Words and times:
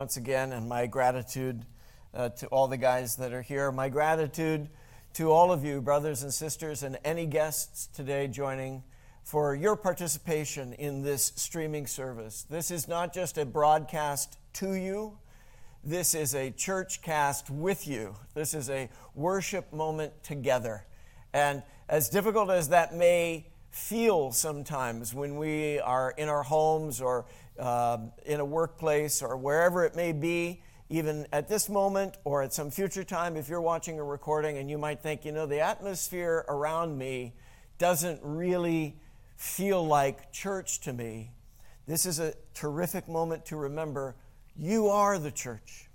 once 0.00 0.16
again, 0.16 0.52
and 0.52 0.68
my 0.68 0.86
gratitude 0.86 1.66
uh, 2.14 2.28
to 2.28 2.46
all 2.50 2.68
the 2.68 2.76
guys 2.76 3.16
that 3.16 3.32
are 3.32 3.42
here. 3.42 3.72
My 3.72 3.88
gratitude 3.88 4.68
to 5.14 5.32
all 5.32 5.50
of 5.50 5.64
you, 5.64 5.80
brothers 5.80 6.22
and 6.22 6.32
sisters, 6.32 6.84
and 6.84 6.96
any 7.04 7.26
guests 7.26 7.88
today 7.88 8.28
joining 8.28 8.84
for 9.24 9.56
your 9.56 9.74
participation 9.74 10.72
in 10.74 11.02
this 11.02 11.32
streaming 11.34 11.88
service. 11.88 12.46
This 12.48 12.70
is 12.70 12.86
not 12.86 13.12
just 13.12 13.38
a 13.38 13.44
broadcast 13.44 14.38
to 14.52 14.74
you, 14.74 15.18
this 15.82 16.14
is 16.14 16.32
a 16.32 16.52
church 16.52 17.02
cast 17.02 17.50
with 17.50 17.88
you. 17.88 18.14
This 18.34 18.54
is 18.54 18.70
a 18.70 18.90
worship 19.16 19.72
moment 19.72 20.12
together. 20.22 20.86
And 21.32 21.64
as 21.88 22.08
difficult 22.08 22.50
as 22.50 22.68
that 22.68 22.94
may 22.94 23.48
feel 23.70 24.32
sometimes 24.32 25.14
when 25.14 25.36
we 25.36 25.78
are 25.80 26.14
in 26.16 26.28
our 26.28 26.42
homes 26.42 27.00
or 27.00 27.26
uh, 27.58 27.98
in 28.24 28.40
a 28.40 28.44
workplace 28.44 29.22
or 29.22 29.36
wherever 29.36 29.84
it 29.84 29.96
may 29.96 30.12
be, 30.12 30.62
even 30.90 31.26
at 31.32 31.48
this 31.48 31.68
moment 31.68 32.16
or 32.24 32.42
at 32.42 32.52
some 32.52 32.70
future 32.70 33.04
time, 33.04 33.36
if 33.36 33.48
you're 33.48 33.60
watching 33.60 33.98
a 33.98 34.04
recording 34.04 34.58
and 34.58 34.70
you 34.70 34.78
might 34.78 35.00
think, 35.00 35.24
you 35.24 35.32
know, 35.32 35.46
the 35.46 35.60
atmosphere 35.60 36.44
around 36.48 36.96
me 36.96 37.34
doesn't 37.78 38.20
really 38.22 38.96
feel 39.36 39.86
like 39.86 40.32
church 40.32 40.80
to 40.80 40.92
me, 40.92 41.30
this 41.86 42.06
is 42.06 42.18
a 42.18 42.34
terrific 42.54 43.08
moment 43.08 43.46
to 43.46 43.56
remember 43.56 44.14
you 44.56 44.88
are 44.88 45.18
the 45.18 45.30
church. 45.30 45.88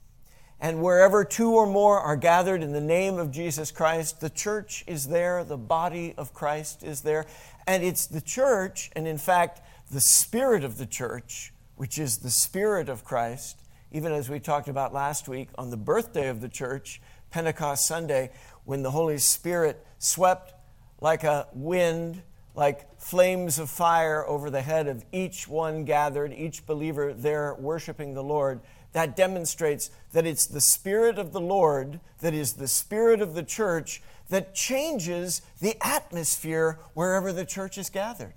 And 0.60 0.82
wherever 0.82 1.26
two 1.26 1.52
or 1.56 1.68
more 1.68 2.00
are 2.00 2.16
gathered 2.16 2.64
in 2.64 2.72
the 2.72 2.80
name 2.80 3.18
of 3.18 3.32
Jesus 3.32 3.70
Christ, 3.70 4.22
the 4.22 4.30
church 4.30 4.84
is 4.88 5.08
there, 5.08 5.44
the 5.44 5.58
body 5.58 6.14
of 6.18 6.34
Christ 6.34 6.84
is 6.84 7.02
there. 7.02 7.26
And 7.68 7.84
it's 7.84 8.08
the 8.08 8.22
church, 8.22 8.90
and 8.96 9.06
in 9.06 9.18
fact, 9.18 9.62
the 9.92 10.00
spirit 10.00 10.64
of 10.64 10.78
the 10.78 10.86
church, 10.86 11.53
which 11.84 12.00
is 12.00 12.20
the 12.20 12.30
Spirit 12.30 12.88
of 12.88 13.04
Christ, 13.04 13.60
even 13.92 14.14
as 14.14 14.30
we 14.30 14.40
talked 14.40 14.70
about 14.70 14.94
last 14.94 15.28
week 15.28 15.50
on 15.56 15.70
the 15.70 15.76
birthday 15.76 16.30
of 16.30 16.40
the 16.40 16.48
church, 16.48 17.02
Pentecost 17.30 17.86
Sunday, 17.86 18.32
when 18.64 18.84
the 18.84 18.92
Holy 18.92 19.18
Spirit 19.18 19.86
swept 20.00 20.54
like 21.02 21.26
a 21.26 21.46
wind, 21.52 22.22
like 22.56 23.02
flames 23.02 23.60
of 23.60 23.70
fire 23.70 24.26
over 24.26 24.50
the 24.50 24.62
head 24.62 24.88
of 24.88 25.04
each 25.12 25.46
one 25.46 25.84
gathered, 25.84 26.32
each 26.32 26.66
believer 26.66 27.14
there 27.14 27.54
worshiping 27.56 28.14
the 28.14 28.24
Lord. 28.24 28.62
That 28.94 29.18
demonstrates 29.18 29.92
that 30.14 30.26
it's 30.26 30.48
the 30.48 30.62
Spirit 30.62 31.20
of 31.20 31.34
the 31.34 31.42
Lord 31.42 32.00
that 32.22 32.34
is 32.34 32.54
the 32.54 32.70
Spirit 32.70 33.22
of 33.22 33.36
the 33.36 33.44
church 33.44 34.02
that 34.30 34.56
changes 34.56 35.42
the 35.60 35.76
atmosphere 35.86 36.80
wherever 36.94 37.34
the 37.34 37.44
church 37.44 37.78
is 37.78 37.90
gathered. 37.90 38.36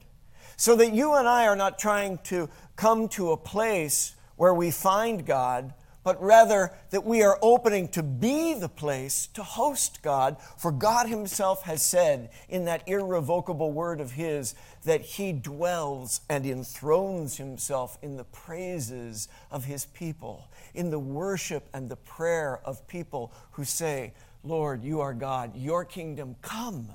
So 0.59 0.75
that 0.77 0.95
you 0.95 1.15
and 1.15 1.28
I 1.28 1.47
are 1.47 1.55
not 1.55 1.78
trying 1.78 2.19
to 2.25 2.49
come 2.77 3.09
to 3.09 3.33
a 3.33 3.37
place 3.37 4.15
where 4.37 4.55
we 4.55 4.71
find 4.71 5.27
God, 5.27 5.73
but 6.05 6.23
rather 6.23 6.71
that 6.91 7.05
we 7.05 7.23
are 7.23 7.39
opening 7.43 7.89
to 7.89 8.03
be 8.03 8.55
the 8.55 8.69
place 8.69 9.27
to 9.29 9.43
host 9.43 10.03
God. 10.03 10.37
For 10.57 10.71
God 10.71 11.09
Himself 11.09 11.63
has 11.63 11.83
said 11.83 12.31
in 12.49 12.67
that 12.67 12.87
irrevocable 12.87 13.73
word 13.73 14.01
of 14.01 14.13
His 14.13 14.55
that 14.85 15.01
He 15.01 15.33
dwells 15.33 16.21
and 16.29 16.47
enthrones 16.47 17.39
Himself 17.39 17.99
in 18.03 18.17
the 18.17 18.25
praises 18.25 19.27
of 19.51 19.65
His 19.65 19.87
people, 19.87 20.49
in 20.75 20.91
the 20.91 20.99
worship 20.99 21.69
and 21.75 21.89
the 21.89 21.97
prayer 21.97 22.61
of 22.65 22.87
people 22.87 23.33
who 23.53 23.65
say, 23.65 24.15
Lord, 24.45 24.85
you 24.85 25.01
are 25.01 25.15
God, 25.15 25.57
your 25.57 25.85
kingdom 25.85 26.37
come, 26.41 26.89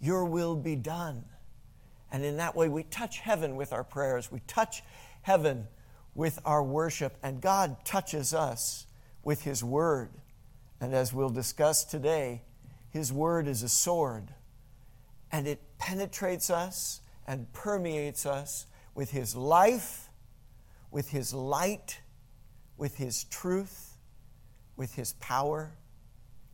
your 0.00 0.24
will 0.24 0.56
be 0.56 0.76
done. 0.76 1.24
And 2.10 2.24
in 2.24 2.38
that 2.38 2.56
way, 2.56 2.68
we 2.68 2.84
touch 2.84 3.18
heaven 3.18 3.56
with 3.56 3.72
our 3.72 3.84
prayers. 3.84 4.32
We 4.32 4.40
touch 4.46 4.82
heaven 5.26 5.66
with 6.14 6.38
our 6.44 6.62
worship. 6.62 7.16
And 7.20 7.40
God 7.40 7.84
touches 7.84 8.32
us 8.32 8.86
with 9.24 9.42
His 9.42 9.62
Word. 9.62 10.10
And 10.80 10.94
as 10.94 11.12
we'll 11.12 11.30
discuss 11.30 11.84
today, 11.84 12.42
His 12.90 13.12
Word 13.12 13.48
is 13.48 13.64
a 13.64 13.68
sword. 13.68 14.32
And 15.32 15.48
it 15.48 15.60
penetrates 15.78 16.48
us 16.48 17.00
and 17.26 17.52
permeates 17.52 18.24
us 18.24 18.66
with 18.94 19.10
His 19.10 19.34
life, 19.34 20.10
with 20.92 21.10
His 21.10 21.34
light, 21.34 22.00
with 22.76 22.96
His 22.96 23.24
truth, 23.24 23.98
with 24.76 24.94
His 24.94 25.14
power, 25.14 25.72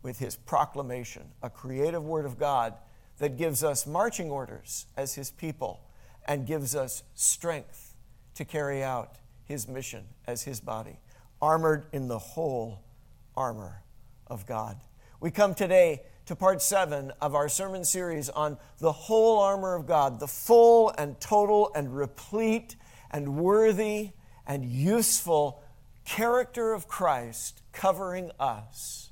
with 0.02 0.18
His 0.18 0.34
proclamation. 0.34 1.24
A 1.42 1.50
creative 1.50 2.04
Word 2.04 2.24
of 2.24 2.38
God 2.38 2.72
that 3.18 3.36
gives 3.36 3.62
us 3.62 3.86
marching 3.86 4.30
orders 4.30 4.86
as 4.96 5.14
His 5.14 5.30
people 5.30 5.82
and 6.26 6.46
gives 6.46 6.74
us 6.74 7.02
strength 7.14 7.91
to 8.34 8.44
carry 8.44 8.82
out 8.82 9.16
His 9.44 9.68
mission 9.68 10.04
as 10.26 10.42
His 10.42 10.60
body, 10.60 10.98
armored 11.40 11.86
in 11.92 12.08
the 12.08 12.18
whole 12.18 12.82
armor 13.36 13.82
of 14.26 14.46
God. 14.46 14.78
We 15.20 15.30
come 15.30 15.54
today 15.54 16.02
to 16.26 16.36
part 16.36 16.62
seven 16.62 17.12
of 17.20 17.34
our 17.34 17.48
sermon 17.48 17.84
series 17.84 18.28
on 18.28 18.56
the 18.78 18.92
whole 18.92 19.38
armor 19.40 19.74
of 19.74 19.86
God, 19.86 20.20
the 20.20 20.28
full 20.28 20.92
and 20.96 21.20
total 21.20 21.70
and 21.74 21.94
replete 21.94 22.76
and 23.10 23.36
worthy 23.36 24.10
and 24.46 24.64
useful 24.64 25.62
character 26.04 26.72
of 26.72 26.88
Christ 26.88 27.62
covering 27.72 28.30
us 28.38 29.10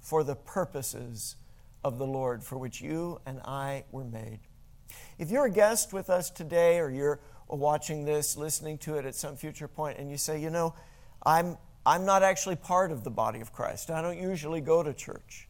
for 0.00 0.24
the 0.24 0.34
purposes 0.34 1.36
of 1.84 1.98
the 1.98 2.06
Lord 2.06 2.42
for 2.42 2.58
which 2.58 2.80
you 2.80 3.20
and 3.26 3.40
I 3.44 3.84
were 3.90 4.04
made. 4.04 4.40
If 5.18 5.30
you're 5.30 5.46
a 5.46 5.50
guest 5.50 5.92
with 5.92 6.10
us 6.10 6.30
today 6.30 6.78
or 6.78 6.90
you're 6.90 7.20
watching 7.58 8.04
this, 8.04 8.36
listening 8.36 8.78
to 8.78 8.96
it 8.96 9.04
at 9.04 9.14
some 9.14 9.36
future 9.36 9.68
point, 9.68 9.98
and 9.98 10.10
you 10.10 10.16
say, 10.16 10.40
you 10.40 10.50
know, 10.50 10.74
I'm, 11.24 11.56
I'm 11.84 12.04
not 12.04 12.22
actually 12.22 12.56
part 12.56 12.92
of 12.92 13.04
the 13.04 13.10
body 13.10 13.40
of 13.40 13.52
Christ, 13.52 13.90
I 13.90 14.02
don't 14.02 14.18
usually 14.18 14.60
go 14.60 14.82
to 14.82 14.92
church. 14.92 15.48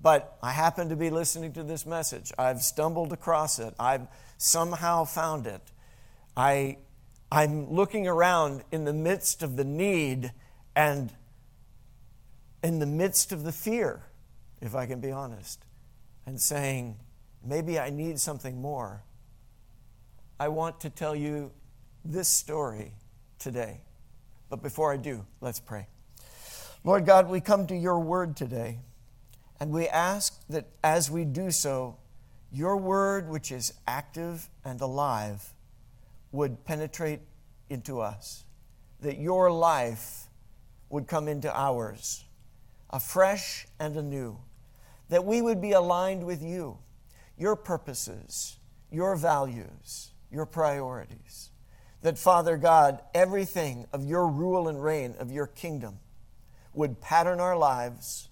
But 0.00 0.36
I 0.42 0.52
happen 0.52 0.90
to 0.90 0.96
be 0.96 1.08
listening 1.08 1.52
to 1.54 1.62
this 1.62 1.86
message. 1.86 2.30
I've 2.36 2.60
stumbled 2.60 3.12
across 3.12 3.58
it. 3.58 3.72
I've 3.78 4.06
somehow 4.36 5.04
found 5.04 5.46
it. 5.46 5.62
I, 6.36 6.76
I'm 7.32 7.72
looking 7.72 8.06
around 8.06 8.64
in 8.70 8.84
the 8.84 8.92
midst 8.92 9.42
of 9.42 9.56
the 9.56 9.64
need 9.64 10.32
and 10.76 11.10
in 12.62 12.80
the 12.80 12.86
midst 12.86 13.32
of 13.32 13.44
the 13.44 13.52
fear 13.52 14.02
if 14.64 14.74
I 14.74 14.86
can 14.86 14.98
be 14.98 15.12
honest, 15.12 15.62
and 16.24 16.40
saying, 16.40 16.96
maybe 17.44 17.78
I 17.78 17.90
need 17.90 18.18
something 18.18 18.60
more, 18.60 19.04
I 20.38 20.48
want 20.48 20.80
to 20.80 20.90
tell 20.90 21.14
you 21.14 21.52
this 22.04 22.28
story 22.28 22.92
today. 23.38 23.80
But 24.50 24.62
before 24.62 24.92
I 24.92 24.96
do, 24.96 25.24
let's 25.40 25.60
pray. 25.60 25.86
Lord 26.82 27.06
God, 27.06 27.28
we 27.28 27.40
come 27.40 27.66
to 27.68 27.76
your 27.76 27.98
word 28.00 28.36
today, 28.36 28.80
and 29.60 29.70
we 29.70 29.88
ask 29.88 30.46
that 30.48 30.66
as 30.82 31.10
we 31.10 31.24
do 31.24 31.50
so, 31.50 31.96
your 32.52 32.76
word, 32.76 33.28
which 33.28 33.50
is 33.50 33.72
active 33.86 34.48
and 34.64 34.80
alive, 34.80 35.54
would 36.30 36.64
penetrate 36.64 37.20
into 37.70 38.00
us, 38.00 38.44
that 39.00 39.18
your 39.18 39.50
life 39.50 40.28
would 40.90 41.06
come 41.06 41.26
into 41.28 41.52
ours, 41.52 42.24
afresh 42.90 43.66
and 43.80 43.96
anew 43.96 44.38
that 45.08 45.24
we 45.24 45.42
would 45.42 45.60
be 45.60 45.72
aligned 45.72 46.24
with 46.24 46.42
you, 46.42 46.78
your 47.36 47.56
purposes, 47.56 48.58
your 48.90 49.16
values, 49.16 50.13
your 50.34 50.46
priorities. 50.46 51.50
That, 52.02 52.18
Father 52.18 52.56
God, 52.58 53.00
everything 53.14 53.86
of 53.92 54.04
your 54.04 54.28
rule 54.28 54.68
and 54.68 54.82
reign, 54.82 55.14
of 55.18 55.30
your 55.30 55.46
kingdom, 55.46 56.00
would 56.74 57.00
pattern 57.00 57.40
our 57.40 57.56
lives 57.56 58.28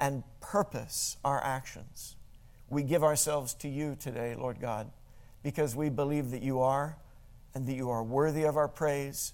and 0.00 0.24
purpose 0.40 1.16
our 1.24 1.42
actions. 1.44 2.16
We 2.68 2.82
give 2.82 3.04
ourselves 3.04 3.54
to 3.54 3.68
you 3.68 3.96
today, 4.00 4.34
Lord 4.34 4.60
God, 4.60 4.90
because 5.42 5.76
we 5.76 5.88
believe 5.88 6.30
that 6.32 6.42
you 6.42 6.60
are 6.60 6.96
and 7.54 7.66
that 7.68 7.74
you 7.74 7.90
are 7.90 8.02
worthy 8.02 8.42
of 8.42 8.56
our 8.56 8.68
praise 8.68 9.32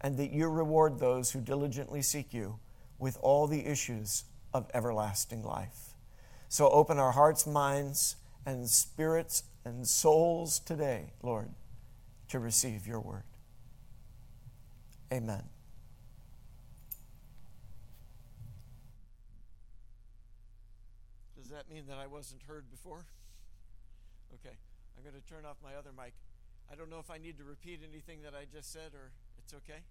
and 0.00 0.18
that 0.18 0.32
you 0.32 0.48
reward 0.48 0.98
those 0.98 1.30
who 1.30 1.40
diligently 1.40 2.02
seek 2.02 2.34
you 2.34 2.58
with 2.98 3.16
all 3.22 3.46
the 3.46 3.64
issues 3.66 4.24
of 4.52 4.70
everlasting 4.74 5.42
life. 5.42 5.94
So 6.48 6.68
open 6.68 6.98
our 6.98 7.12
hearts, 7.12 7.46
minds, 7.46 8.16
and 8.44 8.68
spirits 8.68 9.44
and 9.66 9.84
souls 9.84 10.60
today, 10.60 11.10
Lord, 11.24 11.50
to 12.28 12.38
receive 12.38 12.86
your 12.86 13.00
word. 13.00 13.24
Amen. 15.12 15.42
Does 21.36 21.50
that 21.50 21.68
mean 21.68 21.86
that 21.88 21.98
I 21.98 22.06
wasn't 22.06 22.42
heard 22.46 22.70
before? 22.70 23.06
Okay, 24.34 24.54
I'm 24.96 25.02
going 25.02 25.20
to 25.20 25.28
turn 25.28 25.44
off 25.44 25.56
my 25.64 25.74
other 25.74 25.90
mic. 25.96 26.14
I 26.70 26.76
don't 26.76 26.88
know 26.88 27.00
if 27.00 27.10
I 27.10 27.18
need 27.18 27.36
to 27.38 27.44
repeat 27.44 27.80
anything 27.82 28.22
that 28.22 28.34
I 28.34 28.44
just 28.44 28.72
said 28.72 28.94
or 28.94 29.10
it's 29.36 29.52
okay. 29.52 29.82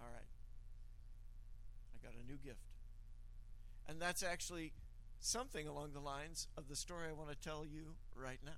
All 0.00 0.08
right. 0.10 0.28
I 1.94 2.06
got 2.06 2.14
a 2.14 2.26
new 2.26 2.38
gift. 2.38 2.64
And 3.86 4.00
that's 4.00 4.22
actually 4.22 4.72
something 5.20 5.68
along 5.68 5.92
the 5.92 6.00
lines 6.00 6.48
of 6.56 6.68
the 6.68 6.76
story 6.76 7.08
I 7.10 7.12
want 7.12 7.28
to 7.30 7.36
tell 7.36 7.66
you 7.66 7.94
right 8.16 8.38
now. 8.42 8.52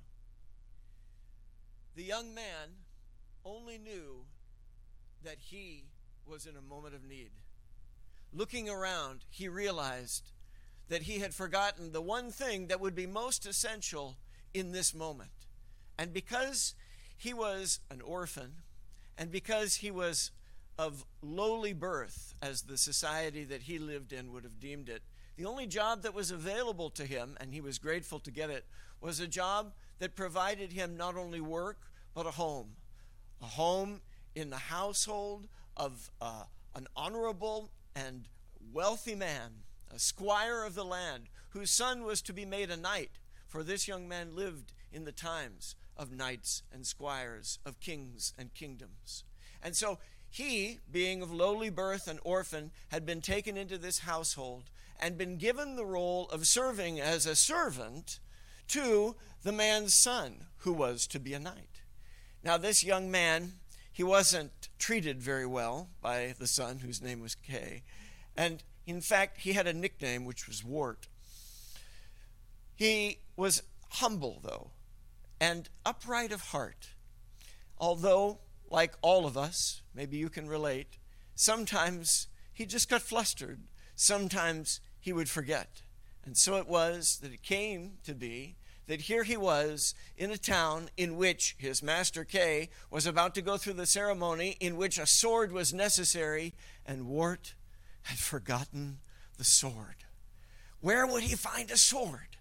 The 1.94 2.02
young 2.02 2.34
man 2.34 2.84
only 3.44 3.78
knew 3.78 4.24
that 5.22 5.36
he 5.38 5.84
was 6.26 6.46
in 6.46 6.56
a 6.56 6.62
moment 6.62 6.94
of 6.94 7.04
need. 7.04 7.30
looking 8.32 8.68
around, 8.68 9.24
he 9.30 9.48
realized 9.48 10.32
that 10.88 11.02
he 11.02 11.20
had 11.20 11.32
forgotten 11.32 11.92
the 11.92 12.02
one 12.02 12.30
thing 12.30 12.66
that 12.66 12.80
would 12.80 12.94
be 12.94 13.06
most 13.06 13.46
essential 13.46 14.16
in 14.52 14.72
this 14.72 14.92
moment. 14.92 15.30
And 15.96 16.12
because 16.12 16.74
he 17.16 17.32
was 17.32 17.80
an 17.90 18.00
orphan, 18.00 18.54
and 19.16 19.30
because 19.30 19.76
he 19.76 19.90
was 19.90 20.32
of 20.76 21.04
lowly 21.22 21.72
birth, 21.72 22.34
as 22.42 22.62
the 22.62 22.76
society 22.76 23.44
that 23.44 23.62
he 23.62 23.78
lived 23.78 24.12
in 24.12 24.32
would 24.32 24.42
have 24.42 24.58
deemed 24.58 24.88
it, 24.88 25.02
the 25.36 25.46
only 25.46 25.66
job 25.66 26.02
that 26.02 26.14
was 26.14 26.30
available 26.30 26.90
to 26.90 27.04
him, 27.04 27.36
and 27.40 27.54
he 27.54 27.60
was 27.60 27.78
grateful 27.78 28.18
to 28.20 28.30
get 28.30 28.50
it, 28.50 28.64
was 29.00 29.20
a 29.20 29.28
job 29.28 29.72
that 29.98 30.16
provided 30.16 30.72
him 30.72 30.96
not 30.96 31.16
only 31.16 31.40
work, 31.40 31.78
but 32.14 32.26
a 32.26 32.32
home. 32.32 32.76
A 33.42 33.46
home 33.46 34.00
in 34.34 34.50
the 34.50 34.56
household 34.56 35.48
of 35.76 36.10
uh, 36.20 36.44
an 36.74 36.86
honorable 36.96 37.70
and 37.94 38.28
wealthy 38.72 39.14
man, 39.14 39.62
a 39.94 39.98
squire 39.98 40.64
of 40.64 40.74
the 40.74 40.84
land, 40.84 41.24
whose 41.50 41.70
son 41.70 42.04
was 42.04 42.20
to 42.22 42.32
be 42.32 42.44
made 42.44 42.70
a 42.70 42.76
knight, 42.76 43.12
for 43.46 43.62
this 43.62 43.86
young 43.86 44.08
man 44.08 44.34
lived 44.34 44.72
in 44.92 45.04
the 45.04 45.12
times 45.12 45.76
of 45.96 46.12
knights 46.12 46.62
and 46.72 46.86
squires, 46.86 47.58
of 47.64 47.80
kings 47.80 48.32
and 48.36 48.54
kingdoms. 48.54 49.24
And 49.62 49.76
so 49.76 49.98
he, 50.28 50.80
being 50.90 51.22
of 51.22 51.32
lowly 51.32 51.70
birth 51.70 52.08
and 52.08 52.18
orphan, 52.24 52.72
had 52.88 53.06
been 53.06 53.20
taken 53.20 53.56
into 53.56 53.78
this 53.78 54.00
household 54.00 54.64
and 55.00 55.16
been 55.16 55.36
given 55.36 55.76
the 55.76 55.86
role 55.86 56.28
of 56.30 56.46
serving 56.46 57.00
as 57.00 57.26
a 57.26 57.36
servant 57.36 58.18
to 58.68 59.16
the 59.42 59.52
man's 59.52 59.94
son, 59.94 60.46
who 60.58 60.72
was 60.72 61.06
to 61.08 61.20
be 61.20 61.34
a 61.34 61.38
knight. 61.38 61.82
Now, 62.42 62.56
this 62.56 62.84
young 62.84 63.10
man, 63.10 63.54
he 63.92 64.02
wasn't 64.02 64.68
treated 64.78 65.22
very 65.22 65.46
well 65.46 65.90
by 66.00 66.34
the 66.38 66.46
son, 66.46 66.78
whose 66.78 67.02
name 67.02 67.20
was 67.20 67.34
Kay. 67.34 67.82
And 68.36 68.62
in 68.86 69.00
fact, 69.00 69.40
he 69.40 69.52
had 69.52 69.66
a 69.66 69.72
nickname, 69.72 70.24
which 70.24 70.46
was 70.46 70.64
Wart. 70.64 71.08
He 72.74 73.20
was 73.36 73.62
humble, 73.90 74.40
though, 74.42 74.70
and 75.40 75.68
upright 75.86 76.32
of 76.32 76.40
heart. 76.48 76.88
Although, 77.78 78.40
like 78.70 78.94
all 79.00 79.26
of 79.26 79.36
us, 79.36 79.82
maybe 79.94 80.16
you 80.16 80.28
can 80.28 80.48
relate, 80.48 80.98
sometimes 81.34 82.26
he 82.52 82.66
just 82.66 82.88
got 82.88 83.02
flustered. 83.02 83.60
Sometimes 83.94 84.80
he 84.98 85.12
would 85.12 85.28
forget. 85.28 85.82
And 86.24 86.36
so 86.36 86.56
it 86.56 86.66
was 86.66 87.18
that 87.22 87.32
it 87.32 87.42
came 87.42 87.98
to 88.04 88.14
be 88.14 88.56
that 88.86 89.02
here 89.02 89.24
he 89.24 89.36
was 89.36 89.94
in 90.16 90.30
a 90.30 90.36
town 90.36 90.90
in 90.96 91.16
which 91.16 91.54
his 91.58 91.82
master 91.82 92.24
Kay 92.24 92.68
was 92.90 93.06
about 93.06 93.34
to 93.34 93.42
go 93.42 93.56
through 93.56 93.74
the 93.74 93.86
ceremony 93.86 94.56
in 94.60 94.76
which 94.76 94.98
a 94.98 95.06
sword 95.06 95.52
was 95.52 95.72
necessary, 95.72 96.54
and 96.84 97.06
Wart 97.06 97.54
had 98.02 98.18
forgotten 98.18 98.98
the 99.38 99.44
sword. 99.44 100.04
Where 100.80 101.06
would 101.06 101.22
he 101.22 101.34
find 101.34 101.70
a 101.70 101.78
sword? 101.78 102.36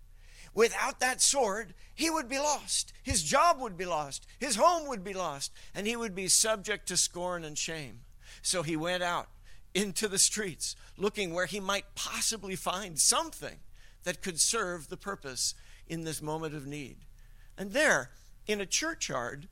Without 0.54 1.00
that 1.00 1.22
sword, 1.22 1.74
he 1.96 2.10
would 2.10 2.30
be 2.30 2.38
lost. 2.38 2.94
His 3.02 3.24
job 3.24 3.60
would 3.60 3.78
be 3.78 3.86
lost. 3.86 4.28
His 4.40 4.56
home 4.56 4.88
would 4.88 5.04
be 5.04 5.14
lost. 5.14 5.52
And 5.74 5.88
he 5.88 5.96
would 5.96 6.14
be 6.14 6.28
subject 6.28 6.88
to 6.90 6.98
scorn 6.98 7.44
and 7.44 7.58
shame. 7.58 8.02
So 8.42 8.62
he 8.62 8.76
went 8.76 9.02
out 9.02 9.30
into 9.74 10.08
the 10.08 10.20
streets 10.20 10.76
looking 10.98 11.34
where 11.34 11.48
he 11.48 11.60
might 11.60 11.96
possibly 11.96 12.56
find 12.56 13.00
something 13.00 13.60
that 14.04 14.22
could 14.22 14.40
serve 14.40 14.90
the 14.90 14.98
purpose 14.98 15.56
in 15.88 16.04
this 16.04 16.22
moment 16.22 16.56
of 16.56 16.66
need. 16.66 16.98
And 17.58 17.72
there, 17.72 18.12
in 18.48 18.62
a 18.62 18.66
churchyard, 18.66 19.48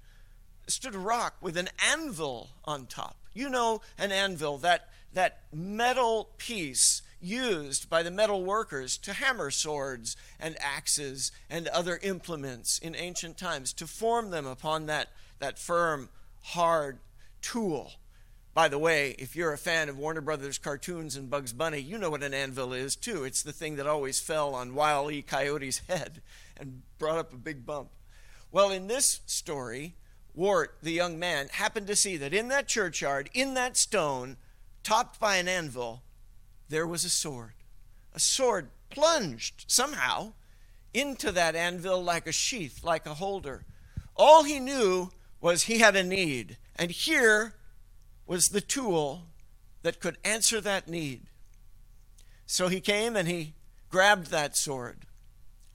stood 0.68 0.96
a 0.96 1.00
rock 1.00 1.36
with 1.42 1.58
an 1.58 1.70
anvil 1.92 2.52
on 2.66 2.86
top. 2.86 3.18
You 3.34 3.50
know, 3.50 3.82
an 3.98 4.12
anvil, 4.12 4.58
that, 4.60 4.90
that 5.14 5.44
metal 5.54 6.30
piece 6.38 7.02
used 7.22 7.90
by 7.90 8.04
the 8.04 8.12
metal 8.12 8.44
workers 8.44 8.98
to 8.98 9.14
hammer 9.14 9.52
swords 9.52 10.18
and 10.40 10.58
axes 10.60 11.32
and 11.50 11.68
other 11.68 12.00
implements 12.02 12.80
in 12.80 12.96
ancient 12.96 13.38
times, 13.38 13.74
to 13.74 13.86
form 13.86 14.32
them 14.32 14.48
upon 14.48 14.88
that, 14.88 15.10
that 15.40 15.60
firm, 15.60 16.10
hard 16.42 17.00
tool. 17.42 17.94
By 18.54 18.68
the 18.68 18.80
way, 18.80 19.16
if 19.18 19.36
you're 19.36 19.54
a 19.54 19.58
fan 19.58 19.88
of 19.88 19.98
Warner 19.98 20.20
Brothers 20.20 20.58
cartoons 20.58 21.16
and 21.16 21.30
Bugs 21.30 21.54
Bunny, 21.54 21.80
you 21.80 21.98
know 21.98 22.10
what 22.10 22.24
an 22.24 22.34
anvil 22.34 22.74
is 22.74 22.98
too. 22.98 23.24
It's 23.24 23.42
the 23.42 23.54
thing 23.54 23.78
that 23.78 23.88
always 23.88 24.20
fell 24.20 24.54
on 24.54 24.76
Wile 24.76 25.10
E. 25.10 25.22
Coyote's 25.22 25.80
head 25.88 26.22
and 26.58 26.82
brought 27.00 27.18
up 27.18 27.32
a 27.34 27.38
big 27.38 27.66
bump. 27.66 27.90
Well, 28.52 28.72
in 28.72 28.88
this 28.88 29.22
story, 29.26 29.96
Wart, 30.34 30.78
the 30.82 30.92
young 30.92 31.18
man, 31.18 31.48
happened 31.54 31.88
to 31.88 31.96
see 31.96 32.18
that 32.18 32.34
in 32.34 32.50
that 32.50 32.68
churchyard, 32.68 33.30
in 33.34 33.54
that 33.54 33.78
stone, 33.78 34.36
topped 34.84 35.18
by 35.18 35.38
an 35.38 35.48
anvil, 35.48 36.04
there 36.68 36.88
was 36.88 37.06
a 37.06 37.10
sword. 37.10 37.54
A 38.14 38.20
sword 38.20 38.70
plunged 38.90 39.64
somehow 39.68 40.34
into 40.94 41.32
that 41.32 41.56
anvil 41.56 42.04
like 42.04 42.28
a 42.28 42.34
sheath, 42.34 42.84
like 42.84 43.06
a 43.06 43.14
holder. 43.14 43.64
All 44.18 44.44
he 44.44 44.60
knew 44.60 45.12
was 45.40 45.64
he 45.64 45.80
had 45.80 45.96
a 45.96 46.04
need, 46.04 46.58
and 46.76 46.92
here 46.92 47.56
was 48.32 48.48
the 48.48 48.62
tool 48.62 49.24
that 49.82 50.00
could 50.00 50.18
answer 50.24 50.62
that 50.62 50.88
need. 50.88 51.24
So 52.46 52.70
he 52.70 52.80
came 52.80 53.18
and 53.18 53.28
he 53.28 53.56
grabbed 53.90 54.28
that 54.28 54.56
sword. 54.56 55.00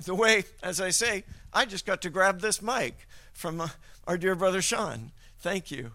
The 0.02 0.14
way, 0.14 0.44
as 0.62 0.80
I 0.80 0.88
say, 0.88 1.24
I 1.52 1.66
just 1.66 1.84
got 1.84 2.00
to 2.00 2.08
grab 2.08 2.40
this 2.40 2.62
mic 2.62 3.06
from 3.34 3.60
uh, 3.60 3.68
our 4.06 4.16
dear 4.16 4.34
brother 4.34 4.62
Sean. 4.62 5.12
Thank 5.38 5.70
you. 5.70 5.92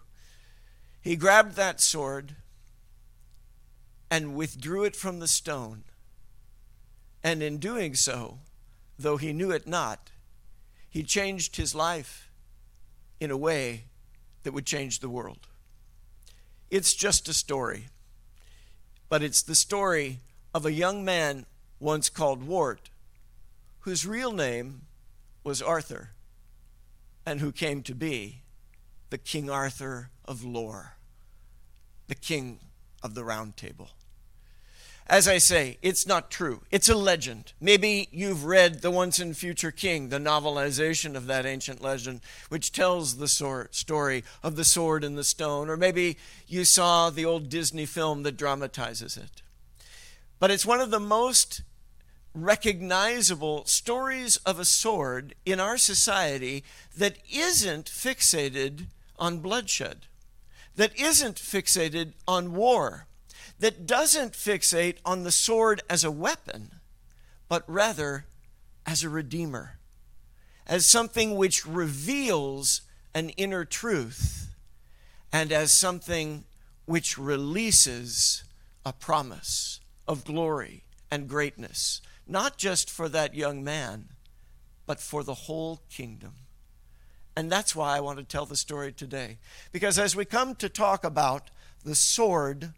He 1.00 1.16
grabbed 1.16 1.56
that 1.56 1.80
sword 1.80 2.36
and 4.08 4.36
withdrew 4.36 4.84
it 4.84 4.94
from 4.94 5.18
the 5.18 5.26
stone. 5.26 5.82
And 7.24 7.42
in 7.42 7.58
doing 7.58 7.96
so, 7.96 8.38
though 8.96 9.16
he 9.16 9.32
knew 9.32 9.50
it 9.50 9.66
not, 9.66 10.12
he 10.88 11.02
changed 11.02 11.56
his 11.56 11.74
life 11.74 12.30
in 13.18 13.32
a 13.32 13.36
way 13.36 13.86
that 14.44 14.52
would 14.52 14.64
change 14.64 15.00
the 15.00 15.10
world. 15.10 15.48
It's 16.72 16.94
just 16.94 17.28
a 17.28 17.34
story. 17.34 17.88
But 19.10 19.22
it's 19.22 19.42
the 19.42 19.54
story 19.54 20.20
of 20.54 20.64
a 20.64 20.72
young 20.72 21.04
man 21.04 21.44
once 21.78 22.08
called 22.08 22.42
Wart, 22.42 22.88
whose 23.80 24.06
real 24.06 24.32
name 24.32 24.86
was 25.44 25.60
Arthur, 25.60 26.12
and 27.26 27.40
who 27.40 27.52
came 27.52 27.82
to 27.82 27.94
be 27.94 28.40
the 29.10 29.18
King 29.18 29.50
Arthur 29.50 30.08
of 30.24 30.44
lore, 30.44 30.94
the 32.08 32.14
king 32.14 32.58
of 33.02 33.14
the 33.14 33.22
Round 33.22 33.54
Table. 33.54 33.90
As 35.08 35.26
I 35.26 35.38
say, 35.38 35.78
it's 35.82 36.06
not 36.06 36.30
true. 36.30 36.62
It's 36.70 36.88
a 36.88 36.94
legend. 36.94 37.52
Maybe 37.60 38.08
you've 38.12 38.44
read 38.44 38.82
The 38.82 38.90
Once 38.90 39.18
and 39.18 39.36
Future 39.36 39.72
King, 39.72 40.08
the 40.08 40.18
novelization 40.18 41.16
of 41.16 41.26
that 41.26 41.44
ancient 41.44 41.82
legend, 41.82 42.20
which 42.48 42.72
tells 42.72 43.16
the 43.16 43.28
story 43.28 44.24
of 44.42 44.56
the 44.56 44.64
sword 44.64 45.04
and 45.04 45.18
the 45.18 45.24
stone, 45.24 45.68
or 45.68 45.76
maybe 45.76 46.16
you 46.46 46.64
saw 46.64 47.10
the 47.10 47.24
old 47.24 47.48
Disney 47.48 47.84
film 47.84 48.22
that 48.22 48.36
dramatizes 48.36 49.16
it. 49.16 49.42
But 50.38 50.50
it's 50.50 50.66
one 50.66 50.80
of 50.80 50.90
the 50.90 51.00
most 51.00 51.62
recognizable 52.34 53.64
stories 53.66 54.36
of 54.38 54.58
a 54.58 54.64
sword 54.64 55.34
in 55.44 55.60
our 55.60 55.76
society 55.76 56.64
that 56.96 57.18
isn't 57.30 57.86
fixated 57.86 58.86
on 59.18 59.40
bloodshed, 59.40 60.06
that 60.76 60.98
isn't 60.98 61.36
fixated 61.36 62.12
on 62.26 62.54
war 62.54 63.06
that 63.62 63.86
doesn't 63.86 64.32
fixate 64.32 64.96
on 65.04 65.22
the 65.22 65.30
sword 65.30 65.82
as 65.88 66.02
a 66.02 66.10
weapon, 66.10 66.80
but 67.48 67.62
rather 67.68 68.26
as 68.84 69.04
a 69.04 69.08
redeemer, 69.08 69.78
as 70.66 70.90
something 70.90 71.36
which 71.36 71.64
reveals 71.64 72.80
an 73.14 73.28
inner 73.30 73.64
truth, 73.64 74.52
and 75.32 75.52
as 75.52 75.72
something 75.72 76.42
which 76.86 77.16
releases 77.16 78.42
a 78.84 78.92
promise 78.92 79.78
of 80.08 80.24
glory 80.24 80.82
and 81.08 81.28
greatness, 81.28 82.00
not 82.26 82.58
just 82.58 82.90
for 82.90 83.08
that 83.08 83.36
young 83.36 83.62
man, 83.62 84.08
but 84.86 84.98
for 84.98 85.22
the 85.22 85.34
whole 85.34 85.82
kingdom. 85.88 86.32
And 87.36 87.50
that's 87.50 87.76
why 87.76 87.96
I 87.96 88.00
want 88.00 88.18
to 88.18 88.24
tell 88.24 88.44
the 88.44 88.56
story 88.56 88.90
today. 88.90 89.38
Because 89.70 90.00
as 90.00 90.16
we 90.16 90.24
come 90.24 90.56
to 90.56 90.68
talk 90.68 91.04
about 91.04 91.52
the 91.84 91.94
sword 91.94 92.72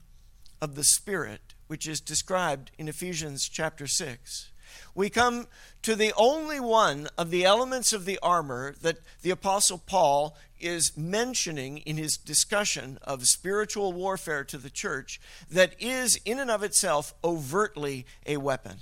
of 0.61 0.75
the 0.75 0.85
Spirit, 0.85 1.55
which 1.67 1.87
is 1.87 2.01
described 2.01 2.71
in 2.79 2.89
Ephesians 2.89 3.49
chapter 3.49 3.87
6. 3.87 4.51
We 4.95 5.11
come 5.11 5.47
to 5.83 5.95
the 5.95 6.13
only 6.17 6.61
one 6.61 7.09
of 7.17 7.31
the 7.31 7.45
elements 7.45 7.93
of 7.93 8.05
the 8.05 8.19
armor 8.23 8.75
that 8.83 8.99
the 9.23 9.31
Apostle 9.31 9.79
Paul 9.79 10.37
is 10.59 10.97
mentioning 10.97 11.79
in 11.79 11.97
his 11.97 12.17
discussion 12.17 12.99
of 13.03 13.27
spiritual 13.27 13.93
warfare 13.93 14.45
to 14.45 14.59
the 14.59 14.71
church 14.71 15.21
that 15.51 15.75
is, 15.79 16.19
in 16.25 16.39
and 16.39 16.51
of 16.51 16.63
itself, 16.63 17.15
overtly 17.23 18.07
a 18.27 18.37
weapon. 18.39 18.79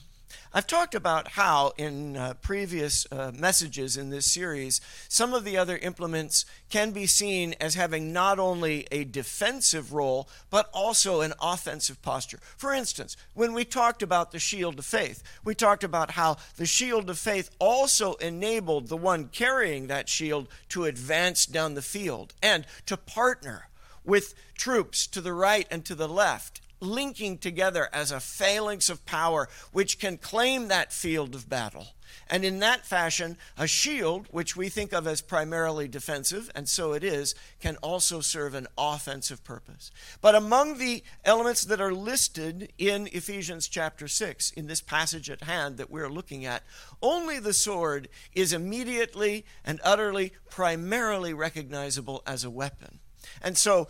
I've 0.52 0.66
talked 0.66 0.94
about 0.94 1.28
how, 1.28 1.72
in 1.76 2.16
uh, 2.16 2.34
previous 2.42 3.06
uh, 3.10 3.32
messages 3.34 3.96
in 3.96 4.10
this 4.10 4.30
series, 4.30 4.80
some 5.08 5.34
of 5.34 5.44
the 5.44 5.56
other 5.56 5.78
implements 5.78 6.44
can 6.70 6.90
be 6.90 7.06
seen 7.06 7.54
as 7.60 7.74
having 7.74 8.12
not 8.12 8.38
only 8.38 8.86
a 8.90 9.04
defensive 9.04 9.92
role, 9.92 10.28
but 10.50 10.68
also 10.72 11.20
an 11.20 11.32
offensive 11.40 12.02
posture. 12.02 12.38
For 12.56 12.72
instance, 12.72 13.16
when 13.34 13.52
we 13.52 13.64
talked 13.64 14.02
about 14.02 14.32
the 14.32 14.38
shield 14.38 14.78
of 14.78 14.84
faith, 14.84 15.22
we 15.44 15.54
talked 15.54 15.84
about 15.84 16.12
how 16.12 16.36
the 16.56 16.66
shield 16.66 17.08
of 17.08 17.18
faith 17.18 17.50
also 17.58 18.14
enabled 18.14 18.88
the 18.88 18.96
one 18.96 19.28
carrying 19.28 19.86
that 19.86 20.08
shield 20.08 20.48
to 20.70 20.84
advance 20.84 21.46
down 21.46 21.74
the 21.74 21.82
field 21.82 22.34
and 22.42 22.66
to 22.86 22.96
partner 22.96 23.68
with 24.04 24.34
troops 24.56 25.06
to 25.06 25.20
the 25.20 25.32
right 25.32 25.66
and 25.70 25.84
to 25.84 25.94
the 25.94 26.08
left 26.08 26.60
linking 26.82 27.38
together 27.38 27.88
as 27.92 28.10
a 28.10 28.20
phalanx 28.20 28.90
of 28.90 29.06
power 29.06 29.48
which 29.72 29.98
can 29.98 30.18
claim 30.18 30.68
that 30.68 30.92
field 30.92 31.34
of 31.34 31.48
battle. 31.48 31.88
And 32.28 32.44
in 32.44 32.60
that 32.60 32.86
fashion, 32.86 33.36
a 33.56 33.66
shield, 33.66 34.26
which 34.30 34.56
we 34.56 34.68
think 34.68 34.92
of 34.92 35.06
as 35.06 35.20
primarily 35.20 35.88
defensive, 35.88 36.50
and 36.54 36.68
so 36.68 36.92
it 36.92 37.04
is, 37.04 37.34
can 37.60 37.76
also 37.76 38.20
serve 38.20 38.54
an 38.54 38.66
offensive 38.76 39.44
purpose. 39.44 39.90
But 40.20 40.34
among 40.34 40.78
the 40.78 41.02
elements 41.24 41.64
that 41.64 41.80
are 41.80 41.92
listed 41.92 42.72
in 42.78 43.08
Ephesians 43.12 43.68
chapter 43.68 44.08
6, 44.08 44.50
in 44.52 44.66
this 44.66 44.80
passage 44.80 45.30
at 45.30 45.42
hand 45.42 45.76
that 45.76 45.90
we're 45.90 46.10
looking 46.10 46.44
at, 46.44 46.62
only 47.00 47.38
the 47.38 47.54
sword 47.54 48.08
is 48.34 48.52
immediately 48.52 49.44
and 49.64 49.80
utterly, 49.82 50.32
primarily 50.50 51.34
recognizable 51.34 52.22
as 52.26 52.44
a 52.44 52.50
weapon. 52.50 52.98
And 53.40 53.56
so 53.56 53.88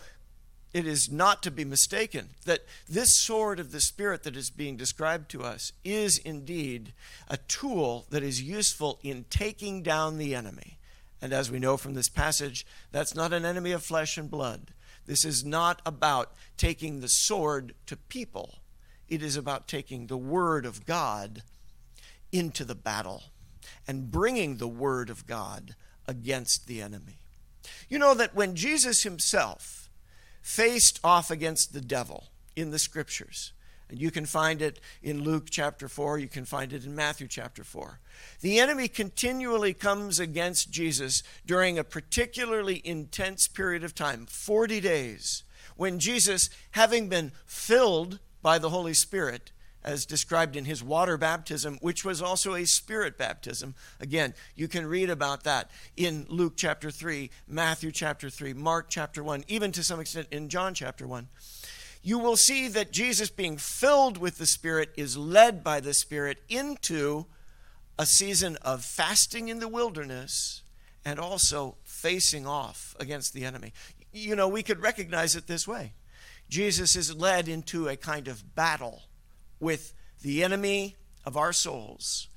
it 0.73 0.87
is 0.87 1.11
not 1.11 1.43
to 1.43 1.51
be 1.51 1.65
mistaken 1.65 2.31
that 2.47 2.65
this 2.89 3.17
sword 3.17 3.61
of 3.61 3.73
the 3.73 3.81
Spirit 3.81 4.23
that 4.23 4.37
is 4.37 4.51
being 4.51 4.77
described 4.77 5.31
to 5.31 5.43
us 5.43 5.73
is 5.85 6.19
indeed 6.19 6.95
a 7.29 7.37
tool 7.37 8.07
that 8.11 8.23
is 8.23 8.43
useful 8.43 8.99
in 9.03 9.25
taking 9.29 9.83
down 9.83 10.17
the 10.17 10.35
enemy. 10.35 10.79
And 11.21 11.33
as 11.33 11.51
we 11.51 11.59
know 11.59 11.77
from 11.77 11.95
this 11.95 12.09
passage, 12.09 12.67
that's 12.91 13.15
not 13.15 13.33
an 13.33 13.45
enemy 13.45 13.73
of 13.73 13.83
flesh 13.83 14.17
and 14.17 14.31
blood. 14.31 14.73
This 15.07 15.25
is 15.25 15.45
not 15.45 15.83
about 15.85 16.33
taking 16.57 17.01
the 17.01 17.09
sword 17.09 17.75
to 17.87 17.97
people, 17.97 18.59
it 19.09 19.23
is 19.23 19.37
about 19.37 19.69
taking 19.69 20.07
the 20.07 20.17
Word 20.17 20.65
of 20.65 20.87
God 20.87 21.43
into 22.31 22.65
the 22.65 22.75
battle 22.75 23.25
and 23.87 24.11
bringing 24.11 24.57
the 24.57 24.69
Word 24.69 25.11
of 25.11 25.27
God 25.27 25.75
against 26.07 26.67
the 26.67 26.81
enemy. 26.81 27.19
You 27.91 27.99
know 27.99 28.15
that 28.15 28.35
when 28.35 28.57
Jesus 28.57 29.03
himself, 29.03 29.82
faced 30.43 31.01
off 31.03 31.31
against 31.31 31.73
the 31.73 31.81
devil 31.81 32.29
in 32.55 32.71
the 32.71 32.79
scriptures. 32.79 33.53
And 33.89 34.01
you 34.01 34.11
can 34.11 34.27
find 34.27 34.61
it 34.63 34.81
in 35.03 35.23
Luke 35.23 35.49
chapter 35.51 35.89
4, 35.89 36.19
you 36.19 36.29
can 36.29 36.45
find 36.45 36.73
it 36.73 36.85
in 36.85 36.95
Matthew 36.95 37.29
chapter 37.29 37.63
4. 37.63 38.01
The 38.41 38.59
enemy 38.59 38.89
continually 38.89 39.75
comes 39.75 40.19
against 40.19 40.71
Jesus 40.71 41.23
during 41.47 41.79
a 41.79 41.85
particularly 41.85 42.81
intense 42.85 43.49
period 43.49 43.85
of 43.85 43.95
time 43.95 44.27
40 44.27 44.81
days 44.81 45.45
when 45.77 45.99
Jesus, 45.99 46.51
having 46.73 47.09
been 47.09 47.33
filled 47.47 48.19
by 48.41 48.59
the 48.59 48.71
Holy 48.71 48.95
Spirit, 48.95 49.53
as 49.85 50.07
described 50.07 50.57
in 50.57 50.65
his 50.65 50.83
water 50.83 51.17
baptism, 51.17 51.79
which 51.81 52.05
was 52.05 52.23
also 52.23 52.55
a 52.55 52.67
spirit 52.67 53.19
baptism. 53.19 53.75
Again, 54.01 54.35
you 54.55 54.69
can 54.69 54.87
read 54.87 55.11
about 55.11 55.45
that 55.45 55.71
in 55.97 56.27
Luke 56.29 56.55
chapter 56.57 56.91
3, 56.91 57.31
Matthew 57.49 57.91
chapter 57.91 58.31
3, 58.31 58.53
Mark 58.55 58.87
chapter 58.89 59.23
1, 59.23 59.45
even 59.49 59.73
to 59.73 59.83
some 59.83 60.01
extent 60.01 60.29
in 60.31 60.49
John 60.49 60.75
chapter 60.75 61.07
1. 61.07 61.29
You 62.03 62.19
will 62.19 62.37
see 62.37 62.69
that 62.69 62.93
Jesus, 62.93 63.31
being 63.31 63.57
filled 63.57 64.19
with 64.19 64.39
the 64.39 64.47
Spirit, 64.47 64.91
is 64.97 65.17
led 65.17 65.63
by 65.63 65.81
the 65.81 65.95
Spirit 65.95 66.43
into 66.49 67.27
a 67.99 68.07
season 68.07 68.57
of 68.63 68.85
fasting 68.85 69.49
in 69.49 69.61
the 69.61 69.69
wilderness 69.69 70.63
and 71.05 71.21
also 71.21 71.77
facing 71.85 72.47
off 72.47 72.97
against 72.99 73.33
the 73.33 73.45
enemy. 73.45 73.73
You 74.13 74.35
know, 74.35 74.49
we 74.49 74.63
could 74.63 74.81
recognize 74.81 75.37
it 75.37 75.47
this 75.47 75.67
way 75.67 75.93
Jesus 76.49 76.97
is 76.97 77.15
led 77.15 77.49
into 77.49 77.89
a 77.89 77.97
kind 77.97 78.29
of 78.29 78.55
battle 78.55 79.03
with 79.63 79.95
the 80.21 80.43
enemy 80.43 80.97
of 81.25 81.37
our 81.37 81.53
souls, 81.53 82.29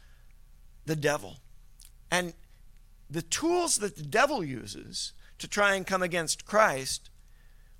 the 0.86 0.96
devil. 0.96 1.38
And 2.12 2.34
the 3.10 3.24
tools 3.24 3.80
that 3.80 3.98
the 3.98 4.04
devil 4.04 4.44
uses 4.44 5.12
to 5.40 5.48
try 5.48 5.74
and 5.74 5.86
come 5.86 6.04
against 6.04 6.46
Christ 6.46 7.10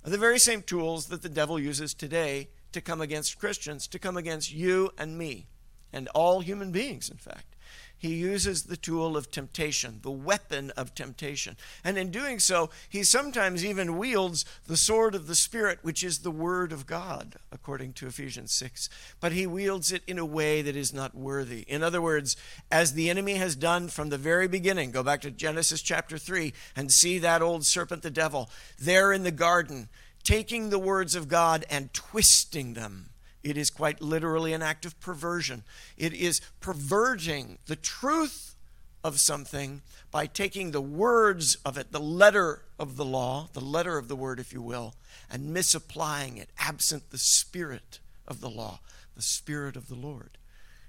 are 0.04 0.10
the 0.10 0.18
very 0.18 0.40
same 0.40 0.62
tools 0.62 1.06
that 1.06 1.22
the 1.22 1.28
devil 1.28 1.58
uses 1.58 1.94
today 1.94 2.48
to 2.72 2.80
come 2.80 3.00
against 3.00 3.38
Christians, 3.38 3.86
to 3.88 3.98
come 3.98 4.16
against 4.16 4.52
you 4.52 4.90
and 4.98 5.16
me, 5.16 5.46
and 5.92 6.08
all 6.08 6.40
human 6.40 6.72
beings, 6.72 7.08
in 7.08 7.16
fact 7.16 7.55
he 7.98 8.14
uses 8.14 8.64
the 8.64 8.76
tool 8.76 9.16
of 9.16 9.30
temptation, 9.30 10.00
the 10.02 10.10
weapon 10.10 10.70
of 10.76 10.94
temptation. 10.94 11.56
And 11.82 11.96
in 11.96 12.10
doing 12.10 12.38
so, 12.38 12.70
he 12.88 13.02
sometimes 13.02 13.64
even 13.64 13.96
wields 13.96 14.44
the 14.66 14.76
sword 14.76 15.14
of 15.14 15.26
the 15.26 15.34
Spirit, 15.34 15.78
which 15.82 16.04
is 16.04 16.18
the 16.18 16.30
Word 16.30 16.72
of 16.72 16.86
God, 16.86 17.36
according 17.50 17.94
to 17.94 18.06
Ephesians 18.06 18.52
6. 18.52 18.90
But 19.18 19.32
he 19.32 19.46
wields 19.46 19.92
it 19.92 20.02
in 20.06 20.18
a 20.18 20.26
way 20.26 20.60
that 20.60 20.76
is 20.76 20.92
not 20.92 21.14
worthy. 21.14 21.62
In 21.62 21.82
other 21.82 22.02
words, 22.02 22.36
as 22.70 22.92
the 22.92 23.08
enemy 23.08 23.34
has 23.34 23.56
done 23.56 23.88
from 23.88 24.10
the 24.10 24.18
very 24.18 24.46
beginning, 24.46 24.90
go 24.90 25.02
back 25.02 25.22
to 25.22 25.30
Genesis 25.30 25.80
chapter 25.80 26.18
3 26.18 26.52
and 26.76 26.92
see 26.92 27.18
that 27.18 27.40
old 27.40 27.64
serpent, 27.64 28.02
the 28.02 28.10
devil, 28.10 28.50
there 28.78 29.12
in 29.12 29.22
the 29.22 29.30
garden, 29.30 29.88
taking 30.22 30.68
the 30.68 30.78
words 30.78 31.14
of 31.14 31.28
God 31.28 31.64
and 31.70 31.94
twisting 31.94 32.74
them 32.74 33.10
it 33.46 33.56
is 33.56 33.70
quite 33.70 34.00
literally 34.00 34.52
an 34.52 34.62
act 34.62 34.84
of 34.84 34.98
perversion. 34.98 35.62
It 35.96 36.12
is 36.12 36.40
perverting 36.58 37.58
the 37.66 37.76
truth 37.76 38.56
of 39.04 39.20
something 39.20 39.82
by 40.10 40.26
taking 40.26 40.72
the 40.72 40.80
words 40.80 41.56
of 41.64 41.78
it, 41.78 41.92
the 41.92 42.00
letter 42.00 42.64
of 42.76 42.96
the 42.96 43.04
law, 43.04 43.48
the 43.52 43.60
letter 43.60 43.98
of 43.98 44.08
the 44.08 44.16
word, 44.16 44.40
if 44.40 44.52
you 44.52 44.60
will, 44.60 44.94
and 45.30 45.54
misapplying 45.54 46.38
it, 46.38 46.50
absent 46.58 47.10
the 47.10 47.18
spirit 47.18 48.00
of 48.26 48.40
the 48.40 48.50
law, 48.50 48.80
the 49.14 49.22
spirit 49.22 49.76
of 49.76 49.86
the 49.86 49.94
Lord. 49.94 50.38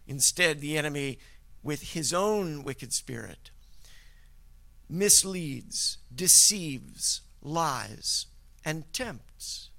Instead, 0.08 0.60
the 0.60 0.80
enemy, 0.80 1.20
with 1.62 1.94
his 1.94 2.12
own 2.12 2.64
wicked 2.64 2.92
spirit, 2.92 3.52
misleads, 4.90 6.00
deceives, 6.14 7.22
lies, 7.44 8.26
and 8.66 8.92
tempts. 8.94 9.70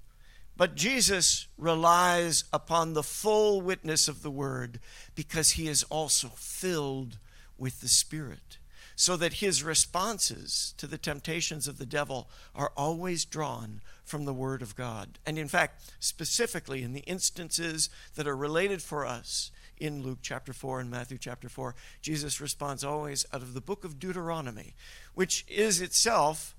But 0.59 0.75
Jesus 0.75 1.47
relies 1.57 2.43
upon 2.51 2.91
the 2.91 3.01
full 3.01 3.61
witness 3.61 4.09
of 4.09 4.23
the 4.23 4.29
Word 4.29 4.81
because 5.15 5.51
he 5.51 5.69
is 5.69 5.83
also 5.83 6.27
filled 6.35 7.17
with 7.57 7.79
the 7.79 7.87
Spirit, 7.87 8.57
so 8.93 9.15
that 9.15 9.35
his 9.35 9.63
responses 9.63 10.73
to 10.75 10.85
the 10.85 10.97
temptations 10.97 11.69
of 11.69 11.77
the 11.77 11.85
devil 11.85 12.27
are 12.53 12.73
always 12.75 13.23
drawn 13.23 13.79
from 14.03 14.25
the 14.25 14.33
Word 14.33 14.61
of 14.61 14.75
God. 14.75 15.17
And 15.25 15.39
in 15.39 15.47
fact, 15.47 15.81
specifically 16.01 16.83
in 16.83 16.91
the 16.91 17.07
instances 17.07 17.89
that 18.15 18.27
are 18.27 18.35
related 18.35 18.81
for 18.81 19.05
us 19.05 19.51
in 19.77 20.03
Luke 20.03 20.19
chapter 20.21 20.51
4 20.51 20.81
and 20.81 20.91
Matthew 20.91 21.17
chapter 21.17 21.47
4, 21.47 21.73
Jesus 22.01 22.41
responds 22.41 22.83
always 22.83 23.25
out 23.31 23.41
of 23.41 23.53
the 23.53 23.61
book 23.61 23.85
of 23.85 23.97
Deuteronomy, 23.97 24.75
which 25.13 25.45
is 25.47 25.79
itself 25.79 26.53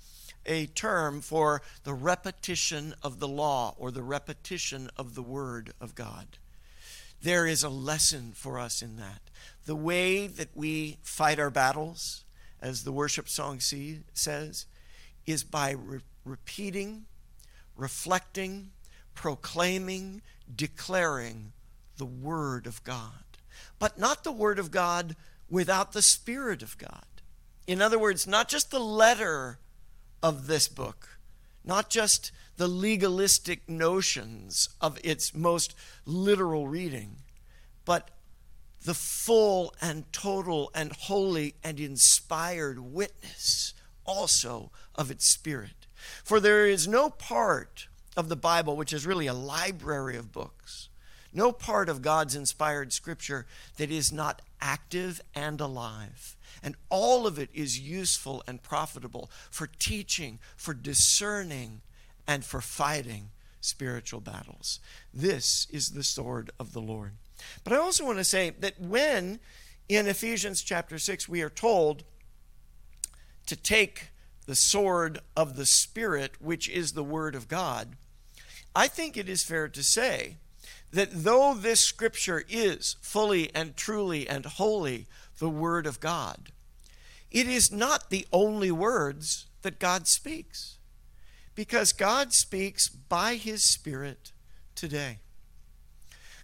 a 0.46 0.66
term 0.66 1.20
for 1.20 1.62
the 1.84 1.94
repetition 1.94 2.94
of 3.02 3.20
the 3.20 3.28
law 3.28 3.74
or 3.78 3.90
the 3.90 4.02
repetition 4.02 4.90
of 4.96 5.14
the 5.14 5.22
word 5.22 5.72
of 5.80 5.94
God. 5.94 6.38
There 7.22 7.46
is 7.46 7.62
a 7.62 7.68
lesson 7.68 8.32
for 8.34 8.58
us 8.58 8.80
in 8.80 8.96
that. 8.96 9.20
The 9.66 9.76
way 9.76 10.26
that 10.26 10.50
we 10.54 10.96
fight 11.02 11.38
our 11.38 11.50
battles, 11.50 12.24
as 12.60 12.84
the 12.84 12.92
worship 12.92 13.28
song 13.28 13.60
see, 13.60 14.00
says, 14.14 14.66
is 15.26 15.44
by 15.44 15.72
re- 15.72 16.00
repeating, 16.24 17.04
reflecting, 17.76 18.70
proclaiming, 19.14 20.22
declaring 20.54 21.52
the 21.98 22.06
Word 22.06 22.66
of 22.66 22.82
God. 22.84 23.24
But 23.78 23.98
not 23.98 24.24
the 24.24 24.32
Word 24.32 24.58
of 24.58 24.70
God 24.70 25.14
without 25.50 25.92
the 25.92 26.02
Spirit 26.02 26.62
of 26.62 26.78
God. 26.78 27.04
In 27.66 27.82
other 27.82 27.98
words, 27.98 28.26
not 28.26 28.48
just 28.48 28.70
the 28.70 28.80
letter 28.80 29.58
of 30.22 30.46
this 30.46 30.68
book, 30.68 31.18
not 31.64 31.90
just 31.90 32.32
the 32.56 32.68
legalistic 32.68 33.68
notions 33.68 34.68
of 34.80 34.98
its 35.02 35.34
most 35.34 35.74
literal 36.04 36.68
reading, 36.68 37.16
but 37.84 38.10
the 38.84 38.94
full 38.94 39.74
and 39.80 40.10
total 40.12 40.70
and 40.74 40.92
holy 40.92 41.54
and 41.62 41.78
inspired 41.78 42.78
witness 42.78 43.74
also 44.04 44.70
of 44.94 45.10
its 45.10 45.26
spirit. 45.26 45.86
For 46.24 46.40
there 46.40 46.66
is 46.66 46.88
no 46.88 47.10
part 47.10 47.88
of 48.16 48.28
the 48.28 48.36
Bible 48.36 48.76
which 48.76 48.92
is 48.92 49.06
really 49.06 49.26
a 49.26 49.34
library 49.34 50.16
of 50.16 50.32
books, 50.32 50.88
no 51.32 51.52
part 51.52 51.88
of 51.88 52.02
God's 52.02 52.34
inspired 52.34 52.92
scripture 52.92 53.46
that 53.76 53.90
is 53.90 54.12
not 54.12 54.42
active 54.60 55.20
and 55.34 55.60
alive 55.60 56.36
and 56.62 56.76
all 56.88 57.26
of 57.26 57.38
it 57.38 57.50
is 57.52 57.78
useful 57.78 58.42
and 58.46 58.62
profitable 58.62 59.30
for 59.50 59.66
teaching, 59.66 60.38
for 60.56 60.74
discerning, 60.74 61.80
and 62.26 62.44
for 62.44 62.60
fighting 62.60 63.30
spiritual 63.60 64.20
battles. 64.20 64.80
This 65.12 65.66
is 65.70 65.90
the 65.90 66.04
sword 66.04 66.50
of 66.58 66.72
the 66.72 66.80
Lord. 66.80 67.12
But 67.64 67.72
I 67.72 67.76
also 67.76 68.04
want 68.04 68.18
to 68.18 68.24
say 68.24 68.50
that 68.58 68.80
when 68.80 69.40
in 69.88 70.06
Ephesians 70.06 70.62
chapter 70.62 70.98
6 70.98 71.28
we 71.28 71.42
are 71.42 71.50
told 71.50 72.04
to 73.46 73.56
take 73.56 74.08
the 74.46 74.54
sword 74.54 75.20
of 75.36 75.56
the 75.56 75.66
Spirit, 75.66 76.40
which 76.40 76.68
is 76.68 76.92
the 76.92 77.04
Word 77.04 77.34
of 77.34 77.48
God, 77.48 77.96
I 78.74 78.88
think 78.88 79.16
it 79.16 79.28
is 79.28 79.42
fair 79.42 79.68
to 79.68 79.82
say 79.82 80.36
that 80.92 81.08
though 81.12 81.54
this 81.54 81.80
scripture 81.80 82.44
is 82.48 82.96
fully 83.00 83.54
and 83.54 83.76
truly 83.76 84.28
and 84.28 84.44
wholly 84.44 85.06
the 85.40 85.50
Word 85.50 85.86
of 85.86 85.98
God, 85.98 86.52
it 87.30 87.48
is 87.48 87.72
not 87.72 88.10
the 88.10 88.26
only 88.32 88.70
words 88.70 89.46
that 89.62 89.80
God 89.80 90.06
speaks. 90.06 90.78
Because 91.56 91.92
God 91.92 92.32
speaks 92.32 92.88
by 92.88 93.34
His 93.34 93.64
Spirit 93.64 94.32
today. 94.74 95.18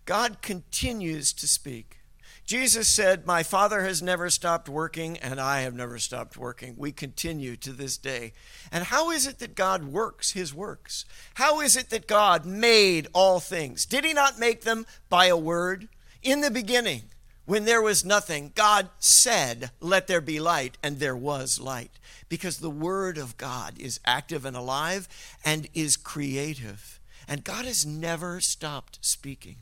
God 0.04 0.42
continues 0.42 1.32
to 1.34 1.46
speak. 1.46 1.98
Jesus 2.44 2.86
said, 2.86 3.26
My 3.26 3.42
Father 3.42 3.82
has 3.82 4.00
never 4.00 4.30
stopped 4.30 4.68
working, 4.68 5.18
and 5.18 5.40
I 5.40 5.62
have 5.62 5.74
never 5.74 5.98
stopped 5.98 6.36
working. 6.36 6.74
We 6.76 6.92
continue 6.92 7.56
to 7.56 7.72
this 7.72 7.96
day. 7.96 8.32
And 8.70 8.84
how 8.84 9.10
is 9.10 9.26
it 9.26 9.40
that 9.40 9.56
God 9.56 9.84
works 9.84 10.32
his 10.32 10.54
works? 10.54 11.04
How 11.34 11.60
is 11.60 11.76
it 11.76 11.90
that 11.90 12.06
God 12.06 12.46
made 12.46 13.08
all 13.12 13.40
things? 13.40 13.84
Did 13.84 14.04
he 14.04 14.12
not 14.12 14.38
make 14.38 14.62
them 14.62 14.86
by 15.08 15.26
a 15.26 15.36
word? 15.36 15.88
In 16.22 16.40
the 16.40 16.50
beginning, 16.50 17.02
when 17.46 17.64
there 17.64 17.80
was 17.80 18.04
nothing, 18.04 18.52
God 18.54 18.90
said, 18.98 19.70
Let 19.80 20.08
there 20.08 20.20
be 20.20 20.40
light, 20.40 20.76
and 20.82 20.98
there 20.98 21.16
was 21.16 21.60
light. 21.60 21.92
Because 22.28 22.58
the 22.58 22.70
word 22.70 23.18
of 23.18 23.36
God 23.36 23.78
is 23.78 24.00
active 24.04 24.44
and 24.44 24.56
alive 24.56 25.08
and 25.44 25.68
is 25.72 25.96
creative. 25.96 27.00
And 27.28 27.44
God 27.44 27.64
has 27.64 27.86
never 27.86 28.40
stopped 28.40 28.98
speaking. 29.00 29.56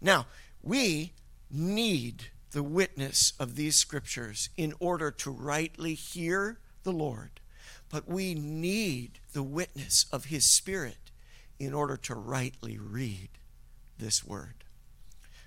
Now, 0.00 0.26
we 0.62 1.12
need 1.48 2.26
the 2.50 2.62
witness 2.62 3.32
of 3.38 3.54
these 3.54 3.78
scriptures 3.78 4.50
in 4.56 4.74
order 4.80 5.10
to 5.12 5.30
rightly 5.30 5.94
hear 5.94 6.58
the 6.82 6.92
Lord, 6.92 7.40
but 7.88 8.08
we 8.08 8.34
need 8.34 9.20
the 9.32 9.44
witness 9.44 10.06
of 10.12 10.26
His 10.26 10.50
Spirit 10.50 11.12
in 11.58 11.72
order 11.72 11.96
to 11.96 12.14
rightly 12.14 12.78
read 12.78 13.28
this 13.98 14.24
word. 14.24 14.64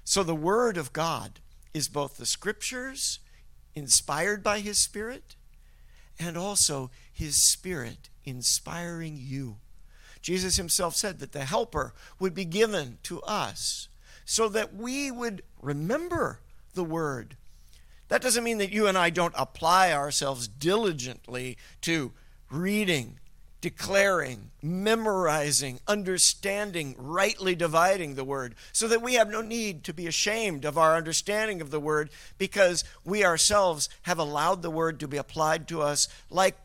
So, 0.05 0.23
the 0.23 0.35
Word 0.35 0.77
of 0.77 0.93
God 0.93 1.41
is 1.75 1.89
both 1.89 2.15
the 2.15 2.25
scriptures 2.25 3.19
inspired 3.75 4.41
by 4.41 4.61
His 4.61 4.77
Spirit 4.77 5.35
and 6.17 6.37
also 6.37 6.89
His 7.11 7.51
Spirit 7.51 8.09
inspiring 8.23 9.17
you. 9.19 9.57
Jesus 10.21 10.55
Himself 10.55 10.95
said 10.95 11.19
that 11.19 11.33
the 11.33 11.43
Helper 11.43 11.93
would 12.17 12.33
be 12.33 12.45
given 12.45 12.97
to 13.03 13.21
us 13.23 13.89
so 14.23 14.47
that 14.47 14.73
we 14.73 15.11
would 15.11 15.43
remember 15.61 16.39
the 16.75 16.83
word. 16.83 17.35
That 18.07 18.21
doesn't 18.21 18.43
mean 18.45 18.59
that 18.59 18.71
you 18.71 18.87
and 18.87 18.97
I 18.97 19.09
don't 19.09 19.35
apply 19.37 19.91
ourselves 19.91 20.47
diligently 20.47 21.57
to 21.81 22.13
reading, 22.49 23.19
declaring, 23.65 24.51
memorizing, 24.61 25.79
understanding, 25.87 26.93
rightly 26.99 27.55
dividing 27.55 28.13
the 28.13 28.23
word, 28.23 28.53
so 28.71 28.87
that 28.87 29.01
we 29.01 29.15
have 29.15 29.27
no 29.27 29.41
need 29.41 29.83
to 29.83 29.91
be 29.91 30.05
ashamed 30.05 30.63
of 30.63 30.77
our 30.77 30.95
understanding 30.95 31.59
of 31.61 31.71
the 31.71 31.79
word 31.79 32.11
because 32.37 32.83
we 33.03 33.25
ourselves 33.25 33.89
have 34.03 34.19
allowed 34.19 34.61
the 34.61 34.69
word 34.69 34.99
to 34.99 35.07
be 35.07 35.17
applied 35.17 35.67
to 35.67 35.81
us 35.81 36.07
like, 36.29 36.55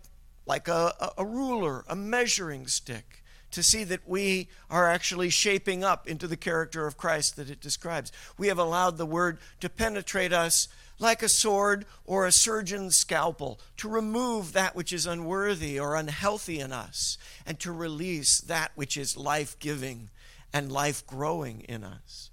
like 0.45 0.69
a, 0.69 0.93
a 1.17 1.25
ruler, 1.25 1.87
a 1.89 1.97
measuring 1.97 2.67
stick 2.67 3.23
to 3.51 3.63
see 3.63 3.83
that 3.83 4.07
we 4.07 4.49
are 4.69 4.87
actually 4.87 5.31
shaping 5.31 5.83
up 5.83 6.07
into 6.07 6.29
the 6.29 6.37
character 6.37 6.87
of 6.87 6.99
Christ 6.99 7.35
that 7.37 7.49
it 7.49 7.63
describes. 7.63 8.13
We 8.37 8.49
have 8.49 8.59
allowed 8.59 8.99
the 8.99 9.07
word 9.07 9.39
to 9.61 9.71
penetrate 9.71 10.35
us 10.35 10.69
like 11.01 11.23
a 11.23 11.29
sword 11.29 11.87
or 12.05 12.27
a 12.27 12.33
surgeon's 12.33 12.97
scalpel, 12.97 13.59
to 13.79 13.89
remove 13.89 14.53
that 14.53 14.77
which 14.77 14.93
is 14.93 15.07
unworthy 15.07 15.79
or 15.79 15.97
unhealthy 15.97 16.61
in 16.61 16.73
us, 16.73 17.19
and 17.47 17.59
to 17.59 17.73
release 17.73 18.41
that 18.41 18.71
which 18.75 18.97
is 18.97 19.17
life 19.17 19.59
giving 19.59 20.11
and 20.53 20.71
life 20.71 21.07
growing 21.07 21.61
in 21.63 21.83
us. 21.83 22.31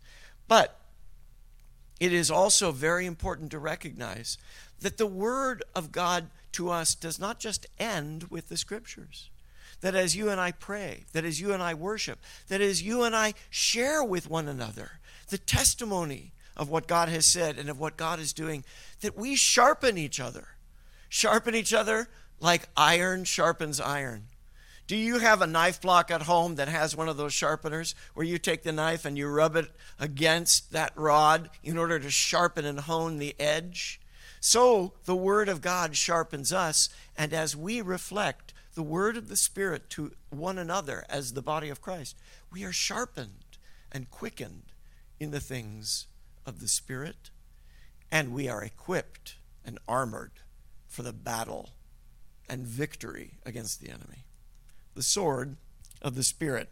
But 0.47 0.79
it 1.99 2.13
is 2.13 2.29
also 2.29 2.71
very 2.71 3.05
important 3.05 3.51
to 3.51 3.59
recognize 3.59 4.37
that 4.81 4.97
the 4.97 5.07
Word 5.07 5.63
of 5.75 5.91
God 5.91 6.29
to 6.51 6.69
us 6.69 6.93
does 6.93 7.19
not 7.19 7.39
just 7.39 7.65
end 7.79 8.25
with 8.29 8.49
the 8.49 8.57
Scriptures 8.57 9.29
that 9.81 9.95
as 9.95 10.15
you 10.15 10.29
and 10.29 10.41
I 10.41 10.51
pray, 10.51 11.05
that 11.13 11.25
as 11.25 11.39
you 11.39 11.53
and 11.53 11.61
I 11.61 11.73
worship, 11.73 12.19
that 12.47 12.61
as 12.61 12.81
you 12.81 13.03
and 13.03 13.15
I 13.15 13.33
share 13.49 14.03
with 14.03 14.29
one 14.29 14.47
another 14.47 14.99
the 15.29 15.37
testimony 15.37 16.31
of 16.57 16.69
what 16.69 16.87
God 16.87 17.07
has 17.07 17.25
said 17.25 17.57
and 17.57 17.69
of 17.69 17.79
what 17.79 17.95
God 17.95 18.19
is 18.19 18.33
doing, 18.33 18.65
that 19.01 19.15
we 19.15 19.35
sharpen 19.35 19.97
each 19.97 20.19
other. 20.19 20.49
Sharpen 21.07 21.55
each 21.55 21.73
other 21.73 22.09
like 22.39 22.67
iron 22.75 23.23
sharpens 23.23 23.79
iron. 23.79 24.23
Do 24.87 24.95
you 24.95 25.19
have 25.19 25.41
a 25.41 25.47
knife 25.47 25.81
block 25.81 26.09
at 26.11 26.23
home 26.23 26.55
that 26.55 26.67
has 26.67 26.95
one 26.95 27.09
of 27.09 27.17
those 27.17 27.33
sharpeners 27.33 27.93
where 28.13 28.25
you 28.25 28.37
take 28.37 28.63
the 28.63 28.71
knife 28.71 29.05
and 29.05 29.17
you 29.17 29.27
rub 29.27 29.55
it 29.55 29.69
against 29.99 30.71
that 30.71 30.93
rod 30.95 31.49
in 31.63 31.77
order 31.77 31.99
to 31.99 32.09
sharpen 32.09 32.65
and 32.65 32.79
hone 32.81 33.17
the 33.17 33.35
edge? 33.39 33.99
So 34.39 34.93
the 35.05 35.15
Word 35.15 35.49
of 35.49 35.61
God 35.61 35.95
sharpens 35.95 36.53
us, 36.53 36.89
and 37.17 37.33
as 37.33 37.55
we 37.55 37.81
reflect 37.81 38.53
the 38.75 38.83
word 38.83 39.17
of 39.17 39.27
the 39.27 39.35
Spirit 39.35 39.89
to 39.89 40.13
one 40.29 40.57
another 40.57 41.03
as 41.09 41.33
the 41.33 41.41
body 41.41 41.67
of 41.69 41.81
Christ, 41.81 42.15
we 42.51 42.63
are 42.63 42.71
sharpened 42.71 43.57
and 43.91 44.09
quickened 44.09 44.71
in 45.19 45.31
the 45.31 45.39
things 45.39 46.05
of 46.47 46.61
the 46.61 46.67
Spirit, 46.67 47.29
and 48.11 48.33
we 48.33 48.47
are 48.47 48.63
equipped 48.63 49.35
and 49.63 49.77
armored 49.87 50.31
for 50.87 51.03
the 51.03 51.13
battle 51.13 51.71
and 52.49 52.65
victory 52.65 53.33
against 53.45 53.81
the 53.81 53.89
enemy. 53.89 54.23
The 54.95 55.03
sword 55.03 55.57
of 56.01 56.15
the 56.15 56.23
Spirit 56.23 56.69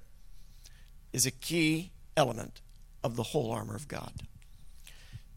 is 1.14 1.26
a 1.26 1.32
key 1.32 1.92
element 2.18 2.62
of 3.04 3.16
the 3.18 3.24
whole 3.24 3.52
armor 3.52 3.76
of 3.76 3.88
God. 3.88 4.14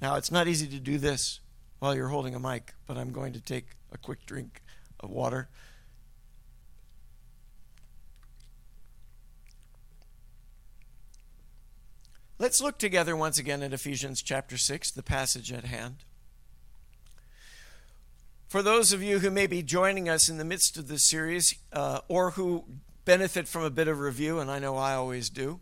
Now, 0.00 0.14
it's 0.14 0.30
not 0.30 0.46
easy 0.46 0.68
to 0.68 0.78
do 0.78 0.96
this 0.96 1.40
while 1.80 1.94
you're 1.94 2.08
holding 2.08 2.34
a 2.34 2.40
mic, 2.40 2.72
but 2.86 2.96
I'm 2.96 3.12
going 3.12 3.32
to 3.32 3.40
take 3.40 3.66
a 3.92 3.98
quick 3.98 4.24
drink 4.24 4.62
of 5.00 5.10
water. 5.10 5.48
Let's 12.40 12.60
look 12.60 12.78
together 12.78 13.16
once 13.16 13.36
again 13.36 13.64
at 13.64 13.72
Ephesians 13.72 14.22
chapter 14.22 14.56
6, 14.56 14.92
the 14.92 15.02
passage 15.02 15.50
at 15.50 15.64
hand. 15.64 16.04
For 18.46 18.62
those 18.62 18.92
of 18.92 19.02
you 19.02 19.18
who 19.18 19.30
may 19.32 19.48
be 19.48 19.60
joining 19.60 20.08
us 20.08 20.28
in 20.28 20.38
the 20.38 20.44
midst 20.44 20.76
of 20.76 20.86
this 20.86 21.02
series 21.02 21.56
uh, 21.72 21.98
or 22.06 22.30
who 22.30 22.64
benefit 23.04 23.48
from 23.48 23.64
a 23.64 23.70
bit 23.70 23.88
of 23.88 23.98
review, 23.98 24.38
and 24.38 24.52
I 24.52 24.60
know 24.60 24.76
I 24.76 24.94
always 24.94 25.30
do, 25.30 25.58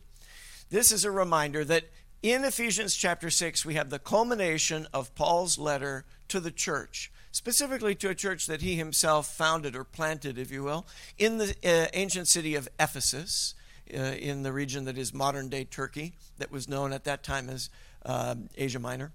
this 0.69 0.93
is 0.93 1.03
a 1.03 1.11
reminder 1.11 1.65
that 1.65 1.85
in 2.23 2.45
Ephesians 2.45 2.95
chapter 2.95 3.31
6, 3.31 3.65
we 3.65 3.73
have 3.73 3.89
the 3.89 3.99
culmination 3.99 4.87
of 4.93 5.15
Paul's 5.15 5.59
letter 5.59 6.05
to 6.29 6.41
the 6.41 6.51
church, 6.51 7.11
specifically 7.33 7.95
to 7.95 8.11
a 8.11 8.15
church 8.15 8.47
that 8.49 8.61
he 8.61 8.75
himself 8.75 9.29
founded 9.29 9.75
or 9.75 9.85
planted, 9.85 10.37
if 10.37 10.51
you 10.51 10.62
will, 10.62 10.87
in 11.17 11.39
the 11.39 11.57
uh, 11.65 11.87
ancient 11.95 12.29
city 12.29 12.55
of 12.55 12.69
Ephesus 12.79 13.55
uh, 13.94 13.99
in 13.99 14.42
the 14.42 14.53
region 14.53 14.85
that 14.85 14.99
is 14.99 15.12
modern 15.12 15.49
day 15.49 15.64
Turkey, 15.64 16.14
that 16.38 16.51
was 16.51 16.68
known 16.68 16.92
at 16.92 17.05
that 17.05 17.22
time 17.22 17.49
as 17.49 17.70
uh, 18.05 18.35
Asia 18.57 18.79
Minor. 18.79 19.12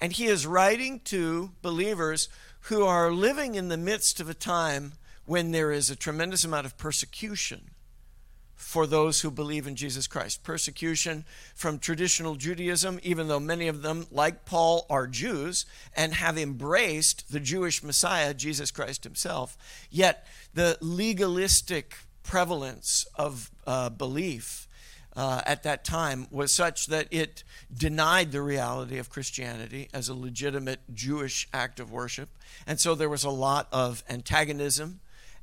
And 0.00 0.12
he 0.12 0.26
is 0.26 0.46
writing 0.46 1.00
to 1.04 1.52
believers 1.62 2.28
who 2.62 2.84
are 2.84 3.12
living 3.12 3.54
in 3.54 3.68
the 3.68 3.76
midst 3.76 4.20
of 4.20 4.28
a 4.28 4.34
time 4.34 4.94
when 5.26 5.52
there 5.52 5.70
is 5.70 5.90
a 5.90 5.96
tremendous 5.96 6.44
amount 6.44 6.66
of 6.66 6.76
persecution 6.76 7.70
for 8.62 8.86
those 8.86 9.20
who 9.20 9.30
believe 9.30 9.66
in 9.66 9.76
Jesus 9.76 10.06
Christ. 10.06 10.42
Persecution 10.42 11.24
from 11.54 11.78
traditional 11.78 12.36
Judaism, 12.36 13.00
even 13.02 13.28
though 13.28 13.40
many 13.40 13.68
of 13.68 13.82
them, 13.82 14.06
like 14.10 14.44
Paul, 14.44 14.86
are 14.88 15.06
Jews 15.06 15.66
and 15.94 16.14
have 16.14 16.38
embraced 16.38 17.30
the 17.32 17.40
Jewish 17.40 17.82
Messiah, 17.82 18.34
Jesus 18.34 18.70
Christ 18.70 19.04
himself. 19.04 19.56
Yet 19.90 20.26
the 20.54 20.78
legalistic 20.80 21.96
prevalence 22.22 23.06
of 23.14 23.50
uh, 23.66 23.88
belief 23.90 24.68
uh, 25.14 25.42
at 25.44 25.62
that 25.62 25.84
time 25.84 26.26
was 26.30 26.50
such 26.52 26.86
that 26.86 27.06
it 27.10 27.44
denied 27.72 28.32
the 28.32 28.40
reality 28.40 28.98
of 28.98 29.10
Christianity 29.10 29.88
as 29.92 30.08
a 30.08 30.14
legitimate 30.14 30.80
Jewish 30.94 31.48
act 31.52 31.80
of 31.80 31.92
worship. 31.92 32.30
And 32.66 32.80
so 32.80 32.94
there 32.94 33.08
was 33.08 33.24
a 33.24 33.30
lot 33.30 33.68
of 33.72 34.02
antagonism 34.08 35.00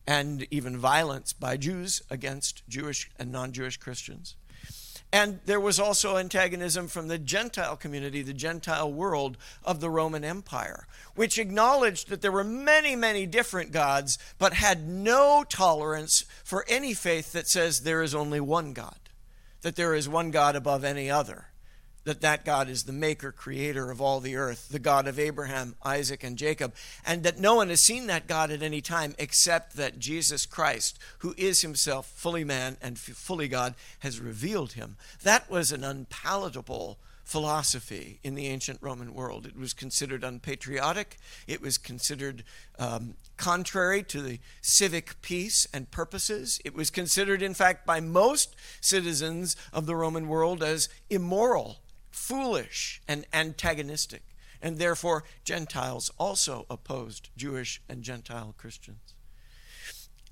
and 0.08 0.48
even 0.50 0.78
violence 0.78 1.34
by 1.34 1.58
Jews 1.58 2.02
against 2.10 2.68
Jewish 2.68 3.12
and 3.20 3.32
non 3.32 3.52
Jewish 3.52 3.78
Christians. 3.78 4.36
And 5.12 5.40
there 5.46 5.60
was 5.60 5.80
also 5.80 6.18
antagonism 6.18 6.88
from 6.88 7.08
the 7.08 7.18
Gentile 7.18 7.76
community, 7.76 8.22
the 8.22 8.34
Gentile 8.34 8.92
world 8.92 9.38
of 9.64 9.80
the 9.80 9.90
Roman 9.90 10.24
Empire, 10.24 10.86
which 11.16 11.40
acknowledged 11.40 12.10
that 12.10 12.22
there 12.22 12.32
were 12.32 12.44
many, 12.44 12.96
many 12.96 13.26
different 13.26 13.72
gods, 13.72 14.20
but 14.38 14.54
had 14.54 14.88
no 14.88 15.44
tolerance 15.48 16.26
for 16.44 16.64
any 16.68 16.94
faith 16.94 17.32
that 17.32 17.48
says 17.48 17.80
there 17.80 18.04
is 18.04 18.14
only 18.14 18.40
one 18.40 18.74
God, 18.74 19.00
that 19.62 19.76
there 19.76 19.96
is 19.96 20.08
one 20.08 20.30
God 20.30 20.56
above 20.56 20.84
any 20.84 21.10
other, 21.10 21.48
that 22.10 22.22
that 22.22 22.44
God 22.44 22.70
is 22.70 22.86
the 22.86 22.92
maker, 22.92 23.32
creator 23.32 23.92
of 23.92 24.02
all 24.02 24.20
the 24.20 24.36
earth, 24.36 24.70
the 24.70 24.80
God 24.80 25.08
of 25.08 25.20
Abraham, 25.20 25.76
Isaac, 25.84 26.24
and 26.24 26.38
Jacob, 26.38 26.74
and 27.06 27.22
that 27.22 27.38
no 27.38 27.54
one 27.54 27.70
has 27.70 27.84
seen 27.84 28.08
that 28.08 28.26
God 28.26 28.50
at 28.50 28.64
any 28.64 28.82
time 28.82 29.14
except 29.20 29.76
that 29.76 30.00
Jesus 30.00 30.48
Christ, 30.48 30.98
who 31.20 31.36
is 31.38 31.62
himself 31.62 32.08
fully 32.08 32.44
man 32.44 32.78
and 32.82 32.98
fully 32.98 33.48
God, 33.48 33.76
has 34.00 34.20
revealed 34.20 34.72
him. 34.72 34.98
That 35.22 35.52
was 35.52 35.72
an 35.72 35.84
unpalatable 35.84 36.98
philosophy 37.24 38.20
in 38.24 38.34
the 38.34 38.48
ancient 38.48 38.80
Roman 38.82 39.14
world. 39.14 39.46
It 39.46 39.56
was 39.56 39.72
considered 39.72 40.24
unpatriotic, 40.24 41.18
it 41.46 41.62
was 41.62 41.78
considered 41.78 42.44
um, 42.80 43.14
contrary 43.38 44.02
to 44.02 44.24
the 44.24 44.40
civic 44.62 45.22
peace 45.22 45.68
and 45.72 45.92
purposes. 45.92 46.60
It 46.66 46.74
was 46.74 46.90
considered, 46.90 47.44
in 47.44 47.54
fact, 47.54 47.86
by 47.86 48.00
most 48.00 48.56
citizens 48.82 49.56
of 49.72 49.86
the 49.86 49.96
Roman 49.96 50.28
world 50.28 50.64
as 50.64 50.90
immoral, 51.08 51.82
foolish, 52.20 53.02
and 53.08 53.26
antagonistic. 53.34 54.22
And 54.62 54.78
therefore, 54.78 55.24
Gentiles 55.46 56.12
also 56.20 56.66
opposed 56.70 57.30
Jewish 57.38 57.82
and 57.88 58.04
Gentile 58.04 58.54
Christians. 58.58 59.16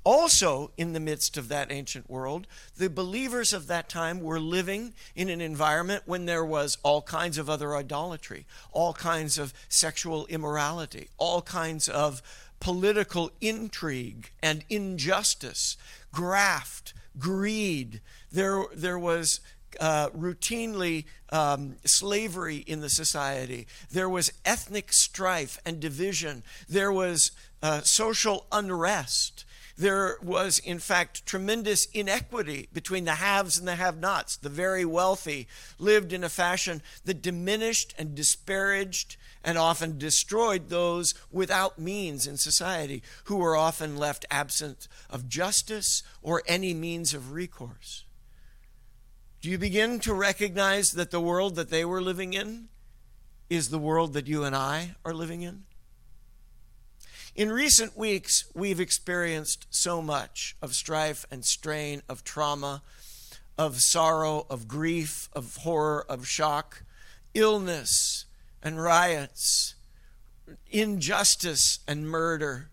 Also, 0.04 0.72
in 0.78 0.94
the 0.94 1.00
midst 1.00 1.38
of 1.38 1.48
that 1.48 1.72
ancient 1.72 2.10
world, 2.10 2.46
the 2.76 2.90
believers 2.90 3.52
of 3.52 3.68
that 3.68 3.90
time 3.90 4.22
were 4.22 4.40
living 4.40 4.94
in 5.16 5.30
an 5.30 5.42
environment 5.42 6.04
when 6.06 6.26
there 6.26 6.46
was 6.46 6.78
all 6.84 7.02
kinds 7.02 7.38
of 7.38 7.50
other 7.50 7.76
idolatry, 7.76 8.46
all 8.72 8.94
kinds 8.94 9.38
of 9.38 9.54
sexual 9.70 10.26
immorality, 10.28 11.10
all 11.18 11.42
kinds 11.42 11.90
of 11.90 12.22
political 12.60 13.32
intrigue 13.42 14.32
and 14.42 14.64
injustice, 14.70 15.78
graft, 16.12 16.94
greed. 17.18 18.02
There, 18.32 18.66
there 18.74 19.00
was 19.00 19.40
uh, 19.80 20.10
routinely 20.10 21.06
um, 21.32 21.76
slavery 21.86 22.58
in 22.58 22.82
the 22.82 22.90
society. 22.90 23.68
There 23.92 24.10
was 24.10 24.32
ethnic 24.46 24.94
strife 24.94 25.60
and 25.66 25.80
division. 25.80 26.44
There 26.70 26.92
was 26.92 27.32
uh, 27.62 27.82
social 27.82 28.46
unrest. 28.52 29.46
There 29.78 30.18
was, 30.24 30.58
in 30.58 30.80
fact, 30.80 31.26
tremendous 31.26 31.86
inequity 31.88 32.68
between 32.74 33.06
the 33.06 33.16
haves 33.16 33.60
and 33.60 33.68
the 33.68 33.76
have 33.76 34.00
nots. 34.00 34.36
The 34.36 34.50
very 34.50 34.86
wealthy 34.86 35.48
lived 35.78 36.14
in 36.14 36.24
a 36.24 36.30
fashion 36.30 36.82
that 37.06 37.22
diminished 37.22 37.94
and 37.98 38.16
disparaged 38.16 39.18
and 39.44 39.58
often 39.58 40.00
destroyed 40.00 40.70
those 40.70 41.14
without 41.32 41.78
means 41.78 42.26
in 42.26 42.38
society, 42.38 43.04
who 43.26 43.38
were 43.38 43.56
often 43.56 43.98
left 43.98 44.26
absent 44.32 44.88
of 45.12 45.30
justice 45.30 46.02
or 46.24 46.42
any 46.48 46.74
means 46.74 47.14
of 47.14 47.32
recourse. 47.32 48.04
Do 49.40 49.50
you 49.50 49.60
begin 49.60 50.00
to 50.00 50.14
recognize 50.16 50.94
that 50.94 51.12
the 51.12 51.22
world 51.22 51.56
that 51.56 51.70
they 51.70 51.86
were 51.86 52.02
living 52.02 52.34
in 52.34 52.70
is 53.50 53.70
the 53.70 53.78
world 53.78 54.14
that 54.14 54.28
you 54.28 54.44
and 54.44 54.56
I 54.56 54.96
are 55.06 55.14
living 55.14 55.44
in? 55.44 55.64
In 57.36 57.52
recent 57.52 57.96
weeks, 57.96 58.46
we've 58.56 58.80
experienced 58.80 59.68
so 59.70 60.02
much 60.02 60.56
of 60.60 60.74
strife 60.74 61.24
and 61.30 61.46
strain, 61.46 62.02
of 62.10 62.24
trauma, 62.24 62.82
of 63.60 63.80
sorrow, 63.80 64.48
of 64.50 64.68
grief, 64.68 65.30
of 65.34 65.58
horror, 65.58 66.04
of 66.10 66.28
shock, 66.28 66.82
illness 67.36 68.26
and 68.64 68.82
riots, 68.82 69.76
injustice 70.72 71.80
and 71.88 72.10
murder, 72.10 72.72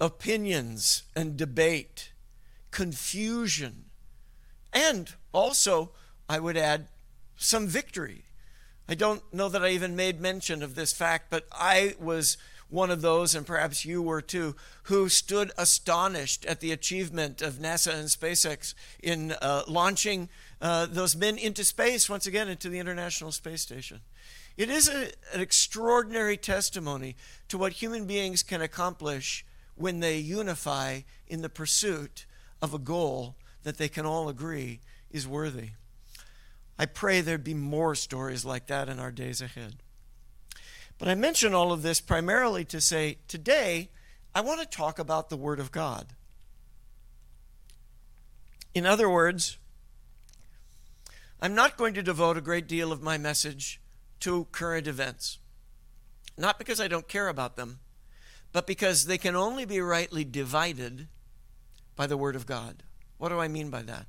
opinions 0.00 1.02
and 1.16 1.36
debate, 1.36 2.12
confusion, 2.70 3.86
and 4.72 5.14
also, 5.32 5.90
I 6.28 6.38
would 6.38 6.56
add, 6.56 6.88
some 7.36 7.66
victory. 7.66 8.24
I 8.88 8.94
don't 8.94 9.22
know 9.32 9.48
that 9.48 9.64
I 9.64 9.70
even 9.70 9.96
made 9.96 10.20
mention 10.20 10.62
of 10.62 10.74
this 10.74 10.92
fact, 10.92 11.26
but 11.30 11.46
I 11.50 11.94
was 11.98 12.36
one 12.68 12.90
of 12.90 13.02
those, 13.02 13.34
and 13.34 13.46
perhaps 13.46 13.84
you 13.84 14.00
were 14.00 14.22
too, 14.22 14.56
who 14.84 15.08
stood 15.08 15.52
astonished 15.58 16.46
at 16.46 16.60
the 16.60 16.72
achievement 16.72 17.42
of 17.42 17.54
NASA 17.54 17.92
and 17.92 18.08
SpaceX 18.08 18.74
in 19.02 19.32
uh, 19.42 19.62
launching 19.68 20.28
uh, 20.60 20.86
those 20.86 21.14
men 21.14 21.36
into 21.36 21.64
space, 21.64 22.08
once 22.08 22.26
again, 22.26 22.48
into 22.48 22.70
the 22.70 22.78
International 22.78 23.30
Space 23.30 23.60
Station. 23.60 24.00
It 24.56 24.70
is 24.70 24.88
a, 24.88 25.08
an 25.34 25.40
extraordinary 25.40 26.36
testimony 26.36 27.16
to 27.48 27.58
what 27.58 27.72
human 27.72 28.06
beings 28.06 28.42
can 28.42 28.62
accomplish 28.62 29.44
when 29.74 30.00
they 30.00 30.18
unify 30.18 31.00
in 31.28 31.42
the 31.42 31.48
pursuit 31.48 32.24
of 32.62 32.72
a 32.72 32.78
goal 32.78 33.36
that 33.64 33.78
they 33.78 33.88
can 33.88 34.06
all 34.06 34.28
agree 34.28 34.80
is 35.12 35.28
worthy. 35.28 35.70
I 36.78 36.86
pray 36.86 37.20
there'd 37.20 37.44
be 37.44 37.54
more 37.54 37.94
stories 37.94 38.44
like 38.44 38.66
that 38.66 38.88
in 38.88 38.98
our 38.98 39.12
days 39.12 39.40
ahead. 39.40 39.76
But 40.98 41.08
I 41.08 41.14
mention 41.14 41.54
all 41.54 41.72
of 41.72 41.82
this 41.82 42.00
primarily 42.00 42.64
to 42.66 42.80
say 42.80 43.18
today 43.28 43.90
I 44.34 44.40
want 44.40 44.60
to 44.60 44.66
talk 44.66 44.98
about 44.98 45.28
the 45.28 45.36
Word 45.36 45.60
of 45.60 45.70
God. 45.70 46.14
In 48.74 48.86
other 48.86 49.08
words, 49.08 49.58
I'm 51.40 51.54
not 51.54 51.76
going 51.76 51.92
to 51.94 52.02
devote 52.02 52.38
a 52.38 52.40
great 52.40 52.66
deal 52.66 52.92
of 52.92 53.02
my 53.02 53.18
message 53.18 53.80
to 54.20 54.46
current 54.52 54.86
events. 54.86 55.38
Not 56.38 56.58
because 56.58 56.80
I 56.80 56.88
don't 56.88 57.08
care 57.08 57.28
about 57.28 57.56
them, 57.56 57.80
but 58.52 58.66
because 58.66 59.04
they 59.04 59.18
can 59.18 59.36
only 59.36 59.64
be 59.64 59.80
rightly 59.80 60.24
divided 60.24 61.08
by 61.94 62.06
the 62.06 62.16
Word 62.16 62.36
of 62.36 62.46
God. 62.46 62.84
What 63.18 63.28
do 63.28 63.38
I 63.38 63.48
mean 63.48 63.68
by 63.68 63.82
that? 63.82 64.06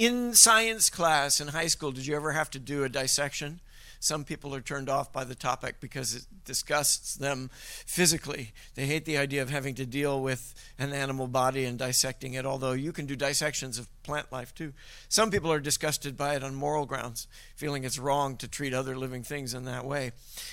In 0.00 0.32
science 0.32 0.88
class 0.88 1.42
in 1.42 1.48
high 1.48 1.66
school, 1.66 1.92
did 1.92 2.06
you 2.06 2.16
ever 2.16 2.32
have 2.32 2.48
to 2.52 2.58
do 2.58 2.84
a 2.84 2.88
dissection? 2.88 3.60
Some 3.98 4.24
people 4.24 4.54
are 4.54 4.62
turned 4.62 4.88
off 4.88 5.12
by 5.12 5.24
the 5.24 5.34
topic 5.34 5.74
because 5.78 6.14
it 6.14 6.22
disgusts 6.46 7.16
them 7.16 7.50
physically. 7.84 8.52
They 8.76 8.86
hate 8.86 9.04
the 9.04 9.18
idea 9.18 9.42
of 9.42 9.50
having 9.50 9.74
to 9.74 9.84
deal 9.84 10.22
with 10.22 10.54
an 10.78 10.94
animal 10.94 11.26
body 11.26 11.66
and 11.66 11.78
dissecting 11.78 12.32
it, 12.32 12.46
although 12.46 12.72
you 12.72 12.92
can 12.92 13.04
do 13.04 13.14
dissections 13.14 13.78
of 13.78 13.90
plant 14.02 14.32
life 14.32 14.54
too. 14.54 14.72
Some 15.10 15.30
people 15.30 15.52
are 15.52 15.60
disgusted 15.60 16.16
by 16.16 16.34
it 16.34 16.42
on 16.42 16.54
moral 16.54 16.86
grounds, 16.86 17.28
feeling 17.54 17.84
it's 17.84 17.98
wrong 17.98 18.38
to 18.38 18.48
treat 18.48 18.72
other 18.72 18.96
living 18.96 19.22
things 19.22 19.52
in 19.52 19.66
that 19.66 19.84
way. 19.84 20.12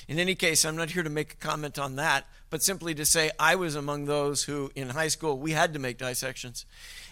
In 0.10 0.20
any 0.20 0.36
case, 0.36 0.66
I'm 0.66 0.76
not 0.76 0.90
here 0.90 1.04
to 1.04 1.10
make 1.10 1.32
a 1.32 1.38
comment 1.38 1.80
on 1.80 1.96
that, 1.96 2.26
but 2.50 2.62
simply 2.62 2.94
to 2.96 3.06
say 3.06 3.32
I 3.40 3.56
was 3.56 3.76
among 3.76 4.06
those 4.06 4.44
who, 4.44 4.72
in 4.76 4.90
high 4.90 5.08
school, 5.08 5.38
we 5.38 5.52
had 5.52 5.72
to 5.72 5.80
make 5.80 5.98
dissections. 5.98 6.66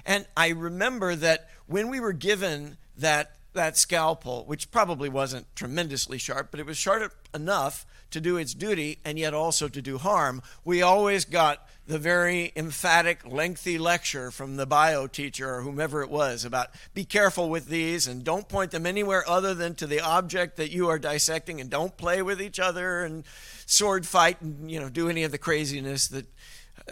And 0.06 0.26
I 0.38 0.50
remember 0.50 1.16
that 1.16 1.50
when 1.68 1.90
we 1.90 2.00
were 2.00 2.14
given 2.14 2.78
that 2.98 3.32
that 3.54 3.78
scalpel, 3.78 4.44
which 4.46 4.70
probably 4.70 5.10
wasn't 5.10 5.48
tremendously 5.56 6.18
sharp, 6.18 6.52
but 6.52 6.60
it 6.60 6.66
was 6.66 6.78
sharp 6.78 7.14
enough 7.34 7.86
to 8.12 8.22
do 8.22 8.38
its 8.38 8.54
duty 8.54 9.00
and 9.04 9.18
yet 9.18 9.34
also 9.34 9.68
to 9.68 9.82
do 9.82 9.98
harm, 9.98 10.42
we 10.64 10.82
always 10.82 11.26
got 11.26 11.68
the 11.88 12.00
very 12.00 12.52
emphatic, 12.56 13.26
lengthy 13.26 13.78
lecture 13.78 14.32
from 14.32 14.56
the 14.56 14.66
bio 14.66 15.08
teacher 15.08 15.54
or 15.56 15.62
whomever 15.62 16.02
it 16.02 16.10
was 16.10 16.44
about 16.46 16.70
be 16.94 17.06
careful 17.06 17.50
with 17.50 17.68
these 17.68 18.08
and 18.08 18.24
don't 18.24 18.50
point 18.50 18.72
them 18.72 18.86
anywhere 18.86 19.28
other 19.28 19.54
than 19.54 19.76
to 19.76 19.88
the 19.88 20.00
object 20.00 20.58
that 20.58 20.72
you 20.72 20.90
are 20.90 21.00
dissecting 21.00 21.62
and 21.62 21.70
don't 21.70 21.98
play 21.98 22.22
with 22.22 22.42
each 22.42 22.60
other 22.60 23.04
and 23.04 23.24
sword 23.66 24.06
fight 24.06 24.42
and 24.42 24.72
you 24.72 24.80
know 24.80 24.90
do 24.90 25.10
any 25.10 25.24
of 25.24 25.32
the 25.32 25.38
craziness 25.38 26.08
that 26.08 26.26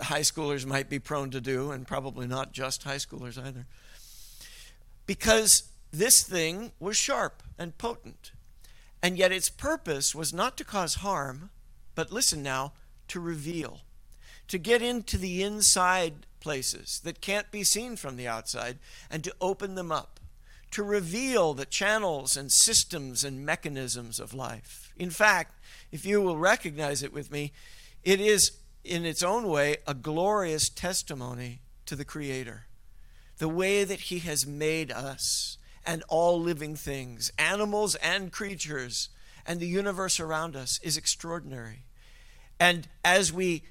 high 0.01 0.21
schoolers 0.21 0.65
might 0.65 0.89
be 0.89 0.99
prone 0.99 1.29
to 1.32 1.41
do 1.41 1.71
and 1.71 1.88
probably 1.88 2.27
not 2.27 2.51
just 2.51 2.84
high 2.84 2.97
schoolers 2.97 3.38
either. 3.38 3.65
Because 5.06 5.63
this 5.91 6.23
thing 6.23 6.71
was 6.79 6.97
sharp 6.97 7.43
and 7.58 7.77
potent. 7.77 8.32
And 9.01 9.17
yet 9.17 9.32
its 9.32 9.49
purpose 9.49 10.15
was 10.15 10.34
not 10.34 10.58
to 10.58 10.63
cause 10.63 10.95
harm, 10.95 11.49
but 11.93 12.12
listen 12.12 12.41
now, 12.41 12.73
to 13.10 13.19
reveal, 13.19 13.82
to 14.47 14.58
get 14.58 14.82
into 14.82 15.17
the 15.17 15.43
inside 15.43 16.25
places 16.39 16.99
that 17.03 17.21
can't 17.21 17.51
be 17.51 17.63
seen 17.63 17.95
from 17.95 18.17
the 18.17 18.27
outside 18.27 18.79
and 19.12 19.23
to 19.23 19.36
open 19.39 19.75
them 19.75 19.91
up, 19.91 20.19
to 20.71 20.84
reveal 20.84 21.53
the 21.53 21.65
channels 21.65 22.36
and 22.36 22.51
systems 22.51 23.23
and 23.23 23.45
mechanisms 23.45 24.19
of 24.19 24.34
life. 24.34 24.91
In 24.97 25.10
fact, 25.10 25.60
if 25.91 26.06
you 26.06 26.21
will 26.21 26.38
recognize 26.38 27.03
it 27.03 27.13
with 27.13 27.32
me, 27.32 27.51
it 28.03 28.19
is 28.19 28.51
in 28.84 29.06
its 29.06 29.24
own 29.24 29.48
way 29.48 29.78
a 29.88 29.93
glorious 29.93 30.69
testimony 30.69 31.62
to 31.86 31.96
the 31.96 32.06
Creator. 32.06 32.67
The 33.38 33.50
way 33.50 33.84
that 33.84 34.02
He 34.02 34.19
has 34.19 34.46
made 34.46 34.91
us 34.91 35.58
and 35.86 36.04
all 36.08 36.39
living 36.39 36.76
things, 36.76 37.32
animals 37.38 37.96
and 37.96 38.32
creatures, 38.32 39.10
and 39.46 39.60
the 39.60 39.67
universe 39.67 40.19
around 40.19 40.56
us 40.56 40.80
is 40.82 40.98
extraordinary. 40.98 41.86
And 42.60 42.88
as 43.04 43.34
we 43.34 43.63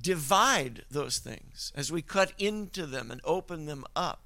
divide 0.00 0.84
those 0.90 1.18
things, 1.18 1.72
as 1.74 1.92
we 1.92 2.02
cut 2.02 2.32
into 2.38 2.86
them 2.86 3.10
and 3.10 3.20
open 3.24 3.66
them 3.66 3.84
up, 3.94 4.22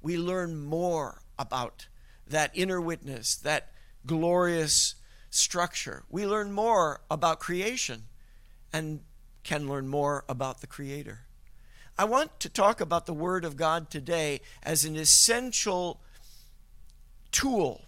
we 0.00 0.16
learn 0.16 0.56
more 0.64 1.22
about 1.38 1.88
that 2.26 2.50
inner 2.54 2.80
witness, 2.80 3.34
that 3.36 3.72
glorious 4.04 4.94
structure. 5.30 6.04
We 6.08 6.26
learn 6.26 6.52
more 6.52 7.00
about 7.10 7.40
creation 7.40 8.04
and 8.72 9.00
can 9.46 9.68
learn 9.68 9.86
more 9.86 10.24
about 10.28 10.60
the 10.60 10.66
Creator. 10.66 11.20
I 11.96 12.04
want 12.04 12.40
to 12.40 12.48
talk 12.48 12.80
about 12.80 13.06
the 13.06 13.14
Word 13.14 13.44
of 13.44 13.56
God 13.56 13.90
today 13.90 14.40
as 14.62 14.84
an 14.84 14.96
essential 14.96 16.00
tool, 17.30 17.86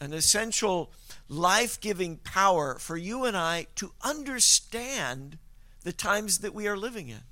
an 0.00 0.12
essential 0.12 0.92
life 1.28 1.80
giving 1.80 2.18
power 2.18 2.78
for 2.78 2.96
you 2.96 3.24
and 3.24 3.36
I 3.36 3.66
to 3.74 3.92
understand 4.02 5.38
the 5.82 5.92
times 5.92 6.38
that 6.38 6.54
we 6.54 6.68
are 6.68 6.76
living 6.76 7.08
in. 7.08 7.22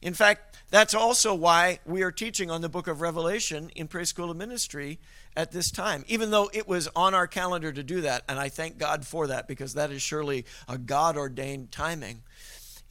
In 0.00 0.14
fact, 0.14 0.56
that's 0.70 0.94
also 0.94 1.34
why 1.34 1.78
we 1.84 2.02
are 2.02 2.10
teaching 2.10 2.50
on 2.50 2.62
the 2.62 2.68
book 2.70 2.88
of 2.88 3.02
Revelation 3.02 3.70
in 3.76 3.86
Preschool 3.86 4.06
School 4.06 4.30
of 4.30 4.38
Ministry 4.38 4.98
at 5.36 5.52
this 5.52 5.70
time, 5.70 6.04
even 6.08 6.30
though 6.30 6.50
it 6.54 6.66
was 6.66 6.88
on 6.96 7.14
our 7.14 7.26
calendar 7.26 7.70
to 7.70 7.82
do 7.82 8.00
that. 8.00 8.24
And 8.28 8.38
I 8.38 8.48
thank 8.48 8.78
God 8.78 9.06
for 9.06 9.26
that 9.26 9.46
because 9.46 9.74
that 9.74 9.92
is 9.92 10.00
surely 10.00 10.46
a 10.66 10.78
God 10.78 11.18
ordained 11.18 11.70
timing. 11.70 12.22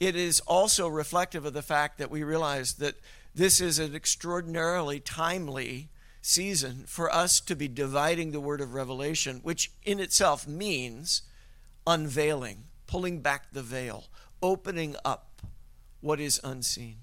It 0.02 0.16
is 0.16 0.40
also 0.48 0.88
reflective 0.88 1.46
of 1.46 1.52
the 1.52 1.62
fact 1.62 1.98
that 1.98 2.10
we 2.10 2.24
realize 2.24 2.72
that 2.74 2.96
this 3.36 3.60
is 3.60 3.78
an 3.78 3.94
extraordinarily 3.94 4.98
timely 4.98 5.90
season 6.20 6.86
for 6.88 7.08
us 7.14 7.38
to 7.42 7.54
be 7.54 7.68
dividing 7.68 8.32
the 8.32 8.40
word 8.40 8.60
of 8.60 8.74
revelation, 8.74 9.38
which 9.44 9.70
in 9.84 10.00
itself 10.00 10.44
means 10.44 11.22
unveiling, 11.86 12.64
pulling 12.88 13.20
back 13.20 13.52
the 13.52 13.62
veil, 13.62 14.06
opening 14.42 14.96
up 15.04 15.40
what 16.00 16.18
is 16.18 16.40
unseen. 16.42 16.96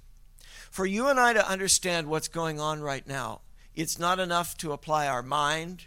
For 0.70 0.86
you 0.86 1.08
and 1.08 1.18
I 1.18 1.32
to 1.32 1.50
understand 1.50 2.08
what's 2.08 2.28
going 2.28 2.60
on 2.60 2.82
right 2.82 3.08
now, 3.08 3.40
it's 3.74 3.98
not 3.98 4.20
enough 4.20 4.58
to 4.58 4.74
apply 4.74 5.08
our 5.08 5.24
mind, 5.24 5.86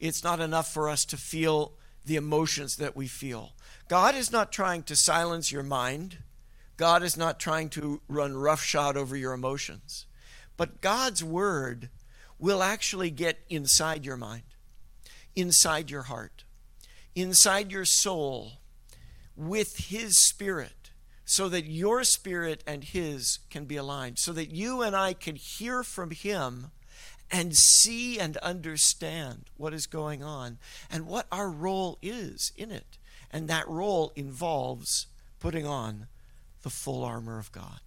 it's 0.00 0.24
not 0.24 0.40
enough 0.40 0.72
for 0.72 0.88
us 0.88 1.04
to 1.04 1.18
feel 1.18 1.74
the 2.06 2.16
emotions 2.16 2.76
that 2.76 2.96
we 2.96 3.06
feel. 3.06 3.52
God 3.86 4.14
is 4.14 4.32
not 4.32 4.50
trying 4.50 4.82
to 4.84 4.96
silence 4.96 5.52
your 5.52 5.62
mind. 5.62 6.16
God 6.78 7.02
is 7.02 7.16
not 7.16 7.38
trying 7.38 7.68
to 7.70 8.00
run 8.08 8.34
roughshod 8.38 8.96
over 8.96 9.14
your 9.14 9.34
emotions. 9.34 10.06
But 10.56 10.80
God's 10.80 11.22
word 11.22 11.90
will 12.38 12.62
actually 12.62 13.10
get 13.10 13.40
inside 13.50 14.06
your 14.06 14.16
mind, 14.16 14.44
inside 15.36 15.90
your 15.90 16.04
heart, 16.04 16.44
inside 17.14 17.70
your 17.70 17.84
soul 17.84 18.52
with 19.36 19.88
His 19.88 20.18
Spirit 20.18 20.72
so 21.30 21.46
that 21.50 21.66
your 21.66 22.04
spirit 22.04 22.64
and 22.66 22.82
his 22.82 23.40
can 23.50 23.66
be 23.66 23.76
aligned, 23.76 24.18
so 24.18 24.32
that 24.32 24.50
you 24.50 24.80
and 24.80 24.96
I 24.96 25.12
can 25.12 25.36
hear 25.36 25.82
from 25.82 26.10
him 26.10 26.70
and 27.30 27.54
see 27.54 28.18
and 28.18 28.38
understand 28.38 29.50
what 29.58 29.74
is 29.74 29.86
going 29.86 30.22
on 30.22 30.56
and 30.90 31.06
what 31.06 31.26
our 31.30 31.50
role 31.50 31.98
is 32.00 32.50
in 32.56 32.70
it. 32.70 32.96
And 33.30 33.46
that 33.46 33.68
role 33.68 34.10
involves 34.16 35.08
putting 35.38 35.66
on 35.66 36.06
the 36.62 36.70
full 36.70 37.04
armor 37.04 37.38
of 37.38 37.52
God. 37.52 37.80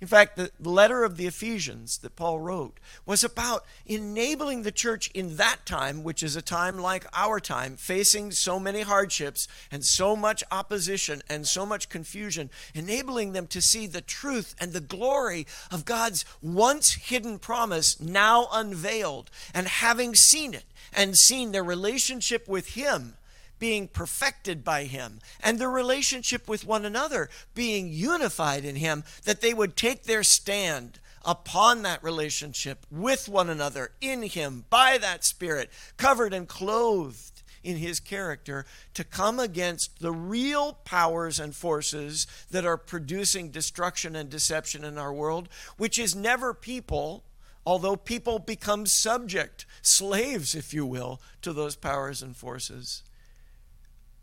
In 0.00 0.06
fact, 0.06 0.36
the 0.36 0.50
letter 0.60 1.04
of 1.04 1.16
the 1.16 1.26
Ephesians 1.26 1.98
that 1.98 2.16
Paul 2.16 2.40
wrote 2.40 2.78
was 3.06 3.24
about 3.24 3.64
enabling 3.86 4.62
the 4.62 4.72
church 4.72 5.10
in 5.14 5.36
that 5.36 5.66
time, 5.66 6.02
which 6.02 6.22
is 6.22 6.36
a 6.36 6.42
time 6.42 6.78
like 6.78 7.06
our 7.12 7.40
time, 7.40 7.76
facing 7.76 8.30
so 8.30 8.60
many 8.60 8.82
hardships 8.82 9.48
and 9.70 9.84
so 9.84 10.14
much 10.14 10.44
opposition 10.50 11.22
and 11.28 11.46
so 11.46 11.64
much 11.64 11.88
confusion, 11.88 12.50
enabling 12.74 13.32
them 13.32 13.46
to 13.48 13.60
see 13.60 13.86
the 13.86 14.00
truth 14.00 14.54
and 14.60 14.72
the 14.72 14.80
glory 14.80 15.46
of 15.70 15.84
God's 15.84 16.24
once 16.42 16.92
hidden 16.94 17.38
promise 17.38 18.00
now 18.00 18.48
unveiled, 18.52 19.30
and 19.52 19.66
having 19.66 20.14
seen 20.14 20.54
it 20.54 20.66
and 20.92 21.16
seen 21.16 21.52
their 21.52 21.64
relationship 21.64 22.46
with 22.48 22.74
Him 22.74 23.16
being 23.58 23.88
perfected 23.88 24.64
by 24.64 24.84
Him 24.84 25.20
and 25.42 25.58
their 25.58 25.70
relationship 25.70 26.48
with 26.48 26.66
one 26.66 26.84
another 26.84 27.28
being 27.54 27.88
unified 27.88 28.64
in 28.64 28.76
Him, 28.76 29.04
that 29.24 29.40
they 29.40 29.54
would 29.54 29.76
take 29.76 30.04
their 30.04 30.22
stand 30.22 31.00
upon 31.24 31.82
that 31.82 32.02
relationship 32.02 32.86
with 32.90 33.28
one 33.28 33.48
another 33.48 33.92
in 34.00 34.22
Him 34.22 34.64
by 34.70 34.98
that 34.98 35.24
Spirit, 35.24 35.70
covered 35.96 36.34
and 36.34 36.48
clothed 36.48 37.42
in 37.62 37.78
His 37.78 37.98
character, 37.98 38.66
to 38.92 39.04
come 39.04 39.40
against 39.40 40.00
the 40.00 40.12
real 40.12 40.74
powers 40.84 41.40
and 41.40 41.54
forces 41.54 42.26
that 42.50 42.66
are 42.66 42.76
producing 42.76 43.50
destruction 43.50 44.14
and 44.14 44.28
deception 44.28 44.84
in 44.84 44.98
our 44.98 45.12
world, 45.12 45.48
which 45.78 45.98
is 45.98 46.14
never 46.14 46.52
people. 46.52 47.24
Although 47.66 47.96
people 47.96 48.38
become 48.38 48.84
subject, 48.84 49.64
slaves, 49.80 50.54
if 50.54 50.74
you 50.74 50.84
will, 50.84 51.22
to 51.40 51.54
those 51.54 51.76
powers 51.76 52.20
and 52.20 52.36
forces. 52.36 53.02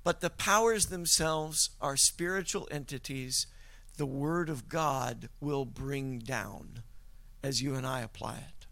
But 0.04 0.22
the 0.22 0.30
powers 0.30 0.88
themselves 0.88 1.70
are 1.80 1.98
spiritual 1.98 2.68
entities 2.72 3.48
the 3.98 4.06
Word 4.06 4.50
of 4.50 4.68
God 4.68 5.30
will 5.40 5.66
bring 5.66 6.20
down 6.20 6.82
as 7.44 7.62
you 7.62 7.76
and 7.76 7.86
I 7.86 8.02
apply 8.02 8.36
it. 8.36 8.66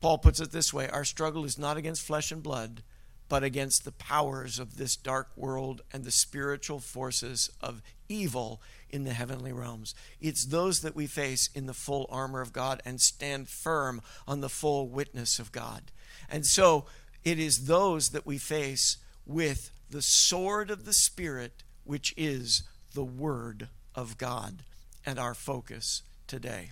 Paul 0.00 0.18
puts 0.18 0.40
it 0.40 0.50
this 0.50 0.74
way 0.74 0.88
Our 0.88 1.04
struggle 1.04 1.44
is 1.44 1.58
not 1.58 1.76
against 1.76 2.02
flesh 2.02 2.32
and 2.32 2.42
blood, 2.42 2.82
but 3.28 3.44
against 3.44 3.84
the 3.84 3.92
powers 3.92 4.58
of 4.58 4.76
this 4.76 4.96
dark 4.96 5.30
world 5.36 5.82
and 5.92 6.04
the 6.04 6.10
spiritual 6.10 6.80
forces 6.80 7.50
of 7.60 7.80
evil 8.08 8.60
in 8.90 9.04
the 9.04 9.14
heavenly 9.14 9.52
realms. 9.52 9.94
It's 10.20 10.46
those 10.46 10.80
that 10.80 10.96
we 10.96 11.06
face 11.06 11.48
in 11.54 11.66
the 11.66 11.72
full 11.72 12.06
armor 12.10 12.40
of 12.40 12.52
God 12.52 12.82
and 12.84 13.00
stand 13.00 13.48
firm 13.48 14.02
on 14.26 14.40
the 14.40 14.50
full 14.50 14.88
witness 14.88 15.38
of 15.38 15.52
God. 15.52 15.92
And 16.28 16.44
so 16.44 16.86
it 17.24 17.38
is 17.38 17.66
those 17.66 18.10
that 18.10 18.26
we 18.26 18.36
face 18.36 18.98
with 19.24 19.70
the 19.92 20.02
sword 20.02 20.70
of 20.70 20.86
the 20.86 20.94
Spirit, 20.94 21.62
which 21.84 22.14
is 22.16 22.62
the 22.94 23.04
Word 23.04 23.68
of 23.94 24.16
God, 24.16 24.64
and 25.04 25.18
our 25.18 25.34
focus 25.34 26.02
today. 26.26 26.70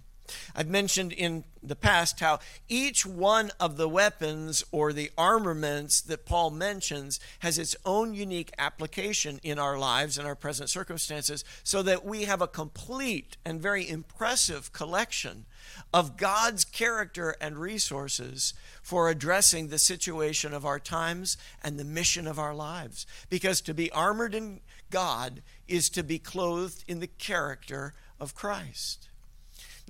I've 0.54 0.68
mentioned 0.68 1.12
in 1.12 1.44
the 1.62 1.76
past 1.76 2.20
how 2.20 2.38
each 2.68 3.04
one 3.04 3.50
of 3.60 3.76
the 3.76 3.88
weapons 3.88 4.64
or 4.72 4.92
the 4.92 5.10
armaments 5.18 6.00
that 6.00 6.24
Paul 6.24 6.50
mentions 6.50 7.20
has 7.40 7.58
its 7.58 7.76
own 7.84 8.14
unique 8.14 8.50
application 8.58 9.40
in 9.42 9.58
our 9.58 9.78
lives 9.78 10.16
and 10.16 10.26
our 10.26 10.34
present 10.34 10.70
circumstances, 10.70 11.44
so 11.62 11.82
that 11.82 12.04
we 12.04 12.22
have 12.22 12.40
a 12.40 12.48
complete 12.48 13.36
and 13.44 13.60
very 13.60 13.88
impressive 13.88 14.72
collection 14.72 15.44
of 15.92 16.16
God's 16.16 16.64
character 16.64 17.36
and 17.40 17.58
resources 17.58 18.54
for 18.82 19.08
addressing 19.08 19.68
the 19.68 19.78
situation 19.78 20.54
of 20.54 20.64
our 20.64 20.78
times 20.78 21.36
and 21.62 21.78
the 21.78 21.84
mission 21.84 22.26
of 22.26 22.38
our 22.38 22.54
lives. 22.54 23.06
Because 23.28 23.60
to 23.62 23.74
be 23.74 23.90
armored 23.92 24.34
in 24.34 24.60
God 24.90 25.42
is 25.68 25.90
to 25.90 26.02
be 26.02 26.18
clothed 26.18 26.84
in 26.88 27.00
the 27.00 27.06
character 27.06 27.92
of 28.18 28.34
Christ. 28.34 29.09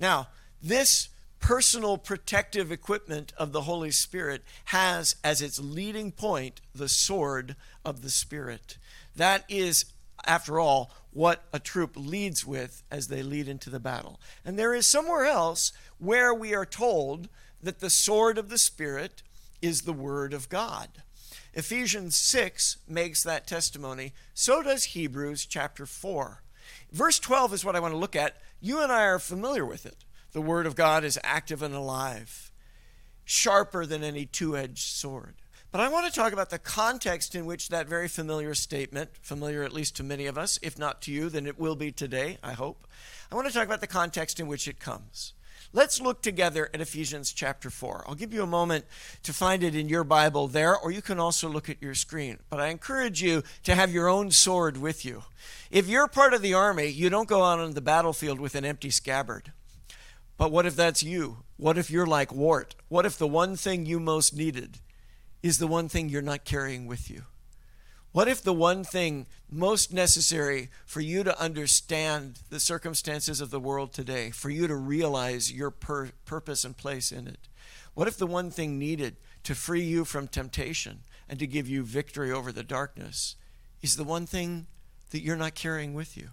Now, 0.01 0.29
this 0.61 1.09
personal 1.39 1.97
protective 1.97 2.71
equipment 2.71 3.33
of 3.37 3.51
the 3.51 3.61
Holy 3.61 3.91
Spirit 3.91 4.41
has 4.65 5.15
as 5.23 5.41
its 5.41 5.59
leading 5.59 6.11
point 6.11 6.59
the 6.73 6.89
sword 6.89 7.55
of 7.85 8.01
the 8.01 8.09
Spirit. 8.09 8.77
That 9.15 9.45
is, 9.47 9.85
after 10.25 10.59
all, 10.59 10.91
what 11.11 11.43
a 11.53 11.59
troop 11.59 11.91
leads 11.95 12.45
with 12.45 12.81
as 12.89 13.07
they 13.07 13.21
lead 13.21 13.47
into 13.47 13.69
the 13.69 13.79
battle. 13.79 14.19
And 14.43 14.57
there 14.57 14.73
is 14.73 14.87
somewhere 14.87 15.25
else 15.25 15.71
where 15.99 16.33
we 16.33 16.55
are 16.55 16.65
told 16.65 17.29
that 17.61 17.79
the 17.79 17.89
sword 17.91 18.39
of 18.39 18.49
the 18.49 18.57
Spirit 18.57 19.21
is 19.61 19.81
the 19.81 19.93
Word 19.93 20.33
of 20.33 20.49
God. 20.49 20.89
Ephesians 21.53 22.15
6 22.15 22.77
makes 22.87 23.21
that 23.23 23.45
testimony. 23.45 24.13
So 24.33 24.63
does 24.63 24.85
Hebrews 24.85 25.45
chapter 25.45 25.85
4. 25.85 26.41
Verse 26.91 27.19
12 27.19 27.53
is 27.53 27.65
what 27.65 27.75
I 27.75 27.79
want 27.79 27.93
to 27.93 27.97
look 27.97 28.15
at. 28.15 28.37
You 28.63 28.81
and 28.83 28.91
I 28.91 29.05
are 29.05 29.17
familiar 29.17 29.65
with 29.65 29.87
it. 29.87 30.05
The 30.33 30.41
Word 30.41 30.67
of 30.67 30.75
God 30.75 31.03
is 31.03 31.19
active 31.23 31.63
and 31.63 31.73
alive, 31.73 32.51
sharper 33.25 33.87
than 33.87 34.03
any 34.03 34.27
two 34.27 34.55
edged 34.55 34.95
sword. 34.95 35.33
But 35.71 35.81
I 35.81 35.89
want 35.89 36.05
to 36.05 36.17
talk 36.17 36.31
about 36.31 36.51
the 36.51 36.59
context 36.59 37.33
in 37.33 37.45
which 37.45 37.69
that 37.69 37.87
very 37.87 38.07
familiar 38.07 38.53
statement, 38.53 39.09
familiar 39.21 39.63
at 39.63 39.73
least 39.73 39.95
to 39.95 40.03
many 40.03 40.27
of 40.27 40.37
us, 40.37 40.59
if 40.61 40.77
not 40.77 41.01
to 41.03 41.11
you, 41.11 41.29
then 41.29 41.47
it 41.47 41.57
will 41.57 41.75
be 41.75 41.91
today, 41.91 42.37
I 42.43 42.53
hope. 42.53 42.85
I 43.31 43.35
want 43.35 43.47
to 43.47 43.53
talk 43.53 43.65
about 43.65 43.81
the 43.81 43.87
context 43.87 44.39
in 44.39 44.47
which 44.47 44.67
it 44.67 44.79
comes. 44.79 45.33
Let's 45.73 46.01
look 46.01 46.21
together 46.21 46.69
at 46.73 46.81
Ephesians 46.81 47.31
chapter 47.31 47.69
4. 47.69 48.03
I'll 48.05 48.15
give 48.15 48.33
you 48.33 48.43
a 48.43 48.47
moment 48.47 48.83
to 49.23 49.31
find 49.31 49.63
it 49.63 49.73
in 49.73 49.87
your 49.87 50.03
Bible 50.03 50.49
there, 50.49 50.77
or 50.77 50.91
you 50.91 51.01
can 51.01 51.17
also 51.17 51.47
look 51.47 51.69
at 51.69 51.81
your 51.81 51.95
screen. 51.95 52.39
But 52.49 52.59
I 52.59 52.67
encourage 52.67 53.21
you 53.21 53.41
to 53.63 53.73
have 53.73 53.93
your 53.93 54.09
own 54.09 54.31
sword 54.31 54.75
with 54.75 55.05
you. 55.05 55.23
If 55.69 55.87
you're 55.87 56.09
part 56.09 56.33
of 56.33 56.41
the 56.41 56.53
army, 56.53 56.87
you 56.87 57.09
don't 57.09 57.29
go 57.29 57.45
out 57.45 57.59
on 57.59 57.73
the 57.73 57.79
battlefield 57.79 58.41
with 58.41 58.55
an 58.55 58.65
empty 58.65 58.89
scabbard. 58.89 59.53
But 60.37 60.51
what 60.51 60.65
if 60.65 60.75
that's 60.75 61.03
you? 61.03 61.43
What 61.55 61.77
if 61.77 61.89
you're 61.89 62.05
like 62.05 62.33
Wart? 62.33 62.75
What 62.89 63.05
if 63.05 63.17
the 63.17 63.27
one 63.27 63.55
thing 63.55 63.85
you 63.85 64.01
most 64.01 64.35
needed 64.35 64.79
is 65.41 65.57
the 65.57 65.67
one 65.67 65.87
thing 65.87 66.09
you're 66.09 66.21
not 66.21 66.43
carrying 66.43 66.85
with 66.85 67.09
you? 67.09 67.23
What 68.11 68.27
if 68.27 68.43
the 68.43 68.53
one 68.53 68.83
thing 68.83 69.25
most 69.49 69.93
necessary 69.93 70.69
for 70.85 70.99
you 70.99 71.23
to 71.23 71.41
understand 71.41 72.39
the 72.49 72.59
circumstances 72.59 73.39
of 73.39 73.51
the 73.51 73.59
world 73.59 73.93
today, 73.93 74.31
for 74.31 74.49
you 74.49 74.67
to 74.67 74.75
realize 74.75 75.51
your 75.51 75.71
pur- 75.71 76.11
purpose 76.25 76.65
and 76.65 76.75
place 76.75 77.11
in 77.11 77.27
it? 77.27 77.47
What 77.93 78.09
if 78.09 78.17
the 78.17 78.27
one 78.27 78.51
thing 78.51 78.77
needed 78.77 79.15
to 79.43 79.55
free 79.55 79.83
you 79.83 80.03
from 80.03 80.27
temptation 80.27 80.99
and 81.29 81.39
to 81.39 81.47
give 81.47 81.69
you 81.69 81.83
victory 81.83 82.31
over 82.31 82.51
the 82.51 82.63
darkness 82.63 83.35
is 83.81 83.95
the 83.95 84.03
one 84.03 84.25
thing 84.25 84.67
that 85.11 85.21
you're 85.21 85.37
not 85.37 85.55
carrying 85.55 85.93
with 85.93 86.17
you? 86.17 86.29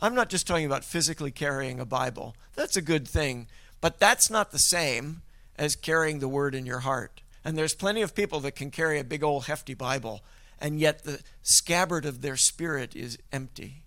I'm 0.00 0.14
not 0.14 0.30
just 0.30 0.46
talking 0.46 0.66
about 0.66 0.84
physically 0.84 1.30
carrying 1.30 1.80
a 1.80 1.84
Bible. 1.84 2.34
That's 2.54 2.76
a 2.76 2.82
good 2.82 3.06
thing, 3.06 3.48
but 3.80 3.98
that's 3.98 4.30
not 4.30 4.52
the 4.52 4.58
same 4.58 5.22
as 5.56 5.76
carrying 5.76 6.20
the 6.20 6.28
word 6.28 6.54
in 6.54 6.64
your 6.64 6.80
heart 6.80 7.20
And 7.44 7.56
there's 7.56 7.74
plenty 7.74 8.02
of 8.02 8.14
people 8.14 8.40
that 8.40 8.56
can 8.56 8.70
carry 8.70 8.98
a 8.98 9.04
big 9.04 9.24
old 9.24 9.46
hefty 9.46 9.74
Bible, 9.74 10.22
and 10.60 10.78
yet 10.80 11.04
the 11.04 11.20
scabbard 11.42 12.04
of 12.04 12.20
their 12.20 12.36
spirit 12.36 12.94
is 12.96 13.18
empty. 13.32 13.82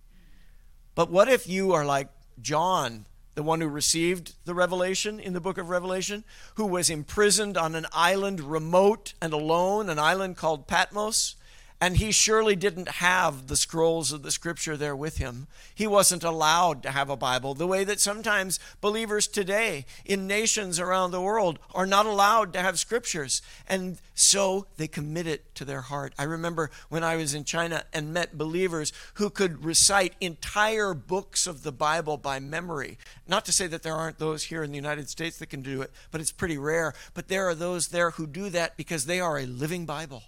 But 0.96 1.10
what 1.10 1.30
if 1.30 1.48
you 1.48 1.74
are 1.74 1.86
like 1.86 2.10
John, 2.42 3.06
the 3.36 3.44
one 3.44 3.62
who 3.62 3.68
received 3.68 4.34
the 4.46 4.54
revelation 4.54 5.20
in 5.20 5.34
the 5.34 5.42
book 5.42 5.58
of 5.58 5.70
Revelation, 5.70 6.24
who 6.56 6.66
was 6.66 6.90
imprisoned 6.90 7.58
on 7.58 7.76
an 7.76 7.86
island 7.94 8.42
remote 8.42 9.14
and 9.22 9.34
alone, 9.34 9.90
an 9.90 10.00
island 10.00 10.38
called 10.38 10.68
Patmos? 10.68 11.36
And 11.84 11.98
he 11.98 12.12
surely 12.12 12.56
didn't 12.56 12.90
have 12.90 13.48
the 13.48 13.56
scrolls 13.56 14.12
of 14.12 14.22
the 14.22 14.30
scripture 14.30 14.78
there 14.78 14.96
with 14.96 15.18
him. 15.18 15.48
He 15.74 15.88
wasn't 15.88 16.24
allowed 16.24 16.84
to 16.84 16.92
have 16.92 17.10
a 17.10 17.18
Bible, 17.18 17.56
the 17.56 17.66
way 17.66 17.84
that 17.84 18.00
sometimes 18.00 18.60
believers 18.82 19.26
today 19.28 19.88
in 20.06 20.28
nations 20.28 20.80
around 20.80 21.10
the 21.10 21.20
world 21.20 21.58
are 21.74 21.88
not 21.88 22.06
allowed 22.06 22.54
to 22.54 22.62
have 22.62 22.78
scriptures. 22.78 23.42
And 23.68 24.00
so 24.14 24.68
they 24.78 24.88
commit 24.88 25.26
it 25.26 25.56
to 25.56 25.66
their 25.66 25.82
heart. 25.82 26.14
I 26.20 26.24
remember 26.24 26.70
when 26.90 27.04
I 27.04 27.16
was 27.16 27.34
in 27.34 27.46
China 27.46 27.84
and 27.92 28.14
met 28.14 28.38
believers 28.38 28.94
who 29.16 29.32
could 29.32 29.66
recite 29.66 30.14
entire 30.22 30.94
books 30.94 31.48
of 31.48 31.64
the 31.64 31.72
Bible 31.72 32.18
by 32.18 32.40
memory. 32.40 33.00
Not 33.28 33.44
to 33.46 33.52
say 33.52 33.66
that 33.66 33.82
there 33.82 33.96
aren't 33.96 34.20
those 34.20 34.44
here 34.44 34.62
in 34.62 34.70
the 34.70 34.78
United 34.78 35.10
States 35.10 35.40
that 35.40 35.50
can 35.50 35.64
do 35.64 35.82
it, 35.82 35.90
but 36.12 36.22
it's 36.22 36.32
pretty 36.32 36.60
rare. 36.60 36.94
But 37.16 37.28
there 37.28 37.50
are 37.50 37.56
those 37.56 37.88
there 37.88 38.12
who 38.12 38.28
do 38.28 38.52
that 38.52 38.78
because 38.78 39.08
they 39.08 39.20
are 39.20 39.40
a 39.40 39.48
living 39.48 39.88
Bible. 39.88 40.22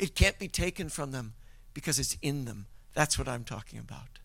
It 0.00 0.14
can't 0.14 0.38
be 0.38 0.48
taken 0.48 0.88
from 0.88 1.12
them 1.12 1.34
because 1.74 1.98
it's 1.98 2.16
in 2.22 2.46
them. 2.46 2.66
That's 2.94 3.18
what 3.18 3.28
I'm 3.28 3.44
talking 3.44 3.78
about. 3.78 4.18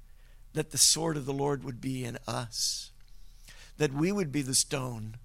That 0.53 0.71
the 0.71 0.77
sword 0.77 1.17
of 1.17 1.25
the 1.25 1.33
Lord 1.33 1.65
would 1.65 1.81
be 1.81 2.05
in 2.05 2.17
us, 2.25 2.91
that 3.77 3.93
we 3.93 4.13
would 4.13 4.31
be 4.31 4.41
the 4.41 4.55
stone 4.55 5.17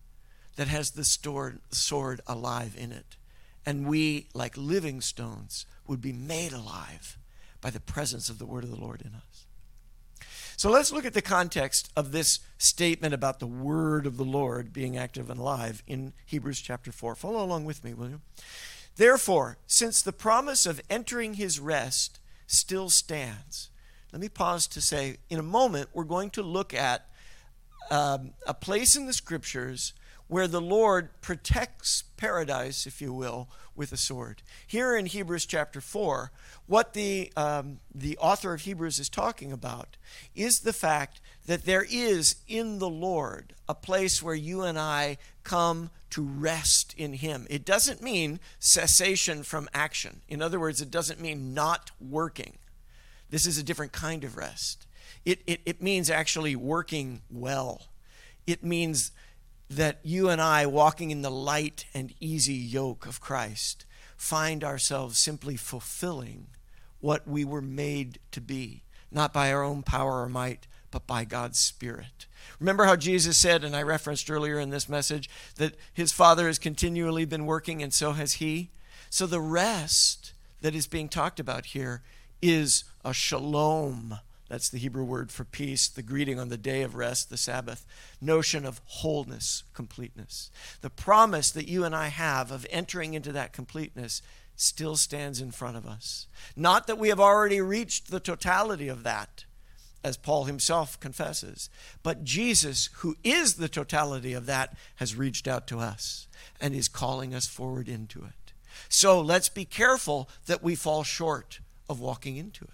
that 0.57 0.67
has 0.67 0.91
the 0.91 1.05
sword 1.05 2.21
alive 2.27 2.75
in 2.77 2.91
it. 2.91 3.17
And 3.65 3.87
we, 3.87 4.27
like 4.35 4.57
living 4.57 5.01
stones, 5.01 5.67
would 5.87 6.01
be 6.01 6.13
made 6.13 6.53
alive 6.53 7.17
by 7.61 7.71
the 7.71 7.79
presence 7.79 8.29
of 8.29 8.39
the 8.39 8.47
word 8.47 8.65
of 8.65 8.71
the 8.71 8.81
Lord 8.81 9.03
in 9.03 9.15
us. 9.15 9.47
So 10.57 10.69
let's 10.69 10.93
look 10.93 11.05
at 11.05 11.15
the 11.15 11.23
context 11.23 11.91
of 11.97 12.11
this 12.11 12.41
statement 12.59 13.15
about 13.15 13.39
the 13.39 13.47
word 13.47 14.05
of 14.05 14.17
the 14.17 14.25
Lord 14.25 14.73
being 14.73 14.97
active 14.97 15.31
and 15.31 15.39
alive 15.39 15.83
in 15.87 16.13
Hebrews 16.27 16.61
chapter 16.61 16.91
4. 16.91 17.15
Follow 17.15 17.45
along 17.45 17.67
with 17.67 17.85
me, 17.85 17.95
will 17.95 18.09
you? 18.09 18.21
Therefore, 19.01 19.57
since 19.67 20.03
the 20.03 20.13
promise 20.13 20.67
of 20.67 20.83
entering 20.91 21.33
his 21.33 21.59
rest 21.59 22.21
still 22.47 22.91
stands, 22.91 23.71
let 24.13 24.21
me 24.21 24.29
pause 24.29 24.67
to 24.67 24.83
say 24.83 25.17
in 25.31 25.39
a 25.39 25.43
moment 25.43 25.89
we're 25.95 26.05
going 26.05 26.29
to 26.33 26.43
look 26.43 26.75
at 26.75 27.07
um, 27.91 28.33
a 28.47 28.53
place 28.53 28.97
in 28.97 29.07
the 29.07 29.15
scriptures 29.15 29.95
where 30.29 30.47
the 30.47 30.61
Lord 30.61 31.09
protects 31.23 32.05
paradise, 32.19 32.87
if 32.87 33.01
you 33.01 33.11
will, 33.11 33.49
with 33.75 33.91
a 33.91 33.97
sword. 33.97 34.43
Here 34.67 34.95
in 34.95 35.07
Hebrews 35.07 35.47
chapter 35.47 35.81
4, 35.81 36.31
what 36.67 36.93
the, 36.93 37.33
um, 37.39 37.81
the 37.95 38.19
author 38.19 38.53
of 38.53 38.61
Hebrews 38.61 38.99
is 38.99 39.09
talking 39.09 39.51
about 39.51 39.97
is 40.35 40.61
the 40.61 40.75
fact 40.75 41.23
that 41.47 41.65
there 41.65 41.87
is 41.91 42.37
in 42.47 42.79
the 42.79 42.89
Lord 42.91 43.55
a 43.67 43.75
place 43.75 44.23
where 44.23 44.35
you 44.35 44.61
and 44.61 44.79
I 44.79 45.17
come 45.45 45.91
to 46.11 46.23
rest 46.23 46.95
in 46.97 47.15
Him. 47.15 47.47
It 47.49 47.65
doesn't 47.65 48.03
mean 48.03 48.41
cessation 48.59 49.43
from 49.43 49.69
action. 49.73 50.21
In 50.29 50.43
other 50.43 50.59
words, 50.59 50.81
it 50.81 50.91
doesn't 50.91 51.21
mean 51.21 51.55
not 51.55 51.91
working. 52.01 52.59
This 53.31 53.47
is 53.47 53.59
a 53.59 53.63
different 53.63 53.93
kind 53.93 54.25
of 54.25 54.37
rest. 54.37 54.87
It, 55.25 55.41
it, 55.47 55.61
it 55.65 55.83
means 55.83 56.11
actually 56.11 56.57
working 56.57 57.23
well. 57.31 57.89
It 58.47 58.65
means 58.65 59.13
that 59.69 60.01
you 60.03 60.29
and 60.29 60.41
I, 60.41 60.67
walking 60.67 61.11
in 61.11 61.23
the 61.23 61.31
light 61.31 61.85
and 61.95 62.13
easy 62.19 62.55
yoke 62.55 63.07
of 63.07 63.21
Christ, 63.21 63.85
find 64.17 64.65
ourselves 64.65 65.19
simply 65.19 65.57
fulfilling 65.57 66.49
what 66.99 67.27
we 67.27 67.45
were 67.45 67.63
made 67.63 68.19
to 68.33 68.41
be, 68.41 68.83
not 69.11 69.33
by 69.33 69.53
our 69.53 69.63
own 69.63 69.83
power 69.83 70.23
or 70.23 70.29
might, 70.29 70.67
but 70.91 71.07
by 71.07 71.25
God's 71.25 71.59
Spirit. 71.59 72.27
Remember 72.59 72.85
how 72.85 72.97
Jesus 72.97 73.37
said, 73.37 73.65
and 73.65 73.77
I 73.77 73.83
referenced 73.83 74.31
earlier 74.31 74.59
in 74.59 74.71
this 74.71 74.89
message, 74.89 75.31
that 75.57 75.75
his 75.93 76.13
Father 76.13 76.47
has 76.47 76.59
continually 76.59 77.25
been 77.25 77.47
working, 77.47 77.83
and 77.83 77.93
so 77.95 78.13
has 78.13 78.35
he? 78.35 78.71
So 79.09 79.27
the 79.27 79.41
rest 79.41 80.33
that 80.61 80.75
is 80.75 80.87
being 80.87 81.09
talked 81.09 81.41
about 81.41 81.67
here 81.67 82.03
is 82.43 82.85
a 83.05 83.15
shalom. 83.15 84.19
That's 84.49 84.69
the 84.69 84.79
Hebrew 84.79 85.05
word 85.05 85.31
for 85.31 85.45
peace, 85.45 85.89
the 85.89 86.03
greeting 86.03 86.41
on 86.41 86.49
the 86.49 86.57
day 86.57 86.83
of 86.83 86.97
rest, 86.97 87.31
the 87.31 87.37
Sabbath. 87.37 87.87
Notion 88.21 88.67
of 88.67 88.81
wholeness, 88.85 89.63
completeness. 89.75 90.51
The 90.81 90.91
promise 90.91 91.51
that 91.53 91.69
you 91.69 91.85
and 91.85 91.95
I 91.95 92.09
have 92.09 92.51
of 92.51 92.67
entering 92.69 93.15
into 93.15 93.31
that 93.33 93.53
completeness 93.53 94.23
still 94.57 94.97
stands 94.97 95.41
in 95.41 95.53
front 95.53 95.77
of 95.77 95.87
us. 95.87 96.27
Not 96.57 96.87
that 96.89 96.99
we 96.99 97.09
have 97.09 97.21
already 97.21 97.61
reached 97.61 98.11
the 98.11 98.21
totality 98.21 98.89
of 98.89 99.05
that, 99.05 99.45
as 100.03 100.17
Paul 100.17 100.45
himself 100.45 100.99
confesses. 101.01 101.69
But 102.03 102.25
Jesus, 102.25 102.89
who 102.99 103.17
is 103.23 103.55
the 103.55 103.69
totality 103.69 104.33
of 104.33 104.47
that, 104.47 104.75
has 104.97 105.15
reached 105.15 105.47
out 105.47 105.67
to 105.69 105.79
us 105.79 106.27
and 106.61 106.75
is 106.75 106.89
calling 106.89 107.35
us 107.35 107.47
forward 107.47 107.89
into 107.89 108.21
it. 108.21 108.53
So 108.89 109.21
let's 109.21 109.49
be 109.49 109.65
careful 109.65 110.29
that 110.47 110.63
we 110.63 110.75
fall 110.75 111.05
short 111.05 111.61
of 111.89 112.01
walking 112.01 112.37
into 112.37 112.65
it. 112.65 112.71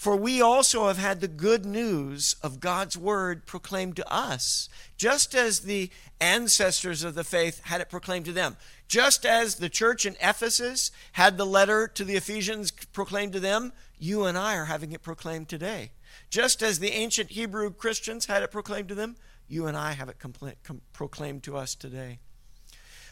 For 0.00 0.16
we 0.16 0.40
also 0.40 0.86
have 0.86 0.96
had 0.96 1.20
the 1.20 1.28
good 1.28 1.66
news 1.66 2.34
of 2.42 2.58
God's 2.58 2.96
word 2.96 3.44
proclaimed 3.44 3.96
to 3.96 4.10
us, 4.10 4.70
just 4.96 5.34
as 5.34 5.60
the 5.60 5.90
ancestors 6.22 7.04
of 7.04 7.14
the 7.14 7.22
faith 7.22 7.60
had 7.64 7.82
it 7.82 7.90
proclaimed 7.90 8.24
to 8.24 8.32
them. 8.32 8.56
Just 8.88 9.26
as 9.26 9.56
the 9.56 9.68
church 9.68 10.06
in 10.06 10.16
Ephesus 10.22 10.90
had 11.12 11.36
the 11.36 11.44
letter 11.44 11.86
to 11.86 12.02
the 12.02 12.16
Ephesians 12.16 12.70
proclaimed 12.70 13.34
to 13.34 13.40
them, 13.40 13.74
you 13.98 14.24
and 14.24 14.38
I 14.38 14.56
are 14.56 14.64
having 14.64 14.92
it 14.92 15.02
proclaimed 15.02 15.50
today. 15.50 15.90
Just 16.28 16.62
as 16.62 16.78
the 16.78 16.92
ancient 16.92 17.30
Hebrew 17.30 17.70
Christians 17.72 18.26
had 18.26 18.42
it 18.42 18.50
proclaimed 18.50 18.88
to 18.88 18.94
them, 18.94 19.16
you 19.48 19.66
and 19.66 19.76
I 19.76 19.92
have 19.92 20.08
it 20.08 20.18
compl- 20.18 20.54
com- 20.62 20.82
proclaimed 20.92 21.42
to 21.44 21.56
us 21.56 21.74
today. 21.74 22.18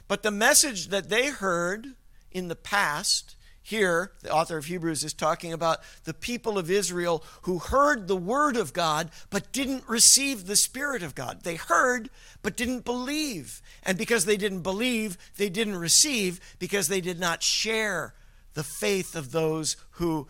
But 0.07 0.23
the 0.23 0.31
message 0.31 0.89
that 0.89 1.09
they 1.09 1.31
heard 1.31 1.95
in 2.31 2.49
the 2.49 2.57
past, 2.57 3.37
here, 3.63 4.13
the 4.23 4.33
author 4.33 4.57
of 4.57 4.65
Hebrews 4.65 5.05
is 5.05 5.13
talking 5.13 5.53
about 5.53 5.81
the 6.05 6.15
people 6.15 6.57
of 6.57 6.71
Israel 6.71 7.23
who 7.43 7.59
heard 7.59 8.09
the 8.09 8.17
word 8.17 8.57
of 8.57 8.73
God 8.73 9.11
but 9.29 9.53
didn't 9.53 9.87
receive 9.87 10.47
the 10.47 10.57
Spirit 10.57 11.03
of 11.03 11.15
God. 11.15 11.43
They 11.43 11.57
heard 11.57 12.09
but 12.41 12.57
didn't 12.57 12.87
believe. 12.87 13.61
And 13.83 13.99
because 13.99 14.25
they 14.25 14.39
didn't 14.39 14.63
believe, 14.63 15.19
they 15.37 15.51
didn't 15.51 15.77
receive 15.77 16.41
because 16.59 16.89
they 16.89 17.03
did 17.03 17.21
not 17.21 17.43
share 17.43 18.15
the 18.55 18.65
faith 18.65 19.15
of 19.15 19.33
those 19.33 19.77
who 19.93 20.29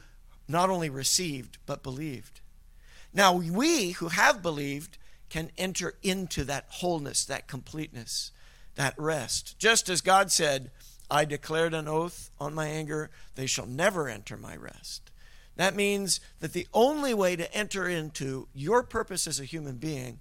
not 0.48 0.68
only 0.68 0.90
received 0.90 1.58
but 1.64 1.84
believed. 1.84 2.40
Now, 3.18 3.32
we 3.32 3.90
who 3.90 4.10
have 4.10 4.42
believed 4.42 4.96
can 5.28 5.50
enter 5.58 5.94
into 6.04 6.44
that 6.44 6.66
wholeness, 6.68 7.24
that 7.24 7.48
completeness, 7.48 8.30
that 8.76 8.94
rest. 8.96 9.58
Just 9.58 9.88
as 9.88 10.00
God 10.00 10.30
said, 10.30 10.70
I 11.10 11.24
declared 11.24 11.74
an 11.74 11.88
oath 11.88 12.30
on 12.38 12.54
my 12.54 12.68
anger, 12.68 13.10
they 13.34 13.46
shall 13.46 13.66
never 13.66 14.08
enter 14.08 14.36
my 14.36 14.54
rest. 14.54 15.10
That 15.56 15.74
means 15.74 16.20
that 16.38 16.52
the 16.52 16.68
only 16.72 17.12
way 17.12 17.34
to 17.34 17.52
enter 17.52 17.88
into 17.88 18.46
your 18.54 18.84
purpose 18.84 19.26
as 19.26 19.40
a 19.40 19.44
human 19.44 19.78
being 19.78 20.20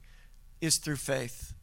is 0.59 0.77
through 0.77 0.95
faith. 0.95 1.53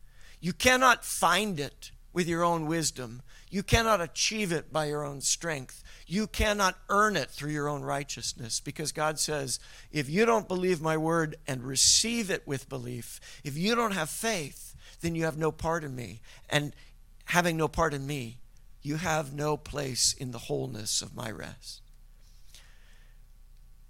You 0.41 0.53
cannot 0.53 1.05
find 1.05 1.59
it 1.59 1.91
with 2.13 2.29
your 2.29 2.45
own 2.45 2.67
wisdom. 2.67 3.23
You 3.51 3.65
cannot 3.65 4.01
achieve 4.01 4.53
it 4.53 4.73
by 4.73 4.85
your 4.85 5.05
own 5.05 5.21
strength. 5.21 5.83
You 6.07 6.27
cannot 6.27 6.79
earn 6.91 7.17
it 7.17 7.31
through 7.31 7.53
your 7.53 7.69
own 7.69 7.83
righteousness 7.83 8.61
because 8.61 8.93
God 8.93 9.19
says, 9.19 9.59
if 9.91 10.09
you 10.09 10.27
don't 10.27 10.49
believe 10.49 10.83
my 10.83 10.97
word 10.97 11.37
and 11.47 11.63
receive 11.63 12.31
it 12.31 12.47
with 12.47 12.69
belief, 12.69 13.21
if 13.43 13.57
you 13.57 13.75
don't 13.75 13.93
have 13.93 14.11
faith, 14.11 14.75
then 15.01 15.15
you 15.15 15.25
have 15.25 15.39
no 15.39 15.51
part 15.51 15.83
in 15.83 15.97
me. 15.97 16.21
And 16.51 16.75
having 17.27 17.57
no 17.57 17.69
part 17.69 17.95
in 17.95 18.07
me, 18.07 18.39
you 18.83 18.97
have 18.97 19.33
no 19.33 19.57
place 19.57 20.13
in 20.13 20.31
the 20.31 20.39
wholeness 20.39 21.01
of 21.01 21.17
my 21.17 21.31
rest. 21.31 21.81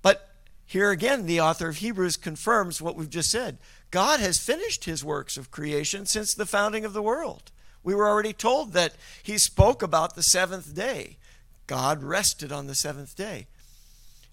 But 0.02 0.30
here 0.66 0.90
again, 0.90 1.26
the 1.26 1.40
author 1.40 1.68
of 1.68 1.76
Hebrews 1.76 2.16
confirms 2.16 2.80
what 2.80 2.94
we've 2.94 3.10
just 3.10 3.30
said. 3.30 3.58
God 3.90 4.20
has 4.20 4.38
finished 4.38 4.84
his 4.84 5.04
works 5.04 5.36
of 5.36 5.50
creation 5.50 6.06
since 6.06 6.32
the 6.32 6.46
founding 6.46 6.84
of 6.84 6.92
the 6.92 7.02
world. 7.02 7.50
We 7.82 7.94
were 7.94 8.08
already 8.08 8.32
told 8.32 8.72
that 8.72 8.94
he 9.22 9.36
spoke 9.36 9.82
about 9.82 10.14
the 10.14 10.22
seventh 10.22 10.74
day. 10.74 11.18
God 11.66 12.02
rested 12.02 12.52
on 12.52 12.66
the 12.66 12.74
seventh 12.74 13.16
day. 13.16 13.46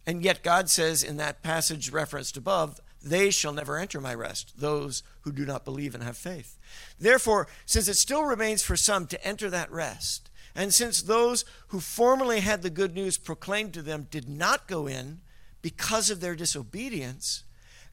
And 0.05 0.23
yet, 0.23 0.43
God 0.43 0.69
says 0.69 1.03
in 1.03 1.17
that 1.17 1.43
passage 1.43 1.91
referenced 1.91 2.37
above, 2.37 2.79
they 3.03 3.31
shall 3.31 3.53
never 3.53 3.77
enter 3.77 3.99
my 3.99 4.13
rest, 4.13 4.59
those 4.59 5.03
who 5.21 5.31
do 5.31 5.45
not 5.45 5.65
believe 5.65 5.95
and 5.95 6.03
have 6.03 6.17
faith. 6.17 6.57
Therefore, 6.99 7.47
since 7.65 7.87
it 7.87 7.95
still 7.95 8.23
remains 8.23 8.61
for 8.61 8.75
some 8.75 9.07
to 9.07 9.25
enter 9.25 9.49
that 9.49 9.71
rest, 9.71 10.29
and 10.55 10.73
since 10.73 11.01
those 11.01 11.45
who 11.67 11.79
formerly 11.79 12.41
had 12.41 12.61
the 12.61 12.69
good 12.69 12.93
news 12.93 13.17
proclaimed 13.17 13.73
to 13.73 13.81
them 13.81 14.07
did 14.11 14.27
not 14.27 14.67
go 14.67 14.87
in 14.87 15.21
because 15.61 16.09
of 16.09 16.19
their 16.19 16.35
disobedience, 16.35 17.43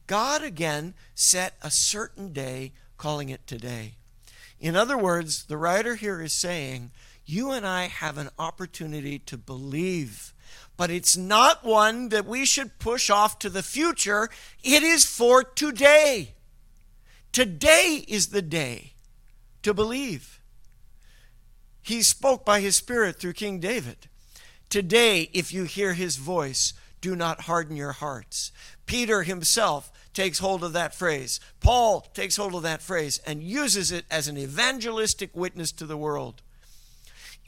God 0.07 0.43
again 0.43 0.95
set 1.15 1.55
a 1.63 1.71
certain 1.71 2.33
day, 2.33 2.73
calling 2.97 3.29
it 3.29 3.47
today. 3.47 3.95
In 4.61 4.75
other 4.75 4.99
words, 4.99 5.45
the 5.45 5.57
writer 5.57 5.95
here 5.95 6.21
is 6.21 6.33
saying, 6.33 6.91
you 7.29 7.51
and 7.51 7.67
I 7.67 7.89
have 7.89 8.17
an 8.17 8.31
opportunity 8.39 9.19
to 9.21 9.37
believe. 9.37 10.33
But 10.79 10.91
it's 10.91 11.17
not 11.17 11.65
one 11.65 12.09
that 12.09 12.25
we 12.25 12.47
should 12.47 12.79
push 12.79 13.11
off 13.11 13.39
to 13.41 13.51
the 13.51 13.63
future. 13.63 14.31
It 14.63 14.83
is 14.83 15.05
for 15.05 15.43
today. 15.45 16.35
Today 17.31 18.05
is 18.09 18.29
the 18.29 18.43
day 18.43 18.95
to 19.63 19.75
believe. 19.75 20.41
He 21.83 22.03
spoke 22.03 22.47
by 22.47 22.61
his 22.61 22.77
Spirit 22.77 23.21
through 23.21 23.35
King 23.35 23.61
David. 23.61 24.09
Today, 24.71 25.29
if 25.33 25.53
you 25.53 25.65
hear 25.65 25.93
his 25.93 26.17
voice, 26.17 26.73
do 27.01 27.15
not 27.15 27.43
harden 27.43 27.77
your 27.77 27.93
hearts. 27.93 28.53
Peter 28.87 29.23
himself 29.23 29.93
takes 30.15 30.39
hold 30.39 30.65
of 30.65 30.73
that 30.73 30.95
phrase. 30.95 31.41
Paul 31.61 32.01
takes 32.15 32.37
hold 32.37 32.55
of 32.55 32.63
that 32.63 32.83
phrase 32.83 33.21
and 33.27 33.43
uses 33.43 33.93
it 33.93 34.05
as 34.11 34.29
an 34.29 34.39
evangelistic 34.39 35.37
witness 35.37 35.73
to 35.73 35.87
the 35.87 35.97
world. 35.97 36.43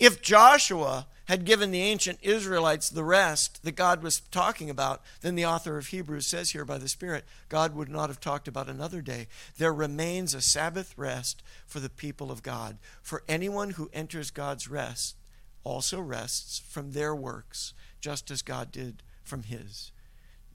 If 0.01 0.23
Joshua 0.23 1.07
had 1.27 1.45
given 1.45 1.71
the 1.71 1.83
ancient 1.83 2.21
Israelites 2.23 2.89
the 2.89 3.05
rest 3.05 3.63
that 3.65 3.73
God 3.73 4.03
was 4.03 4.21
talking 4.21 4.71
about, 4.71 5.03
then 5.21 5.35
the 5.35 5.45
author 5.45 5.77
of 5.77 5.89
Hebrews 5.89 6.27
says 6.27 6.53
here 6.53 6.65
by 6.65 6.79
the 6.79 6.89
Spirit, 6.89 7.27
God 7.51 7.75
would 7.77 7.91
not 7.91 8.09
have 8.09 8.19
talked 8.19 8.49
about 8.49 8.71
another 8.71 9.03
day. 9.03 9.29
There 9.59 9.75
remains 9.75 10.33
a 10.33 10.41
Sabbath 10.41 10.97
rest 10.97 11.43
for 11.67 11.81
the 11.81 11.91
people 11.91 12.33
of 12.33 12.43
God. 12.43 12.79
For 13.03 13.23
anyone 13.29 13.73
who 13.73 13.91
enters 13.93 14.31
God's 14.31 14.69
rest 14.69 15.17
also 15.65 16.01
rests 16.01 16.63
from 16.67 16.93
their 16.93 17.15
works, 17.15 17.75
just 18.01 18.31
as 18.31 18.41
God 18.41 18.73
did 18.73 19.03
from 19.23 19.43
his. 19.43 19.93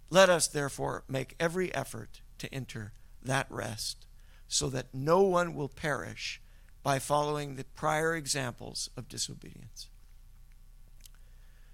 Let 0.09 0.27
us 0.27 0.47
therefore 0.47 1.03
make 1.07 1.35
every 1.39 1.73
effort 1.75 2.21
to 2.39 2.51
enter 2.51 2.93
that 3.23 3.45
rest, 3.51 4.07
so 4.47 4.69
that 4.69 4.87
no 4.91 5.21
one 5.21 5.53
will 5.53 5.69
perish 5.69 6.41
by 6.86 6.99
following 6.99 7.55
the 7.55 7.63
prior 7.63 8.13
examples 8.13 8.91
of 8.95 9.09
disobedience. 9.09 9.89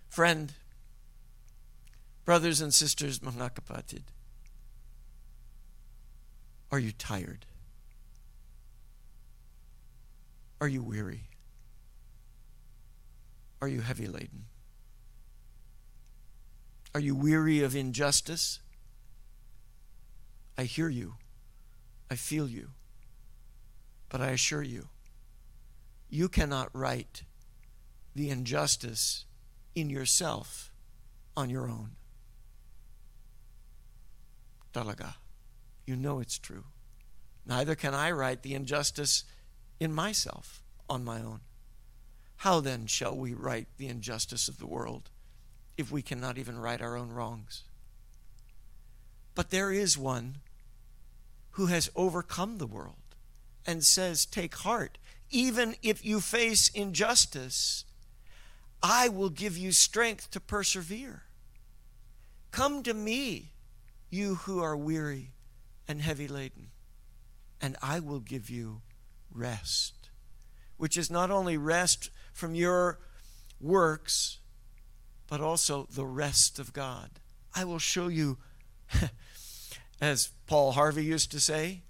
Friend, 0.08 0.54
brothers 2.24 2.62
and 2.62 2.74
sisters, 2.74 3.20
mga 3.20 3.52
kapatid, 3.52 4.04
are 6.72 6.80
you 6.80 6.94
tired? 6.94 7.46
Are 10.62 10.70
you 10.70 10.82
weary? 10.82 11.24
Are 13.62 13.68
you 13.68 13.82
heavy 13.82 14.08
laden? 14.08 14.46
Are 16.96 17.02
you 17.02 17.16
weary 17.16 17.62
of 17.62 17.76
injustice? 17.76 18.62
I 20.58 20.64
hear 20.64 20.88
you. 20.88 21.16
I 22.10 22.16
feel 22.16 22.48
you. 22.48 22.70
But 24.08 24.22
I 24.22 24.30
assure 24.30 24.64
you, 24.64 24.88
you 26.12 26.30
cannot 26.30 26.70
right 26.74 27.24
the 28.14 28.30
injustice 28.30 29.26
in 29.74 29.90
yourself 29.90 30.72
on 31.36 31.50
your 31.50 31.68
own. 31.68 31.92
Talaga. 34.74 35.16
You 35.88 35.96
know 35.96 36.20
it's 36.20 36.38
true. 36.38 36.66
Neither 37.46 37.76
can 37.76 37.96
I 37.96 38.12
right 38.12 38.42
the 38.42 38.54
injustice 38.54 39.24
in 39.80 39.94
myself 39.94 40.62
on 40.90 41.04
my 41.04 41.22
own. 41.22 41.40
How 42.38 42.60
then 42.60 42.88
shall 42.88 43.16
we 43.16 43.34
right 43.34 43.68
the 43.78 43.88
injustice 43.88 44.48
of 44.48 44.60
the 44.60 44.68
world 44.68 45.10
if 45.78 45.92
we 45.92 46.02
cannot 46.02 46.38
even 46.38 46.60
right 46.60 46.82
our 46.82 46.98
own 46.98 47.12
wrongs? 47.12 47.64
But 49.34 49.50
there 49.50 49.72
is 49.72 49.98
one 49.98 50.38
who 51.52 51.68
has 51.68 51.90
overcome 51.96 52.58
the 52.58 52.68
world 52.68 52.96
and 53.66 53.84
says, 53.84 54.26
Take 54.26 54.56
heart, 54.56 54.98
even 55.32 55.76
if 55.82 56.06
you 56.06 56.20
face 56.20 56.70
injustice, 56.70 57.86
I 58.84 59.08
will 59.10 59.30
give 59.30 59.58
you 59.58 59.72
strength 59.72 60.30
to 60.32 60.40
persevere. 60.40 61.24
Come 62.52 62.84
to 62.84 62.94
me, 62.94 63.54
you 64.10 64.36
who 64.36 64.62
are 64.62 64.76
weary 64.76 65.32
and 65.88 66.02
heavy 66.02 66.28
laden, 66.28 66.68
and 67.62 67.78
I 67.82 68.00
will 68.00 68.20
give 68.20 68.50
you 68.50 68.82
rest, 69.32 70.10
which 70.78 70.98
is 70.98 71.10
not 71.10 71.32
only 71.32 71.58
rest 71.58 72.10
from 72.34 72.56
your 72.56 73.00
works, 73.60 74.40
but 75.28 75.40
also 75.40 75.88
the 75.90 76.06
rest 76.06 76.60
of 76.60 76.74
God. 76.74 77.10
I 77.56 77.64
will 77.64 77.80
show 77.80 78.08
you, 78.10 78.38
as 80.02 80.30
Paul 80.48 80.74
Harvey 80.74 81.06
used 81.06 81.32
to 81.32 81.40
say, 81.40 81.84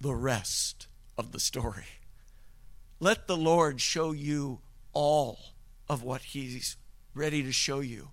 the 0.00 0.14
rest 0.14 0.88
of 1.16 1.32
the 1.32 1.40
story. 1.40 2.01
Let 3.02 3.26
the 3.26 3.36
Lord 3.36 3.80
show 3.80 4.12
you 4.12 4.60
all 4.92 5.36
of 5.88 6.04
what 6.04 6.22
He's 6.22 6.76
ready 7.16 7.42
to 7.42 7.50
show 7.50 7.80
you. 7.80 8.10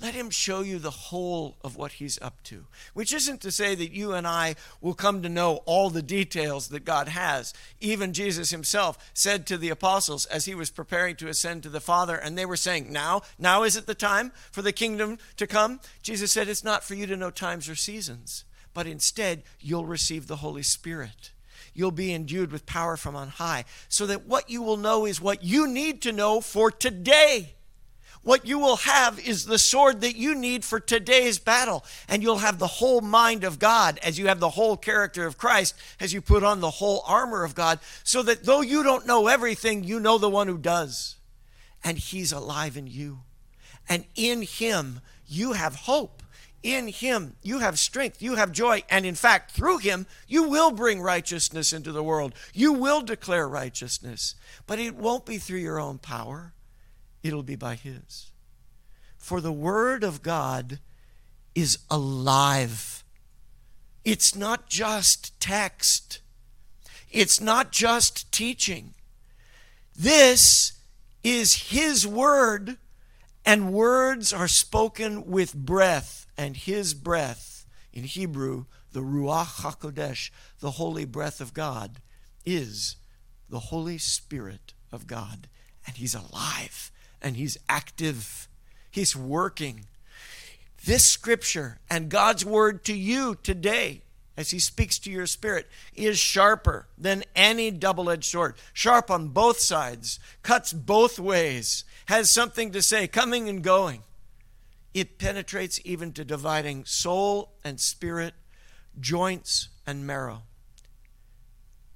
Let 0.00 0.14
him 0.14 0.28
show 0.28 0.62
you 0.62 0.80
the 0.80 0.90
whole 0.90 1.56
of 1.62 1.76
what 1.76 1.92
he's 1.92 2.20
up 2.20 2.42
to. 2.44 2.66
Which 2.94 3.12
isn't 3.12 3.40
to 3.42 3.52
say 3.52 3.76
that 3.76 3.92
you 3.92 4.12
and 4.12 4.26
I 4.26 4.56
will 4.80 4.92
come 4.92 5.22
to 5.22 5.28
know 5.28 5.60
all 5.66 5.88
the 5.88 6.02
details 6.02 6.66
that 6.70 6.84
God 6.84 7.06
has. 7.06 7.54
Even 7.80 8.12
Jesus 8.12 8.50
himself 8.50 8.98
said 9.14 9.46
to 9.46 9.56
the 9.56 9.68
apostles 9.68 10.26
as 10.26 10.46
he 10.46 10.54
was 10.56 10.68
preparing 10.68 11.14
to 11.16 11.28
ascend 11.28 11.62
to 11.62 11.68
the 11.68 11.80
Father, 11.80 12.16
and 12.16 12.36
they 12.36 12.44
were 12.44 12.56
saying, 12.56 12.92
Now, 12.92 13.22
now 13.38 13.62
is 13.62 13.76
it 13.76 13.86
the 13.86 13.94
time 13.94 14.32
for 14.50 14.62
the 14.62 14.72
kingdom 14.72 15.18
to 15.36 15.46
come? 15.46 15.78
Jesus 16.02 16.32
said, 16.32 16.48
It's 16.48 16.64
not 16.64 16.82
for 16.82 16.96
you 16.96 17.06
to 17.06 17.16
know 17.16 17.30
times 17.30 17.68
or 17.68 17.76
seasons, 17.76 18.44
but 18.74 18.88
instead 18.88 19.44
you'll 19.60 19.86
receive 19.86 20.26
the 20.26 20.36
Holy 20.38 20.64
Spirit 20.64 21.30
you'll 21.74 21.90
be 21.90 22.14
endued 22.14 22.52
with 22.52 22.64
power 22.64 22.96
from 22.96 23.14
on 23.16 23.28
high, 23.28 23.64
so 23.88 24.06
that 24.06 24.26
what 24.26 24.48
you 24.48 24.62
will 24.62 24.76
know 24.76 25.04
is 25.04 25.20
what 25.20 25.44
you 25.44 25.66
need 25.66 26.00
to 26.02 26.12
know 26.12 26.40
for 26.40 26.70
today. 26.70 27.54
What 28.22 28.46
you 28.46 28.58
will 28.58 28.76
have 28.76 29.20
is 29.20 29.44
the 29.44 29.58
sword 29.58 30.00
that 30.00 30.16
you 30.16 30.34
need 30.34 30.64
for 30.64 30.80
today's 30.80 31.38
battle. 31.38 31.84
And 32.08 32.22
you'll 32.22 32.38
have 32.38 32.58
the 32.58 32.66
whole 32.66 33.02
mind 33.02 33.44
of 33.44 33.58
God 33.58 34.00
as 34.02 34.18
you 34.18 34.28
have 34.28 34.40
the 34.40 34.48
whole 34.48 34.78
character 34.78 35.26
of 35.26 35.36
Christ, 35.36 35.74
as 36.00 36.14
you 36.14 36.22
put 36.22 36.42
on 36.42 36.60
the 36.60 36.70
whole 36.70 37.02
armor 37.06 37.44
of 37.44 37.54
God, 37.54 37.80
so 38.02 38.22
that 38.22 38.44
though 38.44 38.62
you 38.62 38.82
don't 38.82 39.06
know 39.06 39.26
everything, 39.26 39.84
you 39.84 40.00
know 40.00 40.16
the 40.16 40.30
one 40.30 40.48
who 40.48 40.56
does. 40.56 41.16
And 41.84 41.98
he's 41.98 42.32
alive 42.32 42.78
in 42.78 42.86
you. 42.86 43.20
And 43.90 44.06
in 44.14 44.40
him, 44.40 45.00
you 45.26 45.52
have 45.52 45.74
hope 45.74 46.22
in 46.64 46.88
him 46.88 47.36
you 47.42 47.60
have 47.60 47.78
strength, 47.78 48.20
you 48.20 48.34
have 48.34 48.50
joy, 48.50 48.82
and 48.90 49.06
in 49.06 49.14
fact, 49.14 49.52
through 49.52 49.78
him, 49.78 50.06
you 50.26 50.48
will 50.48 50.72
bring 50.72 51.00
righteousness 51.00 51.72
into 51.72 51.92
the 51.92 52.02
world. 52.02 52.34
You 52.52 52.72
will 52.72 53.02
declare 53.02 53.46
righteousness, 53.46 54.34
but 54.66 54.80
it 54.80 54.96
won't 54.96 55.26
be 55.26 55.38
through 55.38 55.58
your 55.58 55.78
own 55.78 55.98
power, 55.98 56.54
it'll 57.22 57.44
be 57.44 57.54
by 57.54 57.76
his. 57.76 58.32
For 59.18 59.40
the 59.40 59.52
word 59.52 60.02
of 60.02 60.22
God 60.22 60.80
is 61.54 61.78
alive. 61.90 63.04
It's 64.04 64.34
not 64.34 64.68
just 64.68 65.38
text. 65.38 66.20
It's 67.10 67.40
not 67.40 67.70
just 67.70 68.30
teaching. 68.32 68.94
This 69.96 70.72
is 71.22 71.70
His 71.70 72.06
Word, 72.06 72.76
and 73.46 73.72
words 73.72 74.32
are 74.32 74.48
spoken 74.48 75.26
with 75.26 75.54
breath 75.54 76.23
and 76.36 76.56
his 76.56 76.94
breath, 76.94 77.66
in 77.92 78.04
Hebrew, 78.04 78.64
the 78.92 79.00
Ruach 79.00 79.62
HaKodesh, 79.62 80.30
the 80.60 80.72
holy 80.72 81.04
breath 81.04 81.40
of 81.40 81.54
God, 81.54 82.00
is 82.44 82.96
the 83.48 83.60
Holy 83.60 83.98
Spirit 83.98 84.74
of 84.90 85.06
God. 85.06 85.48
And 85.86 85.96
he's 85.96 86.14
alive 86.14 86.90
and 87.22 87.36
he's 87.36 87.56
active, 87.68 88.48
he's 88.90 89.16
working. 89.16 89.86
This 90.84 91.04
scripture 91.04 91.78
and 91.88 92.10
God's 92.10 92.44
word 92.44 92.84
to 92.84 92.94
you 92.94 93.36
today, 93.42 94.02
as 94.36 94.50
he 94.50 94.58
speaks 94.58 94.98
to 95.00 95.10
your 95.10 95.26
spirit, 95.26 95.68
is 95.94 96.18
sharper 96.18 96.86
than 96.98 97.24
any 97.34 97.70
double 97.70 98.10
edged 98.10 98.24
sword, 98.24 98.56
sharp 98.72 99.10
on 99.10 99.28
both 99.28 99.60
sides, 99.60 100.18
cuts 100.42 100.72
both 100.72 101.18
ways, 101.18 101.84
has 102.06 102.34
something 102.34 102.72
to 102.72 102.82
say, 102.82 103.06
coming 103.06 103.48
and 103.48 103.62
going. 103.62 104.02
It 104.94 105.18
penetrates 105.18 105.80
even 105.84 106.12
to 106.12 106.24
dividing 106.24 106.84
soul 106.84 107.54
and 107.64 107.80
spirit, 107.80 108.34
joints 108.98 109.68
and 109.84 110.06
marrow. 110.06 110.42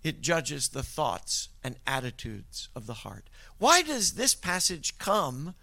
It 0.02 0.20
judges 0.20 0.68
the 0.68 0.82
thoughts 0.82 1.48
and 1.62 1.76
attitudes 1.86 2.68
of 2.74 2.86
the 2.86 2.94
heart. 2.94 3.30
Why 3.58 3.82
does 3.82 4.14
this 4.14 4.34
passage 4.34 4.98
come 4.98 5.54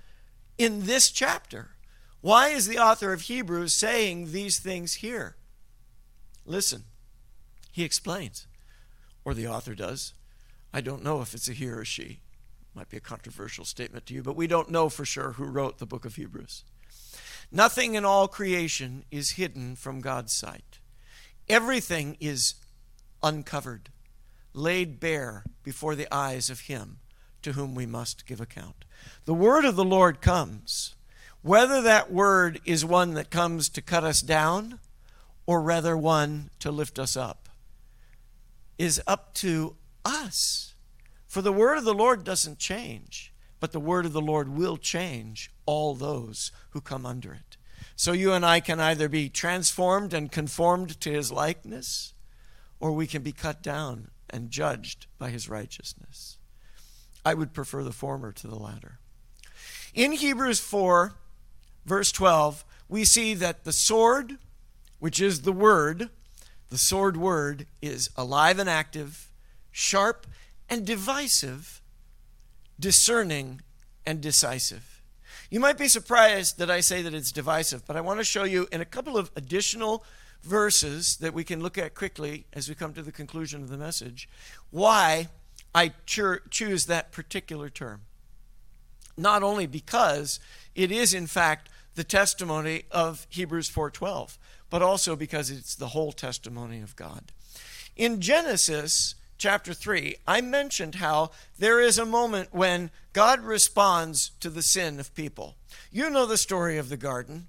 in 0.57 0.85
this 0.85 1.11
chapter? 1.11 1.71
Why 2.21 2.49
is 2.49 2.67
the 2.67 2.79
author 2.79 3.11
of 3.11 3.21
Hebrews 3.21 3.73
saying 3.73 4.31
these 4.31 4.59
things 4.59 4.95
here? 4.95 5.35
Listen, 6.45 6.83
he 7.71 7.83
explains, 7.83 8.47
or 9.23 9.33
the 9.33 9.47
author 9.47 9.75
does. 9.75 10.13
I 10.73 10.81
don't 10.81 11.03
know 11.03 11.21
if 11.21 11.33
it's 11.33 11.49
a 11.49 11.53
he 11.53 11.67
or 11.67 11.81
a 11.81 11.85
she. 11.85 12.21
Might 12.73 12.89
be 12.89 12.97
a 12.97 13.01
controversial 13.01 13.65
statement 13.65 14.05
to 14.07 14.13
you, 14.13 14.23
but 14.23 14.35
we 14.35 14.47
don't 14.47 14.69
know 14.69 14.89
for 14.89 15.05
sure 15.05 15.33
who 15.33 15.45
wrote 15.45 15.77
the 15.77 15.85
book 15.85 16.05
of 16.05 16.15
Hebrews. 16.15 16.63
Nothing 17.51 17.95
in 17.95 18.05
all 18.05 18.27
creation 18.27 19.05
is 19.11 19.31
hidden 19.31 19.75
from 19.75 20.01
God's 20.01 20.33
sight. 20.33 20.79
Everything 21.47 22.17
is 22.19 22.55
uncovered, 23.21 23.89
laid 24.53 24.99
bare 24.99 25.43
before 25.63 25.95
the 25.95 26.13
eyes 26.13 26.49
of 26.49 26.61
Him 26.61 26.99
to 27.41 27.53
whom 27.53 27.75
we 27.75 27.85
must 27.85 28.25
give 28.25 28.41
account. 28.41 28.85
The 29.25 29.33
word 29.33 29.65
of 29.65 29.75
the 29.75 29.83
Lord 29.83 30.21
comes. 30.21 30.95
Whether 31.43 31.81
that 31.83 32.11
word 32.11 32.59
is 32.65 32.83
one 32.83 33.13
that 33.13 33.29
comes 33.29 33.69
to 33.69 33.81
cut 33.81 34.03
us 34.03 34.21
down 34.21 34.79
or 35.45 35.61
rather 35.61 35.95
one 35.95 36.49
to 36.59 36.71
lift 36.71 36.97
us 36.97 37.15
up 37.15 37.49
is 38.77 39.01
up 39.05 39.33
to 39.35 39.75
us. 40.03 40.73
For 41.27 41.41
the 41.41 41.53
word 41.53 41.77
of 41.77 41.83
the 41.83 41.93
Lord 41.93 42.23
doesn't 42.23 42.57
change, 42.57 43.31
but 43.65 43.71
the 43.71 43.79
word 43.79 44.05
of 44.05 44.13
the 44.13 44.21
Lord 44.21 44.47
will 44.47 44.77
change 44.77 45.49
all 45.65 45.95
those 45.95 46.51
who 46.69 46.81
come 46.81 47.03
under 47.03 47.33
it. 47.33 47.57
So 47.95 48.11
you 48.11 48.31
and 48.31 48.45
I 48.45 48.59
can 48.59 48.79
either 48.79 49.09
be 49.09 49.27
transformed 49.27 50.13
and 50.13 50.31
conformed 50.31 51.01
to 51.01 51.11
his 51.11 51.31
likeness, 51.31 52.13
or 52.79 52.91
we 52.91 53.07
can 53.07 53.23
be 53.23 53.31
cut 53.31 53.63
down 53.63 54.11
and 54.29 54.51
judged 54.51 55.07
by 55.17 55.31
his 55.31 55.49
righteousness. 55.49 56.37
I 57.25 57.33
would 57.33 57.53
prefer 57.53 57.81
the 57.81 57.91
former 57.91 58.31
to 58.33 58.45
the 58.45 58.59
latter. 58.59 58.99
In 59.95 60.11
Hebrews 60.11 60.59
4, 60.59 61.13
verse 61.87 62.11
12, 62.11 62.63
we 62.87 63.03
see 63.03 63.33
that 63.33 63.63
the 63.63 63.73
sword, 63.73 64.37
which 64.99 65.19
is 65.19 65.41
the 65.41 65.51
word, 65.51 66.11
the 66.69 66.77
sword 66.77 67.17
word, 67.17 67.65
is 67.81 68.11
alive 68.15 68.59
and 68.59 68.69
active, 68.69 69.31
sharp 69.71 70.27
and 70.69 70.85
divisive, 70.85 71.81
discerning 72.79 73.61
and 74.05 74.21
decisive. 74.21 75.01
You 75.49 75.59
might 75.59 75.77
be 75.77 75.87
surprised 75.87 76.57
that 76.57 76.71
I 76.71 76.79
say 76.79 77.01
that 77.01 77.13
it's 77.13 77.31
divisive, 77.31 77.85
but 77.85 77.95
I 77.95 78.01
want 78.01 78.19
to 78.19 78.23
show 78.23 78.43
you 78.43 78.67
in 78.71 78.81
a 78.81 78.85
couple 78.85 79.17
of 79.17 79.31
additional 79.35 80.03
verses 80.43 81.17
that 81.17 81.33
we 81.33 81.43
can 81.43 81.61
look 81.61 81.77
at 81.77 81.95
quickly 81.95 82.45
as 82.53 82.69
we 82.69 82.75
come 82.75 82.93
to 82.93 83.01
the 83.01 83.11
conclusion 83.11 83.61
of 83.61 83.69
the 83.69 83.77
message 83.77 84.29
why 84.69 85.27
I 85.73 85.93
cho- 86.05 86.39
choose 86.49 86.85
that 86.85 87.11
particular 87.11 87.69
term. 87.69 88.01
Not 89.17 89.43
only 89.43 89.65
because 89.65 90.39
it 90.75 90.91
is 90.91 91.13
in 91.13 91.27
fact 91.27 91.69
the 91.95 92.03
testimony 92.03 92.83
of 92.91 93.25
Hebrews 93.29 93.69
4:12, 93.69 94.37
but 94.69 94.81
also 94.81 95.15
because 95.15 95.49
it's 95.49 95.75
the 95.75 95.89
whole 95.89 96.11
testimony 96.11 96.81
of 96.81 96.95
God. 96.95 97.31
In 97.95 98.21
Genesis 98.21 99.15
chapter 99.37 99.73
3, 99.73 100.15
I 100.27 100.41
mentioned 100.41 100.95
how 100.95 101.31
there 101.57 101.79
is 101.79 101.97
a 101.97 102.05
moment 102.05 102.49
when 102.51 102.91
God 103.13 103.41
responds 103.41 104.31
to 104.39 104.49
the 104.49 104.61
sin 104.61 104.99
of 104.99 105.15
people. 105.15 105.55
You 105.91 106.09
know 106.09 106.25
the 106.25 106.37
story 106.37 106.77
of 106.77 106.89
the 106.89 106.97
garden 106.97 107.47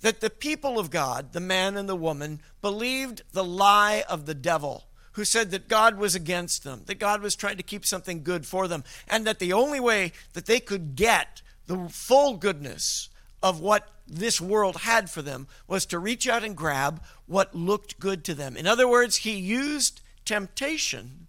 that 0.00 0.20
the 0.20 0.30
people 0.30 0.78
of 0.78 0.90
God, 0.90 1.32
the 1.32 1.40
man 1.40 1.76
and 1.76 1.88
the 1.88 1.96
woman, 1.96 2.40
believed 2.60 3.22
the 3.32 3.44
lie 3.44 4.04
of 4.08 4.26
the 4.26 4.34
devil 4.34 4.84
who 5.12 5.24
said 5.24 5.50
that 5.50 5.68
God 5.68 5.96
was 5.96 6.14
against 6.14 6.62
them, 6.64 6.82
that 6.86 6.98
God 6.98 7.22
was 7.22 7.34
trying 7.34 7.56
to 7.56 7.62
keep 7.62 7.86
something 7.86 8.22
good 8.22 8.44
for 8.44 8.68
them, 8.68 8.84
and 9.08 9.26
that 9.26 9.38
the 9.38 9.52
only 9.52 9.80
way 9.80 10.12
that 10.34 10.46
they 10.46 10.60
could 10.60 10.94
get 10.94 11.40
the 11.66 11.88
full 11.88 12.36
goodness 12.36 13.08
of 13.42 13.60
what 13.60 13.88
this 14.06 14.40
world 14.40 14.76
had 14.78 15.08
for 15.08 15.22
them 15.22 15.46
was 15.66 15.86
to 15.86 15.98
reach 15.98 16.28
out 16.28 16.44
and 16.44 16.56
grab 16.56 17.02
what 17.26 17.54
looked 17.54 17.98
good 17.98 18.24
to 18.24 18.34
them. 18.34 18.56
In 18.56 18.66
other 18.66 18.88
words, 18.88 19.18
he 19.18 19.36
used 19.36 20.00
temptation 20.24 21.23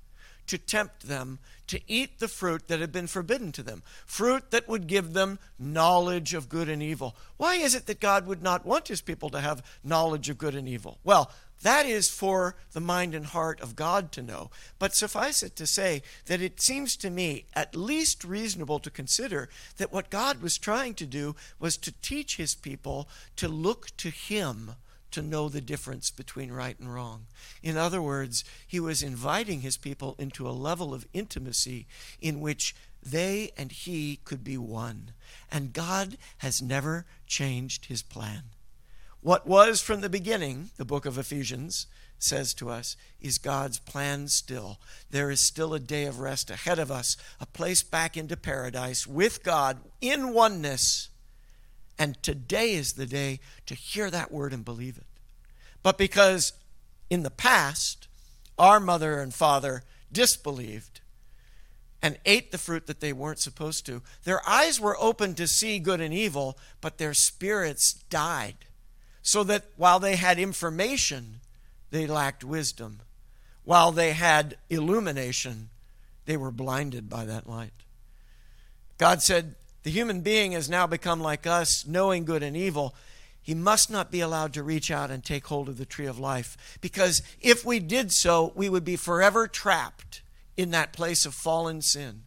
to 0.48 0.58
tempt 0.58 1.08
them 1.08 1.40
to 1.68 1.80
eat 1.88 2.20
the 2.20 2.28
fruit 2.28 2.68
that 2.68 2.80
had 2.80 2.92
been 2.92 3.08
forbidden 3.08 3.52
to 3.54 3.64
them, 3.64 3.82
fruit 4.06 4.52
that 4.52 4.68
would 4.68 4.88
give 4.88 5.14
them 5.14 5.40
knowledge 5.58 6.34
of 6.34 6.50
good 6.50 6.70
and 6.70 6.84
evil. 6.84 7.16
Why 7.38 7.56
is 7.56 7.74
it 7.74 7.88
that 7.88 8.00
God 8.00 8.28
would 8.28 8.44
not 8.44 8.66
want 8.66 8.88
his 8.88 9.02
people 9.02 9.30
to 9.32 9.42
have 9.42 9.64
knowledge 9.84 10.30
of 10.30 10.38
good 10.38 10.56
and 10.56 10.70
evil? 10.70 11.00
Well, 11.04 11.32
that 11.62 11.86
is 11.86 12.10
for 12.10 12.56
the 12.74 12.82
mind 12.82 13.16
and 13.16 13.26
heart 13.26 13.60
of 13.62 13.76
God 13.76 14.12
to 14.12 14.22
know. 14.22 14.52
But 14.78 14.94
suffice 14.94 15.42
it 15.42 15.56
to 15.56 15.66
say 15.66 16.04
that 16.26 16.42
it 16.42 16.62
seems 16.62 16.96
to 16.98 17.10
me 17.10 17.46
at 17.54 17.76
least 17.76 18.24
reasonable 18.24 18.80
to 18.80 18.92
consider 18.92 19.50
that 19.78 19.92
what 19.92 20.10
God 20.10 20.42
was 20.42 20.58
trying 20.58 20.94
to 20.96 21.06
do 21.06 21.36
was 21.60 21.78
to 21.78 21.94
teach 22.02 22.38
his 22.38 22.56
people 22.56 23.08
to 23.38 23.48
look 23.48 23.96
to 23.98 24.10
him 24.10 24.76
to 25.16 25.22
know 25.22 25.50
the 25.50 25.62
difference 25.62 26.12
between 26.12 26.52
right 26.52 26.78
and 26.80 26.94
wrong. 26.94 27.26
In 27.64 27.78
other 27.78 28.02
words, 28.02 28.44
he 28.68 28.80
was 28.80 29.02
inviting 29.02 29.62
his 29.62 29.78
people 29.78 30.16
into 30.20 30.48
a 30.48 30.52
level 30.52 30.94
of 30.94 31.08
intimacy 31.14 31.88
in 32.22 32.42
which 32.42 32.76
they 33.02 33.52
and 33.58 33.72
he 33.72 34.20
could 34.26 34.44
be 34.44 34.58
one. 34.58 35.12
And 35.52 35.74
God 35.74 36.18
has 36.40 36.62
never 36.62 37.06
changed 37.28 37.86
his 37.86 38.02
plan. 38.02 38.44
What 39.22 39.48
was 39.48 39.82
from 39.82 40.02
the 40.02 40.10
beginning, 40.10 40.72
the 40.76 40.86
book 40.86 41.06
of 41.06 41.18
Ephesians 41.18 41.88
says 42.20 42.54
to 42.56 42.70
us, 42.70 42.98
is 43.22 43.38
God's 43.38 43.80
plan 43.80 44.28
still. 44.28 44.80
There 45.12 45.32
is 45.32 45.40
still 45.40 45.74
a 45.74 45.80
day 45.80 46.06
of 46.06 46.20
rest 46.20 46.50
ahead 46.50 46.78
of 46.78 46.92
us, 46.92 47.16
a 47.40 47.46
place 47.46 47.84
back 47.84 48.18
into 48.18 48.36
paradise 48.36 49.08
with 49.08 49.44
God 49.44 49.80
in 50.02 50.34
oneness 50.34 51.10
and 51.98 52.22
today 52.22 52.74
is 52.74 52.94
the 52.94 53.06
day 53.06 53.40
to 53.66 53.76
hear 53.76 54.10
that 54.10 54.32
word 54.32 54.54
and 54.54 54.66
believe 54.66 54.98
it. 54.98 55.06
But 55.82 55.98
because 55.98 56.54
in 57.10 57.24
the 57.24 57.32
past, 57.32 58.08
our 58.58 58.80
mother 58.80 59.20
and 59.20 59.34
father 59.34 59.84
disbelieved 60.12 61.02
and 62.02 62.18
ate 62.26 62.52
the 62.52 62.58
fruit 62.58 62.88
that 62.88 63.00
they 63.00 63.14
weren't 63.14 63.40
supposed 63.40 63.86
to, 63.86 64.02
their 64.24 64.48
eyes 64.48 64.80
were 64.80 64.98
open 65.00 65.34
to 65.36 65.48
see 65.48 65.80
good 65.80 66.02
and 66.02 66.14
evil, 66.14 66.58
but 66.82 66.98
their 66.98 67.14
spirits 67.14 67.94
died. 67.94 68.66
So 69.22 69.44
that 69.46 69.66
while 69.76 70.00
they 70.00 70.16
had 70.16 70.38
information, 70.38 71.40
they 71.92 72.06
lacked 72.06 72.44
wisdom. 72.44 73.02
While 73.64 73.92
they 73.92 74.14
had 74.14 74.58
illumination, 74.70 75.70
they 76.26 76.38
were 76.38 76.52
blinded 76.52 77.10
by 77.10 77.26
that 77.26 77.50
light. 77.50 77.74
God 78.98 79.22
said, 79.22 79.56
the 79.86 79.92
human 79.92 80.22
being 80.22 80.54
has 80.54 80.68
now 80.68 80.88
become 80.88 81.20
like 81.20 81.46
us, 81.46 81.86
knowing 81.86 82.26
good 82.26 82.42
and 82.42 82.58
evil. 82.58 82.96
He 83.40 83.54
must 83.54 83.92
not 83.92 84.10
be 84.10 84.20
allowed 84.20 84.52
to 84.54 84.64
reach 84.64 84.90
out 84.90 85.12
and 85.12 85.24
take 85.24 85.46
hold 85.46 85.70
of 85.70 85.78
the 85.78 85.86
tree 85.86 86.08
of 86.08 86.18
life. 86.18 86.58
Because 86.82 87.22
if 87.40 87.64
we 87.64 87.80
did 87.80 88.12
so, 88.12 88.52
we 88.56 88.68
would 88.68 88.84
be 88.84 88.96
forever 88.96 89.48
trapped 89.48 90.24
in 90.58 90.72
that 90.72 90.92
place 90.92 91.24
of 91.24 91.36
fallen 91.36 91.84
sin. 91.84 92.24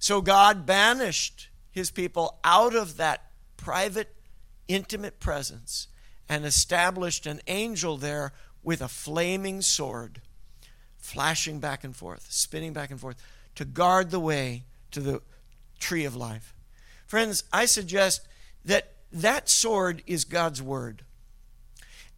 So 0.00 0.20
God 0.20 0.66
banished 0.66 1.48
his 1.70 1.92
people 1.92 2.40
out 2.42 2.74
of 2.74 2.96
that 2.96 3.30
private, 3.56 4.12
intimate 4.66 5.20
presence 5.20 5.86
and 6.28 6.44
established 6.44 7.24
an 7.24 7.40
angel 7.46 7.96
there 7.96 8.32
with 8.64 8.82
a 8.82 8.88
flaming 8.88 9.62
sword, 9.62 10.22
flashing 10.98 11.60
back 11.60 11.84
and 11.84 11.94
forth, 11.94 12.26
spinning 12.32 12.72
back 12.72 12.90
and 12.90 12.98
forth, 12.98 13.22
to 13.54 13.64
guard 13.64 14.10
the 14.10 14.18
way 14.18 14.64
to 14.90 14.98
the 14.98 15.22
tree 15.78 16.04
of 16.04 16.16
life. 16.16 16.52
Friends, 17.06 17.44
I 17.52 17.66
suggest 17.66 18.26
that 18.64 18.92
that 19.12 19.48
sword 19.48 20.02
is 20.06 20.24
God's 20.24 20.60
word. 20.60 21.04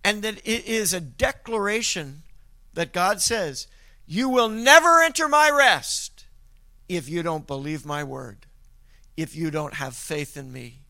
And 0.04 0.22
that 0.22 0.38
it 0.38 0.64
is 0.64 0.92
a 0.92 1.00
declaration 1.00 2.22
that 2.74 2.92
God 2.92 3.20
says, 3.20 3.66
You 4.06 4.28
will 4.28 4.48
never 4.48 5.00
enter 5.02 5.28
my 5.28 5.50
rest 5.50 6.24
if 6.88 7.08
you 7.08 7.22
don't 7.22 7.46
believe 7.46 7.84
my 7.84 8.02
word, 8.02 8.46
if 9.16 9.36
you 9.36 9.50
don't 9.50 9.74
have 9.74 9.94
faith 9.94 10.36
in 10.36 10.52
me. 10.52 10.80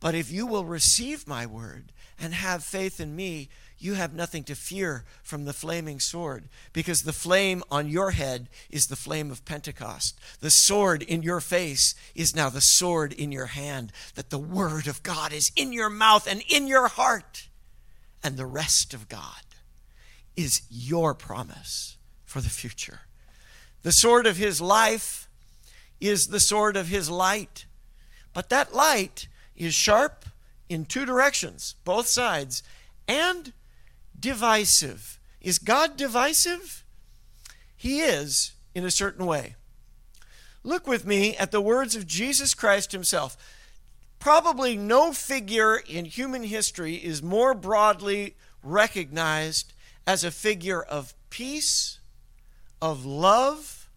But 0.00 0.14
if 0.14 0.30
you 0.30 0.46
will 0.46 0.64
receive 0.64 1.26
my 1.26 1.46
word 1.46 1.92
and 2.18 2.32
have 2.32 2.62
faith 2.62 3.00
in 3.00 3.14
me, 3.14 3.48
you 3.84 3.94
have 3.94 4.14
nothing 4.14 4.42
to 4.44 4.54
fear 4.54 5.04
from 5.22 5.44
the 5.44 5.52
flaming 5.52 6.00
sword, 6.00 6.48
because 6.72 7.02
the 7.02 7.12
flame 7.12 7.62
on 7.70 7.88
your 7.88 8.12
head 8.12 8.48
is 8.70 8.86
the 8.86 8.96
flame 8.96 9.30
of 9.30 9.44
Pentecost. 9.44 10.18
The 10.40 10.50
sword 10.50 11.02
in 11.02 11.22
your 11.22 11.40
face 11.40 11.94
is 12.14 12.34
now 12.34 12.48
the 12.48 12.60
sword 12.60 13.12
in 13.12 13.30
your 13.30 13.46
hand, 13.46 13.92
that 14.14 14.30
the 14.30 14.38
word 14.38 14.86
of 14.86 15.02
God 15.02 15.32
is 15.32 15.52
in 15.54 15.72
your 15.72 15.90
mouth 15.90 16.26
and 16.26 16.42
in 16.48 16.66
your 16.66 16.88
heart. 16.88 17.48
And 18.22 18.36
the 18.36 18.46
rest 18.46 18.94
of 18.94 19.08
God 19.08 19.44
is 20.34 20.62
your 20.70 21.14
promise 21.14 21.98
for 22.24 22.40
the 22.40 22.48
future. 22.48 23.00
The 23.82 23.92
sword 23.92 24.26
of 24.26 24.38
his 24.38 24.62
life 24.62 25.28
is 26.00 26.28
the 26.28 26.40
sword 26.40 26.76
of 26.76 26.88
his 26.88 27.10
light. 27.10 27.66
But 28.32 28.48
that 28.48 28.74
light 28.74 29.28
is 29.54 29.74
sharp 29.74 30.24
in 30.70 30.86
two 30.86 31.04
directions, 31.04 31.74
both 31.84 32.06
sides, 32.06 32.62
and 33.06 33.52
divisive. 34.24 35.20
Is 35.42 35.58
God 35.58 35.98
divisive? 35.98 36.82
He 37.76 38.00
is 38.00 38.52
in 38.74 38.82
a 38.86 38.90
certain 38.90 39.26
way. 39.26 39.56
Look 40.62 40.86
with 40.86 41.04
me 41.04 41.36
at 41.36 41.50
the 41.50 41.60
words 41.60 41.94
of 41.94 42.06
Jesus 42.06 42.54
Christ 42.54 42.92
himself. 42.92 43.36
Probably 44.18 44.78
no 44.78 45.12
figure 45.12 45.76
in 45.76 46.06
human 46.06 46.44
history 46.44 46.94
is 46.94 47.22
more 47.22 47.52
broadly 47.52 48.34
recognized 48.62 49.74
as 50.06 50.24
a 50.24 50.30
figure 50.30 50.82
of 50.82 51.12
peace, 51.28 51.98
of 52.80 53.04
love, 53.04 53.90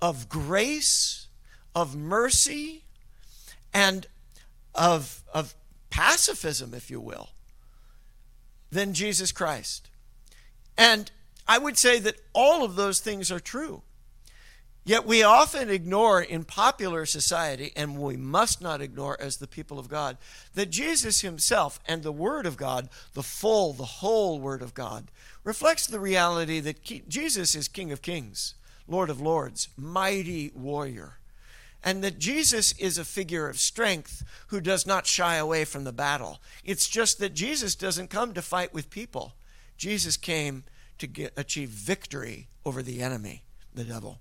of 0.00 0.28
grace, 0.28 1.26
of 1.74 1.96
mercy, 1.96 2.84
and 3.74 4.06
of, 4.72 5.24
of 5.34 5.56
pacifism, 5.90 6.74
if 6.74 6.92
you 6.92 7.00
will 7.00 7.30
than 8.72 8.94
Jesus 8.94 9.30
Christ. 9.30 9.90
And 10.76 11.12
I 11.46 11.58
would 11.58 11.78
say 11.78 12.00
that 12.00 12.16
all 12.32 12.64
of 12.64 12.74
those 12.74 12.98
things 12.98 13.30
are 13.30 13.38
true. 13.38 13.82
Yet 14.84 15.06
we 15.06 15.22
often 15.22 15.70
ignore 15.70 16.20
in 16.20 16.42
popular 16.44 17.06
society, 17.06 17.70
and 17.76 17.98
we 17.98 18.16
must 18.16 18.60
not 18.60 18.80
ignore 18.80 19.16
as 19.20 19.36
the 19.36 19.46
people 19.46 19.78
of 19.78 19.88
God, 19.88 20.16
that 20.54 20.70
Jesus 20.70 21.20
himself 21.20 21.78
and 21.86 22.02
the 22.02 22.10
Word 22.10 22.46
of 22.46 22.56
God, 22.56 22.88
the 23.12 23.22
full, 23.22 23.74
the 23.74 23.84
whole 23.84 24.40
Word 24.40 24.60
of 24.60 24.74
God, 24.74 25.12
reflects 25.44 25.86
the 25.86 26.00
reality 26.00 26.58
that 26.58 26.82
Jesus 27.08 27.54
is 27.54 27.68
King 27.68 27.92
of 27.92 28.02
Kings, 28.02 28.54
Lord 28.88 29.08
of 29.08 29.20
Lords, 29.20 29.68
mighty 29.76 30.50
warrior, 30.52 31.18
and 31.84 32.02
that 32.04 32.18
Jesus 32.18 32.72
is 32.78 32.98
a 32.98 33.04
figure 33.04 33.48
of 33.48 33.58
strength 33.58 34.24
who 34.48 34.60
does 34.60 34.86
not 34.86 35.06
shy 35.06 35.36
away 35.36 35.64
from 35.64 35.84
the 35.84 35.92
battle. 35.92 36.40
It's 36.64 36.88
just 36.88 37.18
that 37.18 37.34
Jesus 37.34 37.74
doesn't 37.74 38.10
come 38.10 38.34
to 38.34 38.42
fight 38.42 38.72
with 38.72 38.90
people, 38.90 39.34
Jesus 39.76 40.16
came 40.16 40.64
to 40.98 41.06
get, 41.06 41.32
achieve 41.36 41.70
victory 41.70 42.48
over 42.64 42.82
the 42.82 43.02
enemy, 43.02 43.42
the 43.74 43.84
devil. 43.84 44.20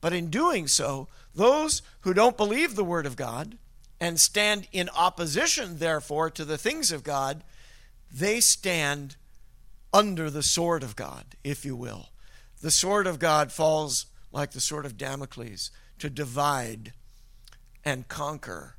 But 0.00 0.12
in 0.12 0.30
doing 0.30 0.68
so, 0.68 1.08
those 1.34 1.82
who 2.00 2.14
don't 2.14 2.36
believe 2.36 2.74
the 2.74 2.84
Word 2.84 3.06
of 3.06 3.16
God 3.16 3.58
and 4.00 4.18
stand 4.18 4.68
in 4.72 4.88
opposition, 4.96 5.78
therefore, 5.78 6.30
to 6.30 6.44
the 6.44 6.56
things 6.56 6.90
of 6.90 7.02
God, 7.02 7.44
they 8.10 8.40
stand 8.40 9.16
under 9.92 10.30
the 10.30 10.42
sword 10.42 10.82
of 10.82 10.96
God, 10.96 11.36
if 11.44 11.64
you 11.64 11.76
will. 11.76 12.10
The 12.62 12.70
sword 12.70 13.06
of 13.06 13.18
God 13.18 13.52
falls 13.52 14.06
like 14.32 14.52
the 14.52 14.60
sword 14.60 14.86
of 14.86 14.96
Damocles 14.96 15.70
to 15.98 16.08
divide 16.08 16.92
and 17.84 18.08
conquer 18.08 18.76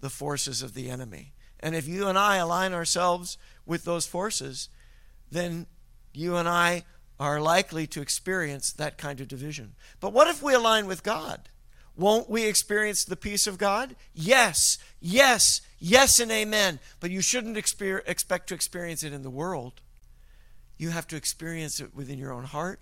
the 0.00 0.10
forces 0.10 0.62
of 0.62 0.74
the 0.74 0.90
enemy. 0.90 1.32
And 1.60 1.74
if 1.74 1.88
you 1.88 2.08
and 2.08 2.18
I 2.18 2.36
align 2.36 2.72
ourselves 2.72 3.38
with 3.64 3.84
those 3.84 4.06
forces, 4.06 4.68
then 5.30 5.66
you 6.12 6.36
and 6.36 6.48
I 6.48 6.84
are 7.18 7.40
likely 7.40 7.86
to 7.86 8.02
experience 8.02 8.72
that 8.72 8.98
kind 8.98 9.20
of 9.20 9.28
division. 9.28 9.74
But 10.00 10.12
what 10.12 10.28
if 10.28 10.42
we 10.42 10.52
align 10.52 10.86
with 10.86 11.02
God? 11.02 11.48
Won't 11.96 12.28
we 12.28 12.44
experience 12.44 13.04
the 13.04 13.16
peace 13.16 13.46
of 13.46 13.56
God? 13.56 13.94
Yes, 14.12 14.78
yes, 15.00 15.60
yes, 15.78 16.18
and 16.18 16.30
amen. 16.30 16.80
But 16.98 17.12
you 17.12 17.20
shouldn't 17.20 17.56
expect 17.56 18.48
to 18.48 18.54
experience 18.54 19.04
it 19.04 19.12
in 19.12 19.22
the 19.22 19.30
world. 19.30 19.80
You 20.76 20.90
have 20.90 21.06
to 21.08 21.16
experience 21.16 21.78
it 21.78 21.94
within 21.94 22.18
your 22.18 22.32
own 22.32 22.44
heart, 22.44 22.80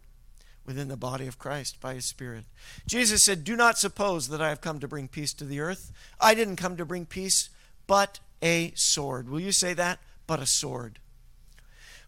within 0.64 0.88
the 0.88 0.96
body 0.96 1.26
of 1.26 1.38
Christ 1.38 1.80
by 1.80 1.94
His 1.94 2.06
Spirit. 2.06 2.44
Jesus 2.86 3.24
said, 3.24 3.44
Do 3.44 3.56
not 3.56 3.78
suppose 3.78 4.28
that 4.28 4.40
I 4.40 4.48
have 4.48 4.60
come 4.60 4.80
to 4.80 4.88
bring 4.88 5.08
peace 5.08 5.32
to 5.34 5.44
the 5.44 5.60
earth. 5.60 5.92
I 6.20 6.34
didn't 6.34 6.56
come 6.56 6.76
to 6.76 6.84
bring 6.84 7.06
peace, 7.06 7.50
but 7.86 8.20
a 8.42 8.72
sword. 8.74 9.28
Will 9.28 9.40
you 9.40 9.52
say 9.52 9.74
that? 9.74 9.98
But 10.26 10.40
a 10.40 10.46
sword. 10.46 10.98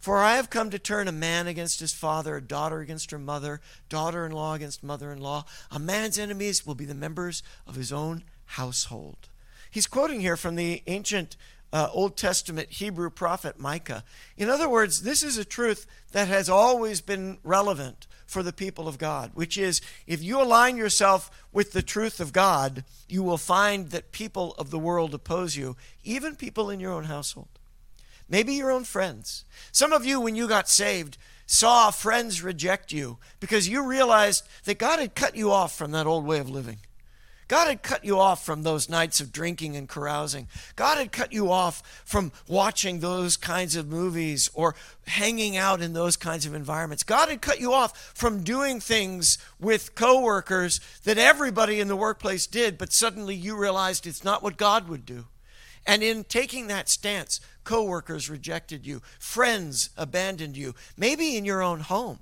For 0.04 0.18
I 0.18 0.36
have 0.36 0.50
come 0.50 0.68
to 0.68 0.78
turn 0.78 1.08
a 1.08 1.12
man 1.12 1.46
against 1.46 1.80
his 1.80 1.94
father, 1.94 2.36
a 2.36 2.42
daughter 2.42 2.80
against 2.80 3.10
her 3.10 3.18
mother, 3.18 3.62
daughter 3.88 4.26
in 4.26 4.32
law 4.32 4.52
against 4.52 4.84
mother 4.84 5.10
in 5.10 5.18
law. 5.18 5.46
A 5.70 5.78
man's 5.78 6.18
enemies 6.18 6.66
will 6.66 6.74
be 6.74 6.84
the 6.84 6.94
members 6.94 7.42
of 7.66 7.76
his 7.76 7.90
own 7.90 8.24
household. 8.44 9.28
He's 9.70 9.86
quoting 9.86 10.20
here 10.20 10.36
from 10.36 10.56
the 10.56 10.82
ancient 10.86 11.36
uh, 11.74 11.90
Old 11.92 12.16
Testament 12.16 12.70
Hebrew 12.70 13.10
prophet 13.10 13.58
Micah. 13.58 14.04
In 14.38 14.48
other 14.48 14.68
words, 14.68 15.02
this 15.02 15.22
is 15.22 15.36
a 15.36 15.44
truth 15.44 15.86
that 16.12 16.28
has 16.28 16.48
always 16.48 17.02
been 17.02 17.38
relevant 17.42 18.06
for 18.26 18.42
the 18.42 18.52
people 18.52 18.88
of 18.88 18.96
God, 18.96 19.32
which 19.34 19.58
is 19.58 19.82
if 20.06 20.22
you 20.22 20.40
align 20.40 20.76
yourself 20.76 21.30
with 21.52 21.72
the 21.72 21.82
truth 21.82 22.20
of 22.20 22.32
God, 22.32 22.84
you 23.08 23.22
will 23.22 23.36
find 23.36 23.90
that 23.90 24.12
people 24.12 24.54
of 24.56 24.70
the 24.70 24.78
world 24.78 25.12
oppose 25.14 25.56
you, 25.56 25.76
even 26.04 26.36
people 26.36 26.70
in 26.70 26.80
your 26.80 26.92
own 26.92 27.04
household 27.04 27.48
maybe 28.28 28.54
your 28.54 28.70
own 28.70 28.84
friends. 28.84 29.44
Some 29.72 29.92
of 29.92 30.04
you, 30.04 30.20
when 30.20 30.36
you 30.36 30.48
got 30.48 30.68
saved, 30.68 31.18
saw 31.46 31.90
friends 31.90 32.42
reject 32.42 32.92
you 32.92 33.18
because 33.40 33.68
you 33.68 33.86
realized 33.86 34.44
that 34.64 34.78
God 34.78 34.98
had 34.98 35.14
cut 35.14 35.36
you 35.36 35.50
off 35.50 35.76
from 35.76 35.90
that 35.90 36.06
old 36.06 36.24
way 36.24 36.38
of 36.38 36.48
living. 36.48 36.78
God 37.48 37.68
had 37.68 37.82
cut 37.82 38.04
you 38.04 38.18
off 38.18 38.44
from 38.44 38.62
those 38.62 38.88
nights 38.88 39.20
of 39.20 39.32
drinking 39.32 39.76
and 39.76 39.88
carousing. 39.88 40.48
God 40.76 40.98
had 40.98 41.12
cut 41.12 41.32
you 41.32 41.50
off 41.50 42.02
from 42.04 42.32
watching 42.48 43.00
those 43.00 43.36
kinds 43.36 43.76
of 43.76 43.88
movies 43.88 44.50
or 44.54 44.74
hanging 45.06 45.56
out 45.56 45.82
in 45.82 45.92
those 45.92 46.16
kinds 46.16 46.46
of 46.46 46.54
environments. 46.54 47.02
God 47.02 47.28
had 47.28 47.42
cut 47.42 47.60
you 47.60 47.72
off 47.72 48.12
from 48.14 48.42
doing 48.42 48.80
things 48.80 49.38
with 49.60 49.94
coworkers 49.94 50.80
that 51.04 51.18
everybody 51.18 51.80
in 51.80 51.88
the 51.88 51.96
workplace 51.96 52.46
did, 52.46 52.78
but 52.78 52.92
suddenly 52.92 53.34
you 53.34 53.56
realized 53.56 54.06
it's 54.06 54.24
not 54.24 54.42
what 54.42 54.56
God 54.56 54.88
would 54.88 55.04
do. 55.04 55.26
And 55.86 56.02
in 56.02 56.24
taking 56.24 56.68
that 56.68 56.88
stance, 56.88 57.40
coworkers 57.62 58.30
rejected 58.30 58.86
you, 58.86 59.02
friends 59.18 59.90
abandoned 59.96 60.56
you, 60.56 60.74
maybe 60.96 61.36
in 61.36 61.44
your 61.44 61.62
own 61.62 61.80
home. 61.80 62.20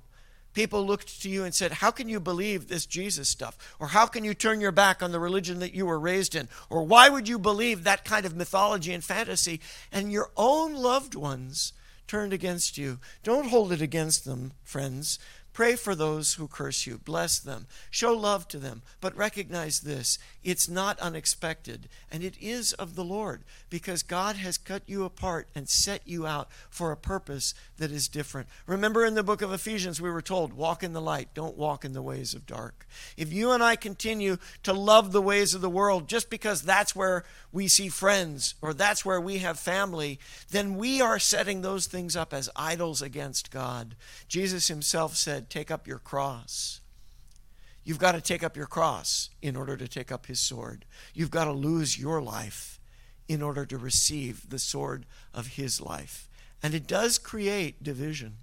People 0.53 0.85
looked 0.85 1.21
to 1.21 1.29
you 1.29 1.43
and 1.43 1.53
said, 1.53 1.71
How 1.73 1.91
can 1.91 2.07
you 2.07 2.19
believe 2.19 2.67
this 2.67 2.85
Jesus 2.85 3.29
stuff? 3.29 3.57
Or 3.79 3.87
how 3.87 4.05
can 4.05 4.23
you 4.23 4.33
turn 4.33 4.61
your 4.61 4.71
back 4.71 5.01
on 5.01 5.11
the 5.11 5.19
religion 5.19 5.59
that 5.59 5.73
you 5.73 5.85
were 5.85 5.99
raised 5.99 6.35
in? 6.35 6.47
Or 6.69 6.83
why 6.83 7.09
would 7.09 7.27
you 7.27 7.39
believe 7.39 7.83
that 7.83 8.05
kind 8.05 8.25
of 8.25 8.35
mythology 8.35 8.93
and 8.93 9.03
fantasy? 9.03 9.59
And 9.91 10.11
your 10.11 10.29
own 10.37 10.75
loved 10.75 11.15
ones 11.15 11.73
turned 12.07 12.33
against 12.33 12.77
you. 12.77 12.99
Don't 13.23 13.49
hold 13.49 13.71
it 13.71 13.81
against 13.81 14.25
them, 14.25 14.51
friends. 14.63 15.17
Pray 15.53 15.75
for 15.75 15.93
those 15.93 16.33
who 16.33 16.47
curse 16.47 16.87
you. 16.87 16.97
Bless 16.97 17.37
them. 17.39 17.67
Show 17.91 18.13
love 18.13 18.47
to 18.49 18.57
them. 18.57 18.81
But 18.99 19.15
recognize 19.15 19.81
this 19.81 20.17
it's 20.43 20.67
not 20.67 20.99
unexpected, 20.99 21.87
and 22.11 22.23
it 22.23 22.35
is 22.41 22.73
of 22.73 22.95
the 22.95 23.03
Lord, 23.03 23.43
because 23.69 24.03
God 24.03 24.35
has 24.35 24.57
cut 24.57 24.81
you 24.87 25.05
apart 25.05 25.47
and 25.55 25.69
set 25.69 26.01
you 26.05 26.25
out 26.25 26.49
for 26.69 26.91
a 26.91 26.97
purpose 26.97 27.53
that 27.77 27.91
is 27.91 28.07
different. 28.07 28.47
Remember 28.65 29.05
in 29.05 29.13
the 29.13 29.23
book 29.23 29.41
of 29.41 29.53
Ephesians, 29.53 30.01
we 30.01 30.09
were 30.09 30.21
told, 30.21 30.53
walk 30.53 30.83
in 30.83 30.93
the 30.93 31.01
light, 31.01 31.29
don't 31.33 31.57
walk 31.57 31.85
in 31.85 31.93
the 31.93 32.01
ways 32.01 32.33
of 32.33 32.45
dark. 32.45 32.85
If 33.15 33.31
you 33.31 33.51
and 33.51 33.63
I 33.63 33.75
continue 33.75 34.37
to 34.63 34.73
love 34.73 35.11
the 35.11 35.21
ways 35.21 35.53
of 35.53 35.61
the 35.61 35.69
world 35.69 36.09
just 36.09 36.29
because 36.29 36.61
that's 36.61 36.95
where 36.95 37.23
we 37.51 37.67
see 37.67 37.87
friends 37.89 38.55
or 38.61 38.73
that's 38.73 39.05
where 39.05 39.21
we 39.21 39.37
have 39.37 39.59
family, 39.59 40.19
then 40.51 40.75
we 40.75 40.99
are 40.99 41.19
setting 41.19 41.61
those 41.61 41.85
things 41.85 42.15
up 42.15 42.33
as 42.33 42.49
idols 42.55 43.01
against 43.01 43.51
God. 43.51 43.95
Jesus 44.27 44.67
himself 44.67 45.15
said, 45.15 45.42
said, 45.43 45.49
Take 45.49 45.71
up 45.71 45.87
your 45.87 45.99
cross. 45.99 46.81
You've 47.83 47.99
got 47.99 48.13
to 48.13 48.21
take 48.21 48.43
up 48.43 48.55
your 48.55 48.65
cross 48.65 49.29
in 49.41 49.55
order 49.55 49.75
to 49.75 49.87
take 49.87 50.11
up 50.11 50.27
his 50.27 50.39
sword. 50.39 50.85
You've 51.13 51.31
got 51.31 51.45
to 51.45 51.51
lose 51.51 51.99
your 51.99 52.21
life 52.21 52.79
in 53.27 53.41
order 53.41 53.65
to 53.65 53.77
receive 53.77 54.49
the 54.49 54.59
sword 54.59 55.05
of 55.33 55.47
his 55.47 55.81
life. 55.81 56.29
And 56.61 56.73
it 56.73 56.87
does 56.87 57.17
create 57.17 57.83
division. 57.83 58.37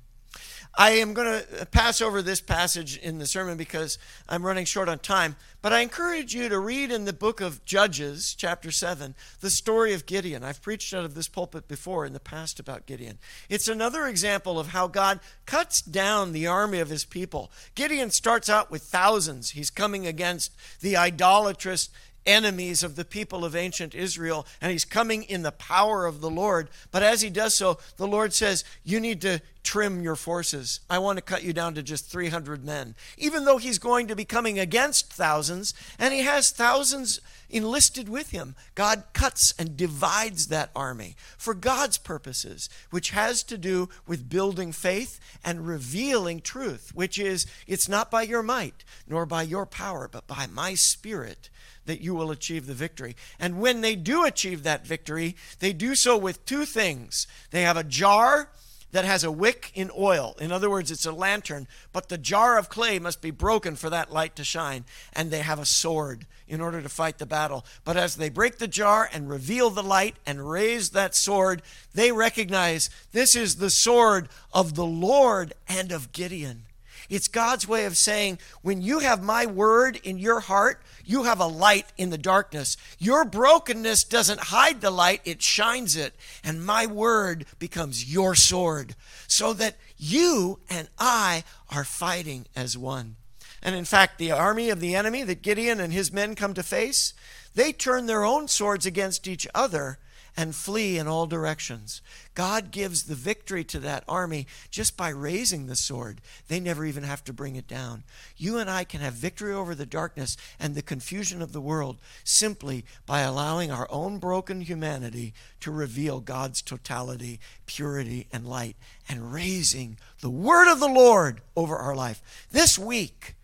I 0.76 0.92
am 0.92 1.14
going 1.14 1.42
to 1.42 1.66
pass 1.66 2.00
over 2.00 2.22
this 2.22 2.40
passage 2.40 2.96
in 2.96 3.18
the 3.18 3.26
sermon 3.26 3.56
because 3.56 3.98
I'm 4.28 4.46
running 4.46 4.64
short 4.64 4.88
on 4.88 5.00
time, 5.00 5.36
but 5.62 5.72
I 5.72 5.80
encourage 5.80 6.34
you 6.34 6.48
to 6.48 6.58
read 6.58 6.92
in 6.92 7.04
the 7.04 7.12
book 7.12 7.40
of 7.40 7.64
Judges, 7.64 8.34
chapter 8.38 8.70
7, 8.70 9.14
the 9.40 9.50
story 9.50 9.92
of 9.92 10.06
Gideon. 10.06 10.44
I've 10.44 10.62
preached 10.62 10.94
out 10.94 11.04
of 11.04 11.14
this 11.14 11.28
pulpit 11.28 11.66
before 11.66 12.06
in 12.06 12.12
the 12.12 12.20
past 12.20 12.60
about 12.60 12.86
Gideon. 12.86 13.18
It's 13.48 13.68
another 13.68 14.06
example 14.06 14.60
of 14.60 14.68
how 14.68 14.86
God 14.86 15.18
cuts 15.44 15.82
down 15.82 16.32
the 16.32 16.46
army 16.46 16.78
of 16.78 16.88
his 16.88 17.04
people. 17.04 17.50
Gideon 17.74 18.10
starts 18.10 18.48
out 18.48 18.70
with 18.70 18.82
thousands. 18.82 19.50
He's 19.50 19.70
coming 19.70 20.06
against 20.06 20.52
the 20.80 20.96
idolatrous 20.96 21.90
enemies 22.26 22.82
of 22.82 22.96
the 22.96 23.04
people 23.04 23.44
of 23.44 23.56
ancient 23.56 23.94
Israel, 23.94 24.46
and 24.60 24.72
he's 24.72 24.84
coming 24.84 25.22
in 25.24 25.42
the 25.42 25.52
power 25.52 26.06
of 26.06 26.20
the 26.20 26.30
Lord. 26.30 26.68
But 26.90 27.02
as 27.02 27.22
he 27.22 27.30
does 27.30 27.54
so, 27.54 27.78
the 27.96 28.06
Lord 28.06 28.32
says, 28.32 28.64
You 28.84 29.00
need 29.00 29.20
to 29.22 29.40
trim 29.62 30.02
your 30.02 30.16
forces. 30.16 30.80
I 30.88 30.98
want 30.98 31.18
to 31.18 31.22
cut 31.22 31.42
you 31.42 31.52
down 31.52 31.74
to 31.74 31.82
just 31.82 32.10
300 32.10 32.64
men. 32.64 32.94
Even 33.18 33.44
though 33.44 33.58
he's 33.58 33.78
going 33.78 34.06
to 34.08 34.16
be 34.16 34.24
coming 34.24 34.58
against 34.58 35.12
thousands, 35.12 35.74
and 35.98 36.14
he 36.14 36.20
has 36.20 36.50
thousands 36.50 37.20
enlisted 37.50 38.08
with 38.08 38.30
him, 38.30 38.54
God 38.74 39.04
cuts 39.12 39.52
and 39.58 39.76
divides 39.76 40.46
that 40.46 40.70
army 40.74 41.16
for 41.36 41.54
God's 41.54 41.98
purposes, 41.98 42.70
which 42.90 43.10
has 43.10 43.42
to 43.44 43.58
do 43.58 43.88
with 44.06 44.30
building 44.30 44.72
faith 44.72 45.20
and 45.44 45.66
revealing 45.66 46.40
truth, 46.40 46.92
which 46.94 47.18
is, 47.18 47.46
it's 47.66 47.88
not 47.88 48.10
by 48.10 48.22
your 48.22 48.42
might 48.42 48.84
nor 49.06 49.26
by 49.26 49.42
your 49.42 49.66
power, 49.66 50.08
but 50.10 50.26
by 50.26 50.46
my 50.46 50.74
spirit 50.74 51.50
that 51.90 52.00
you 52.00 52.14
will 52.14 52.30
achieve 52.30 52.66
the 52.66 52.72
victory. 52.72 53.16
And 53.40 53.60
when 53.60 53.80
they 53.80 53.96
do 53.96 54.24
achieve 54.24 54.62
that 54.62 54.86
victory, 54.86 55.34
they 55.58 55.72
do 55.72 55.96
so 55.96 56.16
with 56.16 56.46
two 56.46 56.64
things. 56.64 57.26
They 57.50 57.62
have 57.62 57.76
a 57.76 57.82
jar 57.82 58.48
that 58.92 59.04
has 59.04 59.24
a 59.24 59.32
wick 59.32 59.72
in 59.74 59.90
oil. 59.98 60.36
In 60.40 60.52
other 60.52 60.70
words, 60.70 60.92
it's 60.92 61.04
a 61.04 61.10
lantern, 61.10 61.66
but 61.92 62.08
the 62.08 62.16
jar 62.16 62.56
of 62.58 62.68
clay 62.68 63.00
must 63.00 63.20
be 63.20 63.32
broken 63.32 63.74
for 63.74 63.90
that 63.90 64.12
light 64.12 64.36
to 64.36 64.44
shine. 64.44 64.84
And 65.12 65.32
they 65.32 65.40
have 65.40 65.58
a 65.58 65.64
sword 65.64 66.26
in 66.46 66.60
order 66.60 66.80
to 66.80 66.88
fight 66.88 67.18
the 67.18 67.26
battle. 67.26 67.64
But 67.84 67.96
as 67.96 68.14
they 68.14 68.28
break 68.28 68.58
the 68.58 68.68
jar 68.68 69.08
and 69.12 69.28
reveal 69.28 69.70
the 69.70 69.82
light 69.82 70.14
and 70.24 70.48
raise 70.48 70.90
that 70.90 71.16
sword, 71.16 71.60
they 71.92 72.12
recognize 72.12 72.88
this 73.10 73.34
is 73.34 73.56
the 73.56 73.70
sword 73.70 74.28
of 74.52 74.76
the 74.76 74.86
Lord 74.86 75.54
and 75.68 75.90
of 75.90 76.12
Gideon. 76.12 76.66
It's 77.10 77.26
God's 77.26 77.66
way 77.66 77.84
of 77.84 77.96
saying, 77.96 78.38
when 78.62 78.80
you 78.80 79.00
have 79.00 79.22
my 79.22 79.44
word 79.44 80.00
in 80.04 80.16
your 80.16 80.38
heart, 80.38 80.80
you 81.04 81.24
have 81.24 81.40
a 81.40 81.46
light 81.46 81.86
in 81.98 82.10
the 82.10 82.16
darkness. 82.16 82.76
Your 82.98 83.24
brokenness 83.24 84.04
doesn't 84.04 84.44
hide 84.44 84.80
the 84.80 84.92
light, 84.92 85.20
it 85.24 85.42
shines 85.42 85.96
it. 85.96 86.14
And 86.44 86.64
my 86.64 86.86
word 86.86 87.46
becomes 87.58 88.10
your 88.10 88.36
sword 88.36 88.94
so 89.26 89.52
that 89.54 89.74
you 89.98 90.60
and 90.70 90.88
I 90.98 91.42
are 91.68 91.84
fighting 91.84 92.46
as 92.54 92.78
one. 92.78 93.16
And 93.60 93.74
in 93.74 93.84
fact, 93.84 94.18
the 94.18 94.30
army 94.30 94.70
of 94.70 94.78
the 94.78 94.94
enemy 94.94 95.24
that 95.24 95.42
Gideon 95.42 95.80
and 95.80 95.92
his 95.92 96.12
men 96.12 96.36
come 96.36 96.54
to 96.54 96.62
face, 96.62 97.12
they 97.54 97.72
turn 97.72 98.06
their 98.06 98.24
own 98.24 98.46
swords 98.46 98.86
against 98.86 99.26
each 99.26 99.48
other 99.52 99.98
and 100.36 100.54
flee 100.54 100.98
in 100.98 101.06
all 101.06 101.26
directions. 101.26 102.00
God 102.34 102.70
gives 102.70 103.04
the 103.04 103.14
victory 103.14 103.64
to 103.64 103.78
that 103.80 104.04
army 104.08 104.46
just 104.70 104.96
by 104.96 105.08
raising 105.08 105.66
the 105.66 105.76
sword. 105.76 106.20
They 106.48 106.60
never 106.60 106.84
even 106.84 107.02
have 107.02 107.24
to 107.24 107.32
bring 107.32 107.56
it 107.56 107.66
down. 107.66 108.04
You 108.36 108.58
and 108.58 108.70
I 108.70 108.84
can 108.84 109.00
have 109.00 109.14
victory 109.14 109.52
over 109.52 109.74
the 109.74 109.86
darkness 109.86 110.36
and 110.58 110.74
the 110.74 110.82
confusion 110.82 111.42
of 111.42 111.52
the 111.52 111.60
world 111.60 111.98
simply 112.24 112.84
by 113.06 113.20
allowing 113.20 113.70
our 113.70 113.88
own 113.90 114.18
broken 114.18 114.60
humanity 114.60 115.34
to 115.60 115.70
reveal 115.70 116.20
God's 116.20 116.62
totality, 116.62 117.40
purity, 117.66 118.26
and 118.32 118.46
light, 118.46 118.76
and 119.08 119.32
raising 119.32 119.98
the 120.20 120.30
word 120.30 120.70
of 120.70 120.80
the 120.80 120.88
Lord 120.88 121.40
over 121.56 121.76
our 121.76 121.94
life. 121.94 122.46
This 122.50 122.78
week, 122.78 123.34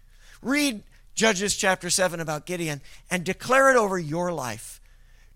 read 0.42 0.82
Judges 1.14 1.56
chapter 1.56 1.88
7 1.88 2.20
about 2.20 2.46
Gideon 2.46 2.82
and 3.10 3.24
declare 3.24 3.70
it 3.70 3.76
over 3.76 3.98
your 3.98 4.32
life. 4.32 4.80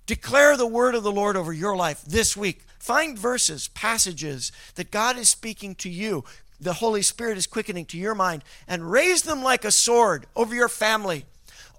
Declare 0.07 0.57
the 0.57 0.67
word 0.67 0.95
of 0.95 1.03
the 1.03 1.13
Lord 1.13 1.37
over 1.37 1.53
your 1.53 1.77
life 1.77 2.03
this 2.03 2.37
week. 2.37 2.63
Find 2.79 3.19
verses, 3.19 3.69
passages 3.69 4.51
that 4.75 4.91
God 4.91 5.17
is 5.17 5.29
speaking 5.29 5.75
to 5.77 5.91
you, 5.91 6.25
the 6.61 6.75
Holy 6.75 7.03
Spirit 7.03 7.39
is 7.39 7.47
quickening 7.47 7.87
to 7.87 7.99
your 7.99 8.15
mind, 8.15 8.43
and 8.67 8.91
raise 8.91 9.23
them 9.23 9.43
like 9.43 9.65
a 9.65 9.71
sword 9.71 10.27
over 10.35 10.55
your 10.55 10.69
family, 10.69 11.25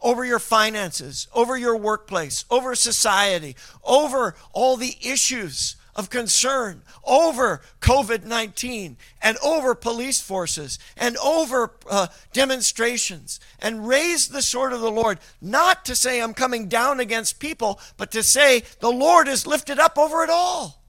over 0.02 0.26
your 0.26 0.40
finances, 0.40 1.28
over 1.34 1.58
your 1.58 1.78
workplace, 1.78 2.46
over 2.50 2.74
society, 2.76 3.56
over 3.84 4.36
all 4.54 4.78
the 4.78 4.96
issues 5.02 5.76
of 5.96 6.10
concern 6.10 6.82
over 7.04 7.62
COVID 7.82 8.24
19 8.24 8.98
and 9.22 9.38
over 9.44 9.76
police 9.76 10.22
forces 10.22 10.80
and 10.96 11.18
over 11.18 11.74
uh, 11.90 12.08
demonstrations 12.34 13.40
and 13.60 13.88
raise 13.88 14.30
the 14.30 14.42
sword 14.42 14.74
of 14.74 14.82
the 14.82 14.92
Lord, 14.92 15.20
not 15.42 15.86
to 15.86 15.96
say 15.96 16.22
I'm 16.22 16.34
coming 16.34 16.68
down 16.68 17.00
against 17.00 17.40
people, 17.40 17.80
but 17.98 18.12
to 18.12 18.24
say 18.24 18.64
the 18.80 18.92
Lord 18.92 19.28
is 19.28 19.48
lifted 19.48 19.80
up 19.80 19.98
over 19.98 20.24
it 20.24 20.30
all. 20.30 20.82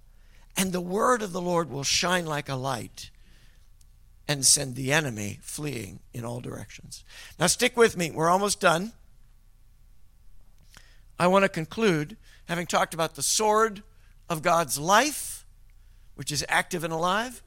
And 0.57 0.73
the 0.73 0.81
word 0.81 1.23
of 1.23 1.33
the 1.33 1.41
Lord 1.41 1.71
will 1.71 1.85
shine 1.85 2.27
like 2.27 2.49
a 2.49 2.55
light 2.55 3.11
and 4.29 4.45
send 4.47 4.77
the 4.77 4.93
enemy 4.93 5.39
fleeing 5.43 6.01
in 6.13 6.25
all 6.25 6.41
directions. 6.41 7.05
Now, 7.39 7.47
stick 7.47 7.77
with 7.77 7.97
me. 7.97 8.11
We're 8.11 8.31
almost 8.31 8.61
done. 8.61 8.93
I 11.19 11.27
want 11.27 11.45
to 11.45 11.49
conclude 11.49 12.17
having 12.47 12.67
talked 12.67 12.95
about 12.95 13.15
the 13.15 13.23
sword 13.23 13.83
of 14.33 14.43
God's 14.43 14.79
life, 14.79 15.47
which 16.15 16.33
is 16.33 16.45
active 16.49 16.83
and 16.83 16.93
alive. 16.93 17.43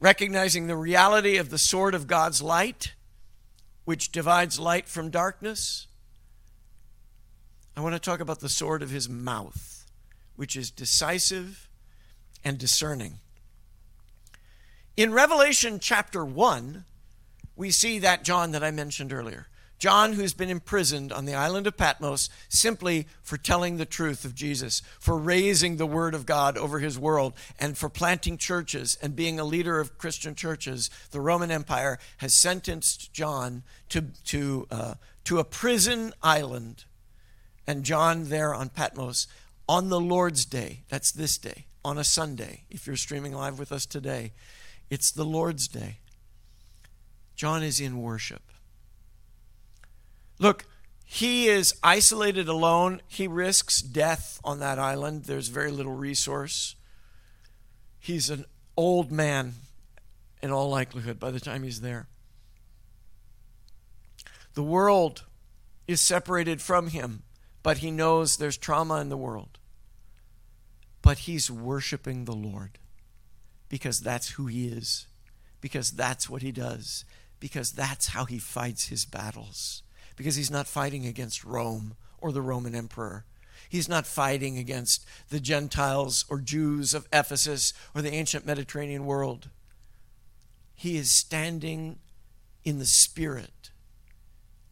Recognizing 0.00 0.66
the 0.66 0.76
reality 0.76 1.36
of 1.36 1.50
the 1.50 1.58
sword 1.58 1.94
of 1.94 2.06
God's 2.06 2.42
light, 2.42 2.94
which 3.84 4.10
divides 4.10 4.58
light 4.58 4.88
from 4.88 5.10
darkness. 5.10 5.86
I 7.76 7.80
want 7.80 7.94
to 7.94 8.00
talk 8.00 8.20
about 8.20 8.40
the 8.40 8.48
sword 8.48 8.82
of 8.82 8.90
his 8.90 9.08
mouth, 9.08 9.86
which 10.34 10.56
is 10.56 10.70
decisive 10.70 11.68
and 12.42 12.58
discerning. 12.58 13.18
In 14.96 15.12
Revelation 15.12 15.78
chapter 15.78 16.24
1, 16.24 16.84
we 17.54 17.70
see 17.70 17.98
that 17.98 18.24
John 18.24 18.52
that 18.52 18.64
I 18.64 18.70
mentioned 18.70 19.12
earlier. 19.12 19.46
John, 19.78 20.14
who's 20.14 20.32
been 20.32 20.48
imprisoned 20.48 21.12
on 21.12 21.26
the 21.26 21.34
island 21.34 21.66
of 21.66 21.76
Patmos 21.76 22.30
simply 22.48 23.06
for 23.22 23.36
telling 23.36 23.76
the 23.76 23.84
truth 23.84 24.24
of 24.24 24.34
Jesus, 24.34 24.80
for 24.98 25.18
raising 25.18 25.76
the 25.76 25.86
word 25.86 26.14
of 26.14 26.24
God 26.24 26.56
over 26.56 26.78
his 26.78 26.98
world, 26.98 27.34
and 27.58 27.76
for 27.76 27.90
planting 27.90 28.38
churches 28.38 28.96
and 29.02 29.14
being 29.14 29.38
a 29.38 29.44
leader 29.44 29.78
of 29.78 29.98
Christian 29.98 30.34
churches, 30.34 30.88
the 31.10 31.20
Roman 31.20 31.50
Empire 31.50 31.98
has 32.18 32.34
sentenced 32.34 33.12
John 33.12 33.64
to, 33.90 34.06
to, 34.26 34.66
uh, 34.70 34.94
to 35.24 35.38
a 35.38 35.44
prison 35.44 36.14
island. 36.22 36.84
And 37.66 37.84
John, 37.84 38.30
there 38.30 38.54
on 38.54 38.70
Patmos, 38.70 39.26
on 39.68 39.90
the 39.90 40.00
Lord's 40.00 40.46
Day, 40.46 40.84
that's 40.88 41.12
this 41.12 41.36
day, 41.36 41.66
on 41.84 41.98
a 41.98 42.04
Sunday, 42.04 42.62
if 42.70 42.86
you're 42.86 42.96
streaming 42.96 43.34
live 43.34 43.58
with 43.58 43.72
us 43.72 43.84
today, 43.84 44.32
it's 44.88 45.12
the 45.12 45.24
Lord's 45.24 45.68
Day. 45.68 45.98
John 47.34 47.62
is 47.62 47.78
in 47.78 48.00
worship. 48.00 48.42
Look, 50.38 50.66
he 51.04 51.46
is 51.46 51.74
isolated 51.82 52.48
alone. 52.48 53.00
He 53.06 53.28
risks 53.28 53.80
death 53.80 54.40
on 54.44 54.58
that 54.58 54.78
island. 54.78 55.24
There's 55.24 55.48
very 55.48 55.70
little 55.70 55.94
resource. 55.94 56.74
He's 57.98 58.28
an 58.28 58.44
old 58.76 59.10
man 59.10 59.54
in 60.42 60.50
all 60.50 60.68
likelihood 60.68 61.18
by 61.18 61.30
the 61.30 61.40
time 61.40 61.62
he's 61.62 61.80
there. 61.80 62.08
The 64.54 64.62
world 64.62 65.24
is 65.86 66.00
separated 66.00 66.60
from 66.60 66.88
him, 66.88 67.22
but 67.62 67.78
he 67.78 67.90
knows 67.90 68.36
there's 68.36 68.56
trauma 68.56 69.00
in 69.00 69.08
the 69.08 69.16
world. 69.16 69.58
But 71.02 71.18
he's 71.18 71.50
worshiping 71.50 72.24
the 72.24 72.34
Lord 72.34 72.78
because 73.68 74.00
that's 74.00 74.30
who 74.30 74.46
he 74.46 74.66
is, 74.68 75.06
because 75.60 75.92
that's 75.92 76.28
what 76.28 76.42
he 76.42 76.52
does, 76.52 77.04
because 77.38 77.72
that's 77.72 78.08
how 78.08 78.24
he 78.24 78.38
fights 78.38 78.88
his 78.88 79.04
battles 79.04 79.82
because 80.16 80.36
he's 80.36 80.50
not 80.50 80.66
fighting 80.66 81.06
against 81.06 81.44
Rome 81.44 81.94
or 82.18 82.32
the 82.32 82.42
Roman 82.42 82.74
emperor. 82.74 83.24
He's 83.68 83.88
not 83.88 84.06
fighting 84.06 84.58
against 84.58 85.06
the 85.28 85.40
Gentiles 85.40 86.24
or 86.28 86.40
Jews 86.40 86.94
of 86.94 87.06
Ephesus 87.12 87.72
or 87.94 88.02
the 88.02 88.12
ancient 88.12 88.46
Mediterranean 88.46 89.04
world. 89.06 89.50
He 90.74 90.96
is 90.96 91.10
standing 91.10 91.98
in 92.64 92.78
the 92.78 92.86
Spirit 92.86 93.70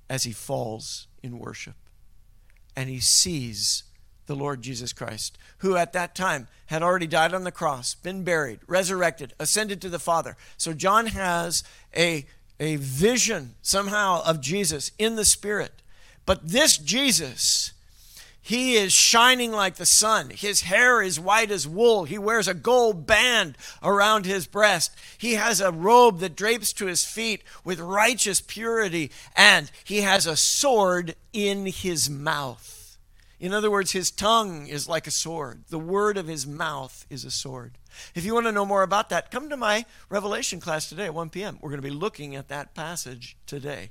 as 0.08 0.24
he 0.24 0.32
falls 0.32 1.08
in 1.22 1.38
worship. 1.38 1.76
And 2.76 2.88
he 2.88 3.00
sees 3.00 3.84
the 4.26 4.34
Lord 4.34 4.62
Jesus 4.62 4.92
Christ, 4.92 5.38
who 5.58 5.76
at 5.76 5.92
that 5.92 6.14
time 6.14 6.48
had 6.66 6.82
already 6.82 7.06
died 7.06 7.34
on 7.34 7.44
the 7.44 7.52
cross, 7.52 7.94
been 7.94 8.24
buried, 8.24 8.60
resurrected, 8.66 9.34
ascended 9.38 9.80
to 9.82 9.88
the 9.88 9.98
Father. 9.98 10.36
So 10.56 10.72
John 10.72 11.06
has 11.06 11.62
a 11.96 12.26
a 12.60 12.76
vision 12.76 13.54
somehow 13.62 14.22
of 14.24 14.40
Jesus 14.40 14.90
in 14.98 15.16
the 15.16 15.24
Spirit. 15.24 15.72
But 16.26 16.48
this 16.48 16.78
Jesus, 16.78 17.72
he 18.40 18.76
is 18.76 18.92
shining 18.92 19.52
like 19.52 19.76
the 19.76 19.86
sun. 19.86 20.30
His 20.30 20.62
hair 20.62 21.02
is 21.02 21.18
white 21.18 21.50
as 21.50 21.66
wool. 21.66 22.04
He 22.04 22.18
wears 22.18 22.48
a 22.48 22.54
gold 22.54 23.06
band 23.06 23.56
around 23.82 24.26
his 24.26 24.46
breast. 24.46 24.92
He 25.16 25.34
has 25.34 25.60
a 25.60 25.72
robe 25.72 26.20
that 26.20 26.36
drapes 26.36 26.72
to 26.74 26.86
his 26.86 27.04
feet 27.04 27.42
with 27.64 27.80
righteous 27.80 28.40
purity, 28.40 29.10
and 29.34 29.70
he 29.84 30.02
has 30.02 30.26
a 30.26 30.36
sword 30.36 31.14
in 31.32 31.66
his 31.66 32.08
mouth. 32.10 32.73
In 33.44 33.52
other 33.52 33.70
words, 33.70 33.92
his 33.92 34.10
tongue 34.10 34.68
is 34.68 34.88
like 34.88 35.06
a 35.06 35.10
sword. 35.10 35.64
The 35.68 35.78
word 35.78 36.16
of 36.16 36.26
his 36.26 36.46
mouth 36.46 37.04
is 37.10 37.26
a 37.26 37.30
sword. 37.30 37.76
If 38.14 38.24
you 38.24 38.32
want 38.32 38.46
to 38.46 38.52
know 38.52 38.64
more 38.64 38.82
about 38.82 39.10
that, 39.10 39.30
come 39.30 39.50
to 39.50 39.56
my 39.58 39.84
Revelation 40.08 40.60
class 40.60 40.88
today 40.88 41.04
at 41.04 41.14
1 41.14 41.28
p.m. 41.28 41.58
We're 41.60 41.68
going 41.68 41.82
to 41.82 41.86
be 41.86 41.94
looking 41.94 42.34
at 42.34 42.48
that 42.48 42.74
passage 42.74 43.36
today. 43.44 43.90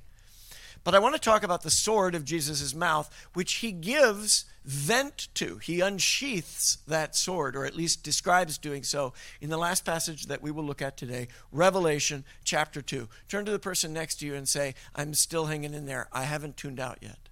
But 0.84 0.96
I 0.96 1.00
want 1.00 1.14
to 1.14 1.22
talk 1.22 1.44
about 1.44 1.62
the 1.62 1.70
sword 1.70 2.16
of 2.16 2.26
Jesus' 2.26 2.74
mouth, 2.74 3.14
which 3.36 3.58
he 3.58 3.72
gives 3.72 4.46
vent 4.66 5.28
to. 5.36 5.60
He 5.60 5.82
unsheaths 5.82 6.80
that 6.88 7.16
sword, 7.16 7.56
or 7.56 7.64
at 7.64 7.76
least 7.76 8.02
describes 8.02 8.58
doing 8.58 8.82
so, 8.82 9.14
in 9.40 9.52
the 9.52 9.58
last 9.58 9.86
passage 9.86 10.26
that 10.26 10.42
we 10.42 10.50
will 10.50 10.64
look 10.64 10.82
at 10.82 10.98
today, 10.98 11.28
Revelation 11.52 12.26
chapter 12.44 12.82
2. 12.82 13.08
Turn 13.30 13.46
to 13.46 13.52
the 13.52 13.60
person 13.60 13.94
next 13.94 14.16
to 14.16 14.26
you 14.26 14.34
and 14.34 14.50
say, 14.50 14.74
I'm 14.96 15.14
still 15.14 15.46
hanging 15.46 15.76
in 15.76 15.86
there. 15.86 16.08
I 16.12 16.24
haven't 16.24 16.58
tuned 16.58 16.80
out 16.80 16.98
yet. 17.02 17.23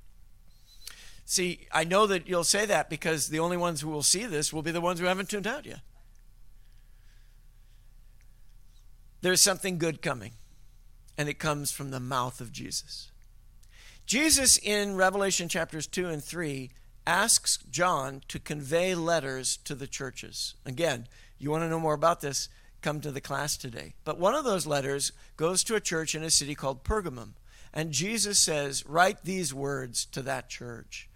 See, 1.31 1.65
I 1.71 1.85
know 1.85 2.07
that 2.07 2.27
you'll 2.27 2.43
say 2.43 2.65
that 2.65 2.89
because 2.89 3.29
the 3.29 3.39
only 3.39 3.55
ones 3.55 3.79
who 3.79 3.89
will 3.89 4.03
see 4.03 4.25
this 4.25 4.51
will 4.51 4.61
be 4.61 4.71
the 4.71 4.81
ones 4.81 4.99
who 4.99 5.05
haven't 5.05 5.29
tuned 5.29 5.47
out 5.47 5.65
yet. 5.65 5.79
there's 9.21 9.39
something 9.39 9.77
good 9.77 10.01
coming, 10.01 10.33
and 11.17 11.29
it 11.29 11.39
comes 11.39 11.71
from 11.71 11.91
the 11.91 12.01
mouth 12.01 12.41
of 12.41 12.51
Jesus. 12.51 13.11
Jesus, 14.05 14.57
in 14.57 14.97
Revelation 14.97 15.47
chapters 15.47 15.87
2 15.87 16.09
and 16.09 16.21
3, 16.21 16.69
asks 17.07 17.59
John 17.69 18.23
to 18.27 18.37
convey 18.37 18.93
letters 18.93 19.55
to 19.63 19.73
the 19.73 19.87
churches. 19.87 20.55
Again, 20.65 21.07
you 21.37 21.49
want 21.49 21.63
to 21.63 21.69
know 21.69 21.79
more 21.79 21.93
about 21.93 22.19
this? 22.19 22.49
Come 22.81 22.99
to 22.99 23.11
the 23.11 23.21
class 23.21 23.55
today. 23.55 23.93
But 24.03 24.19
one 24.19 24.35
of 24.35 24.43
those 24.43 24.67
letters 24.67 25.13
goes 25.37 25.63
to 25.63 25.75
a 25.75 25.79
church 25.79 26.13
in 26.13 26.23
a 26.23 26.29
city 26.29 26.55
called 26.55 26.83
Pergamum. 26.83 27.35
And 27.73 27.91
Jesus 27.93 28.37
says, 28.37 28.85
Write 28.85 29.23
these 29.23 29.53
words 29.53 30.05
to 30.07 30.21
that 30.23 30.49
church. 30.49 31.07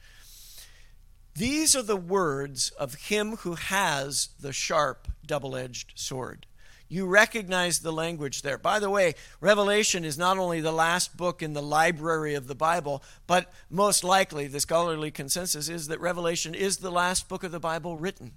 These 1.36 1.76
are 1.76 1.84
the 1.84 1.98
words 1.98 2.70
of 2.72 2.96
him 2.96 3.38
who 3.38 3.56
has 3.56 4.30
the 4.40 4.54
sharp, 4.54 5.08
double 5.26 5.56
edged 5.56 5.94
sword 5.96 6.46
you 6.88 7.06
recognize 7.06 7.80
the 7.80 7.92
language 7.92 8.42
there. 8.42 8.58
By 8.58 8.80
the 8.80 8.90
way, 8.90 9.16
Revelation 9.42 10.06
is 10.06 10.18
not 10.18 10.38
only 10.38 10.62
the 10.62 10.72
last 10.72 11.18
book 11.18 11.42
in 11.42 11.54
the 11.54 11.62
library 11.62 12.36
of 12.36 12.48
the 12.48 12.56
Bible, 12.56 13.04
but 13.28 13.52
most 13.70 14.04
likely 14.04 14.48
the 14.48 14.60
scholarly 14.60 15.12
consensus 15.12 15.68
is 15.68 15.88
that 15.88 16.00
Revelation 16.00 16.54
is 16.54 16.78
the 16.78 16.92
last 16.92 17.28
book 17.28 17.44
of 17.44 17.52
the 17.52 17.60
Bible 17.60 17.98
written. 17.98 18.34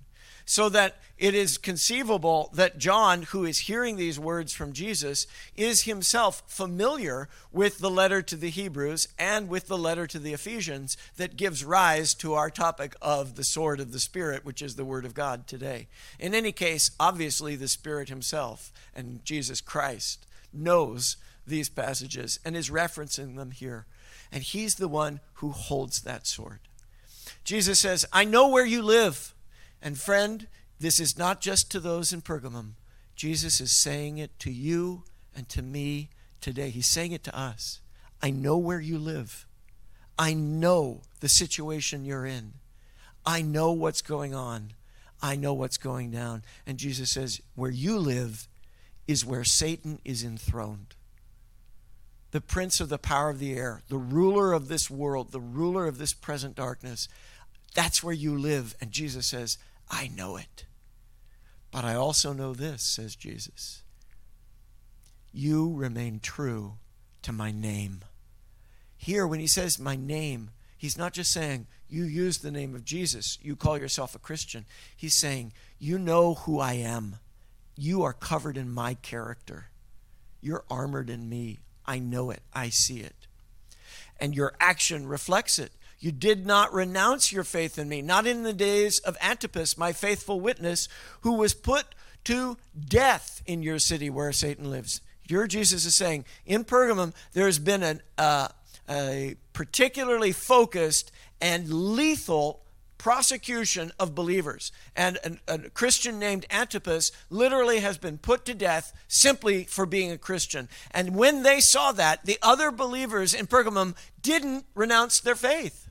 So 0.49 0.70
that 0.70 0.96
it 1.18 1.34
is 1.34 1.59
conceivable 1.59 2.49
that 2.55 2.78
John, 2.78 3.24
who 3.24 3.44
is 3.44 3.59
hearing 3.59 3.96
these 3.96 4.18
words 4.18 4.55
from 4.55 4.72
Jesus, 4.72 5.26
is 5.55 5.82
himself 5.82 6.42
familiar 6.46 7.28
with 7.53 7.80
the 7.80 7.90
letter 7.90 8.22
to 8.22 8.34
the 8.34 8.49
Hebrews 8.49 9.09
and 9.18 9.51
with 9.51 9.68
the 9.68 9.76
letter 9.76 10.07
to 10.07 10.18
the 10.18 10.32
Ephesians 10.32 10.96
that 11.18 11.36
gives 11.36 11.66
rise 11.66 12.14
to 12.14 12.32
our 12.32 12.49
topic 12.49 12.96
of 13.03 13.34
the 13.34 13.44
sword 13.44 13.78
of 13.78 13.92
the 13.92 14.01
Spirit, 14.01 14.42
which 14.42 14.62
is 14.62 14.76
the 14.76 14.86
Word 14.86 15.05
of 15.05 15.12
God 15.12 15.46
today. 15.46 15.86
In 16.18 16.34
any 16.34 16.53
case, 16.53 16.92
obviously, 16.99 17.55
the 17.55 17.68
Spirit 17.68 18.09
himself 18.09 18.72
and 18.96 19.22
Jesus 19.26 19.61
Christ 19.61 20.26
knows 20.51 21.18
these 21.46 21.68
passages 21.68 22.40
and 22.42 22.57
is 22.57 22.70
referencing 22.70 23.36
them 23.36 23.51
here. 23.51 23.84
And 24.32 24.42
he's 24.42 24.76
the 24.76 24.88
one 24.88 25.20
who 25.34 25.51
holds 25.51 26.01
that 26.03 26.26
sword. 26.26 26.61
Jesus 27.44 27.78
says, 27.78 28.07
I 28.14 28.24
know 28.24 28.49
where 28.49 28.66
you 28.66 28.80
live. 28.80 29.34
And 29.82 29.98
friend, 29.98 30.46
this 30.80 31.00
is 31.00 31.18
not 31.18 31.40
just 31.40 31.70
to 31.72 31.80
those 31.80 32.12
in 32.12 32.22
Pergamum. 32.22 32.72
Jesus 33.16 33.60
is 33.60 33.72
saying 33.72 34.18
it 34.18 34.38
to 34.40 34.50
you 34.50 35.04
and 35.34 35.48
to 35.48 35.62
me 35.62 36.10
today. 36.40 36.70
He's 36.70 36.86
saying 36.86 37.12
it 37.12 37.24
to 37.24 37.36
us. 37.36 37.80
I 38.22 38.30
know 38.30 38.56
where 38.56 38.80
you 38.80 38.98
live. 38.98 39.46
I 40.18 40.34
know 40.34 41.02
the 41.20 41.28
situation 41.28 42.04
you're 42.04 42.26
in. 42.26 42.54
I 43.24 43.42
know 43.42 43.72
what's 43.72 44.02
going 44.02 44.34
on. 44.34 44.72
I 45.20 45.36
know 45.36 45.52
what's 45.54 45.78
going 45.78 46.10
down. 46.10 46.42
And 46.66 46.78
Jesus 46.78 47.10
says, 47.10 47.40
Where 47.54 47.70
you 47.70 47.98
live 47.98 48.48
is 49.06 49.24
where 49.24 49.44
Satan 49.44 49.98
is 50.04 50.24
enthroned. 50.24 50.94
The 52.30 52.40
prince 52.40 52.80
of 52.80 52.88
the 52.88 52.98
power 52.98 53.30
of 53.30 53.38
the 53.38 53.54
air, 53.54 53.82
the 53.88 53.96
ruler 53.96 54.52
of 54.52 54.68
this 54.68 54.90
world, 54.90 55.32
the 55.32 55.40
ruler 55.40 55.86
of 55.86 55.98
this 55.98 56.12
present 56.12 56.54
darkness, 56.54 57.08
that's 57.74 58.02
where 58.02 58.14
you 58.14 58.36
live. 58.36 58.74
And 58.80 58.90
Jesus 58.90 59.26
says, 59.26 59.56
I 59.91 60.09
know 60.09 60.36
it. 60.36 60.64
But 61.70 61.84
I 61.84 61.95
also 61.95 62.32
know 62.32 62.55
this, 62.55 62.82
says 62.82 63.14
Jesus. 63.14 63.82
You 65.32 65.74
remain 65.74 66.20
true 66.20 66.74
to 67.22 67.32
my 67.32 67.51
name. 67.51 68.01
Here, 68.97 69.26
when 69.26 69.41
he 69.41 69.47
says 69.47 69.78
my 69.78 69.97
name, 69.97 70.51
he's 70.76 70.99
not 70.99 71.12
just 71.12 71.32
saying, 71.32 71.66
you 71.89 72.05
use 72.05 72.39
the 72.39 72.51
name 72.51 72.74
of 72.74 72.84
Jesus, 72.84 73.39
you 73.43 73.57
call 73.57 73.78
yourself 73.78 74.14
a 74.14 74.18
Christian. 74.18 74.64
He's 74.97 75.14
saying, 75.14 75.53
you 75.78 75.99
know 75.99 76.34
who 76.34 76.59
I 76.59 76.74
am. 76.74 77.16
You 77.76 78.03
are 78.03 78.12
covered 78.12 78.57
in 78.57 78.70
my 78.70 78.95
character. 78.95 79.66
You're 80.41 80.64
armored 80.70 81.11
in 81.11 81.28
me. 81.28 81.59
I 81.86 81.99
know 81.99 82.30
it. 82.30 82.43
I 82.53 82.68
see 82.68 83.01
it. 83.01 83.14
And 84.20 84.34
your 84.34 84.55
action 84.59 85.07
reflects 85.07 85.59
it. 85.59 85.72
You 86.01 86.12
did 86.12 86.46
not 86.46 86.72
renounce 86.72 87.32
your 87.32 87.44
faith 87.44 87.78
in 87.78 87.88
me, 87.88 88.03
not 88.03 88.26
in 88.26 88.44
the 88.44 88.53
days 88.53 89.01
of 89.01 89.16
Antipas, 89.20 89.76
my 89.76 89.92
faithful 89.92 90.40
witness, 90.40 90.88
who 91.22 91.34
was 91.34 91.55
put 91.55 91.86
to 92.24 92.57
death 92.78 93.42
in 93.46 93.62
your 93.62 93.78
city 93.78 94.09
where 94.09 94.32
Satan 94.32 94.70
lives. 94.70 95.01
Your 95.26 95.46
Jesus 95.46 95.84
is 95.84 95.94
saying, 95.94 96.24
in 96.46 96.64
Pergamum, 96.64 97.14
there's 97.32 97.59
been 97.59 97.82
an, 97.82 98.01
uh, 98.16 98.49
a 98.88 99.36
particularly 99.53 100.32
focused 100.32 101.11
and 101.40 101.68
lethal 101.68 102.62
prosecution 102.96 103.92
of 103.99 104.14
believers. 104.14 104.72
And 104.96 105.18
a, 105.24 105.55
a, 105.55 105.59
Christian 105.70 106.18
named 106.18 106.46
Antipas 106.51 107.12
literally 107.30 107.80
has 107.80 107.96
been 107.96 108.18
put 108.18 108.44
to 108.46 108.55
death 108.55 108.92
simply 109.07 109.64
for 109.64 109.86
being 109.86 110.11
a 110.11 110.18
Christian. 110.18 110.68
And 110.90 111.14
when 111.14 111.44
they 111.44 111.61
saw 111.61 111.92
that, 111.92 112.24
the 112.24 112.38
other 112.42 112.70
believers 112.70 113.34
in 113.34 113.46
Pergamum 113.46 113.96
didn't 114.20 114.66
renounce 114.74 115.20
their 115.20 115.36
faith. 115.36 115.88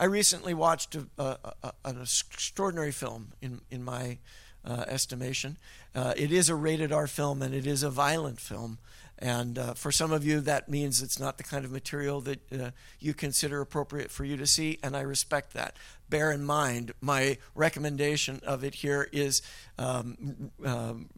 I 0.00 0.04
recently 0.04 0.54
watched 0.54 0.94
a, 0.94 1.06
a, 1.18 1.36
a, 1.62 1.72
an 1.84 2.00
extraordinary 2.00 2.90
film, 2.90 3.32
in, 3.42 3.60
in 3.70 3.84
my 3.84 4.16
uh, 4.64 4.86
estimation. 4.88 5.58
Uh, 5.94 6.14
it 6.16 6.32
is 6.32 6.48
a 6.48 6.54
rated 6.54 6.90
R 6.90 7.06
film 7.06 7.42
and 7.42 7.54
it 7.54 7.66
is 7.66 7.82
a 7.82 7.90
violent 7.90 8.40
film. 8.40 8.78
And 9.18 9.58
uh, 9.58 9.74
for 9.74 9.92
some 9.92 10.10
of 10.10 10.24
you, 10.24 10.40
that 10.40 10.70
means 10.70 11.02
it's 11.02 11.20
not 11.20 11.36
the 11.36 11.44
kind 11.44 11.66
of 11.66 11.70
material 11.70 12.22
that 12.22 12.40
uh, 12.50 12.70
you 12.98 13.12
consider 13.12 13.60
appropriate 13.60 14.10
for 14.10 14.24
you 14.24 14.38
to 14.38 14.46
see, 14.46 14.78
and 14.82 14.96
I 14.96 15.02
respect 15.02 15.52
that. 15.52 15.76
Bear 16.08 16.32
in 16.32 16.42
mind, 16.44 16.92
my 17.02 17.36
recommendation 17.54 18.40
of 18.42 18.64
it 18.64 18.76
here 18.76 19.10
is 19.12 19.42
um, 19.78 20.50
um, 20.64 21.10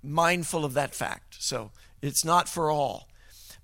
mindful 0.00 0.64
of 0.64 0.74
that 0.74 0.94
fact. 0.94 1.42
So 1.42 1.72
it's 2.00 2.24
not 2.24 2.48
for 2.48 2.70
all. 2.70 3.08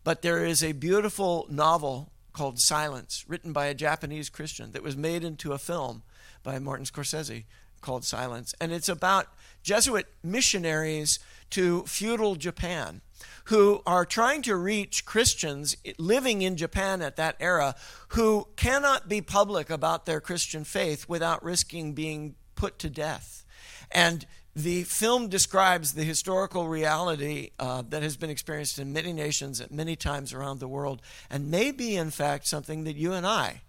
But 0.03 0.23
there 0.23 0.45
is 0.45 0.65
a 0.65 0.73
beautiful 0.73 1.47
novel 1.49 2.11
called 2.35 2.59
Silence, 2.59 3.25
written 3.27 3.55
by 3.55 3.67
a 3.67 3.75
Japanese 3.75 4.29
Christian, 4.29 4.73
that 4.73 4.83
was 4.83 4.97
made 4.97 5.25
into 5.25 5.53
a 5.53 5.59
film 5.59 6.03
by 6.43 6.59
Martin 6.59 6.85
Scorsese 6.85 7.45
called 7.81 8.05
Silence. 8.05 8.55
And 8.61 8.73
it's 8.73 8.89
about 8.89 9.29
Jesuit 9.63 10.07
missionaries 10.23 11.19
to 11.51 11.85
feudal 11.85 12.35
Japan 12.35 13.01
who 13.45 13.83
are 13.87 14.05
trying 14.05 14.43
to 14.43 14.57
reach 14.57 15.05
Christians 15.05 15.77
living 15.99 16.43
in 16.43 16.57
Japan 16.57 17.01
at 17.03 17.17
that 17.17 17.37
era 17.41 17.75
who 18.09 18.49
cannot 18.57 19.09
be 19.09 19.21
public 19.21 19.71
about 19.71 20.07
their 20.07 20.21
Christian 20.21 20.65
faith 20.65 21.09
without 21.09 21.43
risking 21.43 21.93
being 21.93 22.35
put 22.55 22.79
to 22.81 22.91
death. 22.91 23.45
And 23.91 24.27
the 24.57 24.85
film 24.85 25.29
describes 25.29 25.93
the 25.93 26.05
historical 26.05 26.69
reality 26.69 27.51
uh, 27.59 27.83
that 27.89 28.03
has 28.03 28.17
been 28.17 28.31
experienced 28.31 28.79
in 28.79 28.93
many 28.93 29.13
nations 29.13 29.61
at 29.61 29.73
many 29.73 29.97
times 29.97 30.33
around 30.33 30.61
the 30.61 30.69
world, 30.69 31.03
and 31.29 31.51
may 31.51 31.73
be, 31.73 31.97
in 31.97 32.11
fact, 32.11 32.47
something 32.47 32.85
that 32.85 32.97
you 32.97 33.13
and 33.13 33.27
I 33.27 33.63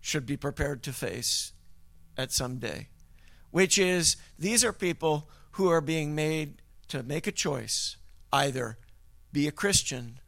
should 0.00 0.24
be 0.24 0.36
prepared 0.36 0.82
to 0.84 0.92
face 0.92 1.52
at 2.16 2.30
some 2.30 2.58
day, 2.58 2.88
which 3.50 3.78
is 3.78 4.16
these 4.38 4.64
are 4.64 4.72
people 4.72 5.28
who 5.52 5.68
are 5.68 5.80
being 5.80 6.14
made 6.14 6.62
to 6.88 7.02
make 7.02 7.26
a 7.26 7.32
choice 7.32 7.96
either 8.32 8.78
be 9.32 9.48
a 9.48 9.52
Christian 9.52 10.20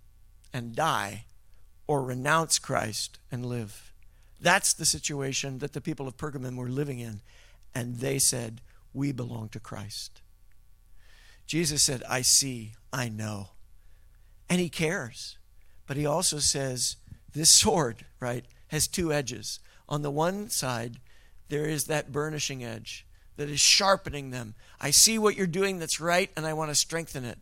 and 0.52 0.74
die 0.74 1.26
or 1.86 2.02
renounce 2.02 2.58
Christ 2.58 3.20
and 3.30 3.46
live. 3.46 3.92
That's 4.40 4.72
the 4.72 4.84
situation 4.84 5.58
that 5.58 5.72
the 5.72 5.80
people 5.80 6.08
of 6.08 6.16
Pergamum 6.16 6.56
were 6.56 6.68
living 6.68 6.98
in, 6.98 7.20
and 7.74 7.96
they 7.96 8.18
said, 8.18 8.60
we 8.92 9.12
belong 9.12 9.48
to 9.50 9.60
Christ. 9.60 10.22
Jesus 11.46 11.82
said, 11.82 12.02
I 12.08 12.22
see, 12.22 12.72
I 12.92 13.08
know. 13.08 13.50
And 14.48 14.60
he 14.60 14.68
cares. 14.68 15.38
But 15.86 15.96
he 15.96 16.04
also 16.04 16.38
says, 16.38 16.96
this 17.32 17.50
sword, 17.50 18.04
right, 18.20 18.44
has 18.68 18.86
two 18.86 19.12
edges. 19.12 19.60
On 19.88 20.02
the 20.02 20.10
one 20.10 20.50
side, 20.50 20.98
there 21.48 21.64
is 21.64 21.84
that 21.84 22.12
burnishing 22.12 22.62
edge 22.62 23.06
that 23.36 23.48
is 23.48 23.60
sharpening 23.60 24.30
them. 24.30 24.54
I 24.80 24.90
see 24.90 25.18
what 25.18 25.36
you're 25.36 25.46
doing 25.46 25.78
that's 25.78 26.00
right, 26.00 26.30
and 26.36 26.44
I 26.44 26.52
want 26.52 26.70
to 26.70 26.74
strengthen 26.74 27.24
it. 27.24 27.38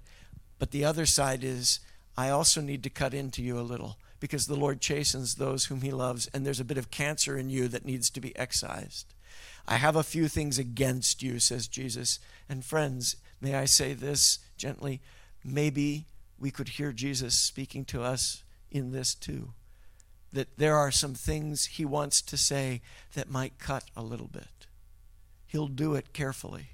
But 0.58 0.70
the 0.70 0.84
other 0.84 1.06
side 1.06 1.42
is, 1.42 1.80
I 2.16 2.30
also 2.30 2.60
need 2.60 2.82
to 2.84 2.90
cut 2.90 3.14
into 3.14 3.42
you 3.42 3.58
a 3.58 3.62
little 3.62 3.98
because 4.20 4.46
the 4.46 4.56
Lord 4.56 4.80
chastens 4.80 5.34
those 5.34 5.66
whom 5.66 5.82
he 5.82 5.90
loves, 5.90 6.28
and 6.28 6.46
there's 6.46 6.60
a 6.60 6.64
bit 6.64 6.78
of 6.78 6.90
cancer 6.90 7.36
in 7.36 7.50
you 7.50 7.68
that 7.68 7.84
needs 7.84 8.08
to 8.10 8.20
be 8.20 8.36
excised. 8.36 9.14
I 9.66 9.76
have 9.76 9.96
a 9.96 10.02
few 10.02 10.28
things 10.28 10.58
against 10.58 11.22
you, 11.22 11.38
says 11.38 11.68
Jesus. 11.68 12.18
And 12.48 12.64
friends, 12.64 13.16
may 13.40 13.54
I 13.54 13.64
say 13.64 13.94
this 13.94 14.38
gently? 14.56 15.00
Maybe 15.44 16.06
we 16.38 16.50
could 16.50 16.70
hear 16.70 16.92
Jesus 16.92 17.38
speaking 17.38 17.84
to 17.86 18.02
us 18.02 18.42
in 18.70 18.92
this 18.92 19.14
too. 19.14 19.50
That 20.32 20.58
there 20.58 20.76
are 20.76 20.90
some 20.90 21.14
things 21.14 21.66
he 21.66 21.84
wants 21.84 22.20
to 22.22 22.36
say 22.36 22.82
that 23.14 23.30
might 23.30 23.58
cut 23.58 23.84
a 23.96 24.02
little 24.02 24.28
bit. 24.28 24.66
He'll 25.46 25.68
do 25.68 25.94
it 25.94 26.12
carefully. 26.12 26.70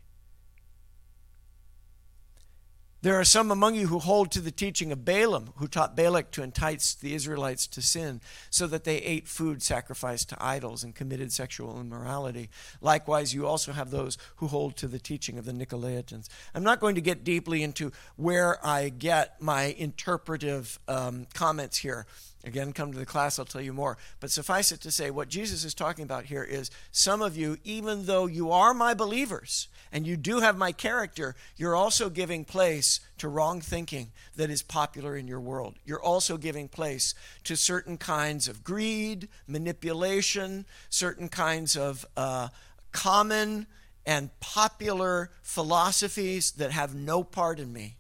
There 3.03 3.18
are 3.18 3.24
some 3.24 3.50
among 3.50 3.74
you 3.74 3.88
who 3.88 3.98
hold 3.98 4.30
to 4.30 4.40
the 4.40 4.53
teaching 4.53 4.92
of 4.92 5.05
Balaam, 5.05 5.50
who 5.57 5.66
taught 5.66 5.96
Balak 5.96 6.30
to 6.32 6.42
entice 6.44 6.94
the 6.94 7.14
Israelites 7.14 7.66
to 7.66 7.82
sin, 7.82 8.20
so 8.48 8.68
that 8.68 8.84
they 8.84 8.98
ate 8.98 9.26
food 9.26 9.61
sacrificed 9.61 10.28
to 10.28 10.36
idols 10.38 10.84
and 10.84 10.94
committed 10.94 11.32
sexual 11.32 11.80
immorality. 11.80 12.48
Likewise, 12.80 13.34
you 13.34 13.44
also 13.44 13.72
have 13.72 13.90
those 13.90 14.18
who 14.36 14.46
hold 14.46 14.76
to 14.76 14.86
the 14.86 15.00
teaching 15.00 15.36
of 15.36 15.44
the 15.44 15.53
Nicolaitans. 15.53 16.28
I'm 16.55 16.62
not 16.62 16.78
going 16.78 16.94
to 16.94 17.00
get 17.00 17.24
deeply 17.24 17.64
into 17.64 17.90
where 18.14 18.64
I 18.64 18.88
get 18.88 19.42
my 19.42 19.74
interpretive 19.76 20.78
um, 20.86 21.26
comments 21.34 21.78
here. 21.78 22.07
Again, 22.45 22.72
come 22.72 22.93
to 22.93 22.99
the 22.99 23.07
class, 23.07 23.38
I'll 23.38 23.45
tell 23.45 23.61
you 23.61 23.72
more. 23.72 23.97
But 24.18 24.32
suffice 24.32 24.72
it 24.72 24.80
to 24.80 24.90
say, 24.90 25.11
what 25.11 25.28
Jesus 25.28 25.64
is 25.64 25.74
talking 25.74 26.03
about 26.03 26.24
here 26.24 26.43
is 26.43 26.70
some 26.90 27.22
of 27.22 27.36
you, 27.36 27.59
even 27.62 28.07
though 28.07 28.26
you 28.26 28.51
are 28.51 28.74
my 28.74 28.95
believers, 28.95 29.68
and 29.93 30.07
you 30.07 30.16
do 30.16 30.40
have 30.40 30.57
my 30.57 30.72
character, 30.72 31.36
you're 31.57 31.76
also 31.76 32.11
giving 32.11 32.45
place 32.45 32.99
to 33.18 33.28
wrong 33.28 33.61
thinking 33.61 34.11
that 34.34 34.51
is 34.51 34.62
popular 34.62 35.16
in 35.16 35.28
your 35.28 35.38
world. 35.38 35.76
You're 35.84 36.03
also 36.03 36.36
giving 36.36 36.68
place 36.68 37.14
to 37.45 37.57
certain 37.57 37.97
kinds 37.97 38.49
of 38.49 38.64
greed, 38.64 39.28
manipulation, 39.47 40.66
certain 40.90 41.28
kinds 41.28 41.76
of 41.76 42.05
uh, 42.16 42.49
common 42.90 43.68
and 44.05 44.30
popular 44.40 45.30
philosophies 45.43 46.53
that 46.53 46.72
have 46.72 46.95
no 46.95 47.22
part 47.22 47.61
in 47.61 47.72
me. 47.72 47.99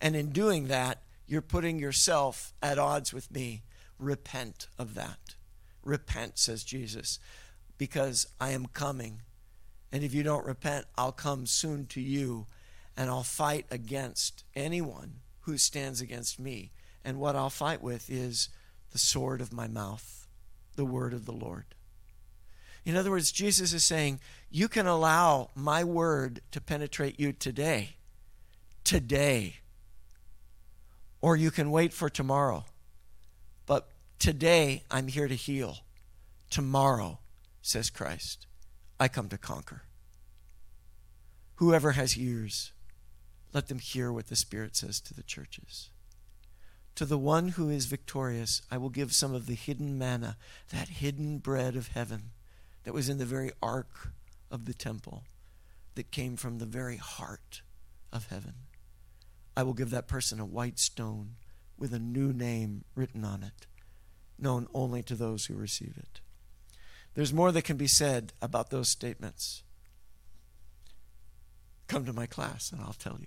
And 0.00 0.16
in 0.16 0.30
doing 0.30 0.66
that, 0.66 1.02
you're 1.26 1.42
putting 1.42 1.78
yourself 1.78 2.52
at 2.60 2.78
odds 2.78 3.12
with 3.12 3.30
me. 3.30 3.62
Repent 3.98 4.68
of 4.78 4.94
that. 4.94 5.36
Repent, 5.82 6.38
says 6.38 6.64
Jesus, 6.64 7.18
because 7.78 8.26
I 8.40 8.50
am 8.50 8.66
coming 8.66 9.20
And 9.94 10.02
if 10.02 10.12
you 10.12 10.24
don't 10.24 10.44
repent, 10.44 10.86
I'll 10.98 11.12
come 11.12 11.46
soon 11.46 11.86
to 11.86 12.00
you 12.00 12.48
and 12.96 13.08
I'll 13.08 13.22
fight 13.22 13.66
against 13.70 14.42
anyone 14.56 15.20
who 15.42 15.56
stands 15.56 16.00
against 16.00 16.40
me. 16.40 16.72
And 17.04 17.20
what 17.20 17.36
I'll 17.36 17.48
fight 17.48 17.80
with 17.80 18.10
is 18.10 18.48
the 18.90 18.98
sword 18.98 19.40
of 19.40 19.52
my 19.52 19.68
mouth, 19.68 20.26
the 20.74 20.84
word 20.84 21.12
of 21.12 21.26
the 21.26 21.32
Lord. 21.32 21.66
In 22.84 22.96
other 22.96 23.12
words, 23.12 23.30
Jesus 23.30 23.72
is 23.72 23.84
saying, 23.84 24.18
You 24.50 24.66
can 24.66 24.88
allow 24.88 25.50
my 25.54 25.84
word 25.84 26.40
to 26.50 26.60
penetrate 26.60 27.20
you 27.20 27.32
today. 27.32 27.90
Today. 28.82 29.58
Or 31.20 31.36
you 31.36 31.52
can 31.52 31.70
wait 31.70 31.92
for 31.92 32.10
tomorrow. 32.10 32.64
Today, 34.18 34.84
I'm 34.90 35.08
here 35.08 35.28
to 35.28 35.34
heal. 35.34 35.78
Tomorrow, 36.50 37.18
says 37.60 37.90
Christ, 37.90 38.46
I 38.98 39.08
come 39.08 39.28
to 39.28 39.38
conquer. 39.38 39.82
Whoever 41.56 41.92
has 41.92 42.16
ears, 42.16 42.72
let 43.52 43.68
them 43.68 43.78
hear 43.78 44.12
what 44.12 44.28
the 44.28 44.36
Spirit 44.36 44.76
says 44.76 45.00
to 45.02 45.14
the 45.14 45.22
churches. 45.22 45.90
To 46.96 47.04
the 47.04 47.18
one 47.18 47.48
who 47.48 47.70
is 47.70 47.86
victorious, 47.86 48.62
I 48.70 48.78
will 48.78 48.88
give 48.88 49.12
some 49.12 49.34
of 49.34 49.46
the 49.46 49.54
hidden 49.54 49.98
manna, 49.98 50.36
that 50.70 50.88
hidden 50.88 51.38
bread 51.38 51.74
of 51.76 51.88
heaven 51.88 52.30
that 52.84 52.94
was 52.94 53.08
in 53.08 53.18
the 53.18 53.24
very 53.24 53.50
ark 53.62 54.12
of 54.50 54.64
the 54.64 54.74
temple, 54.74 55.24
that 55.96 56.10
came 56.10 56.36
from 56.36 56.58
the 56.58 56.66
very 56.66 56.96
heart 56.96 57.62
of 58.12 58.26
heaven. 58.28 58.54
I 59.56 59.62
will 59.64 59.74
give 59.74 59.90
that 59.90 60.08
person 60.08 60.38
a 60.38 60.46
white 60.46 60.78
stone 60.78 61.36
with 61.76 61.92
a 61.92 61.98
new 61.98 62.32
name 62.32 62.84
written 62.94 63.24
on 63.24 63.42
it, 63.42 63.66
known 64.44 64.68
only 64.72 65.02
to 65.02 65.16
those 65.16 65.46
who 65.46 65.54
receive 65.54 65.94
it. 65.96 66.20
There's 67.14 67.32
more 67.32 67.50
that 67.50 67.62
can 67.62 67.76
be 67.76 67.88
said 67.88 68.32
about 68.40 68.70
those 68.70 68.88
statements. 68.88 69.64
Come 71.88 72.04
to 72.04 72.12
my 72.12 72.26
class 72.26 72.70
and 72.70 72.80
I'll 72.80 72.92
tell 72.92 73.16
you. 73.18 73.26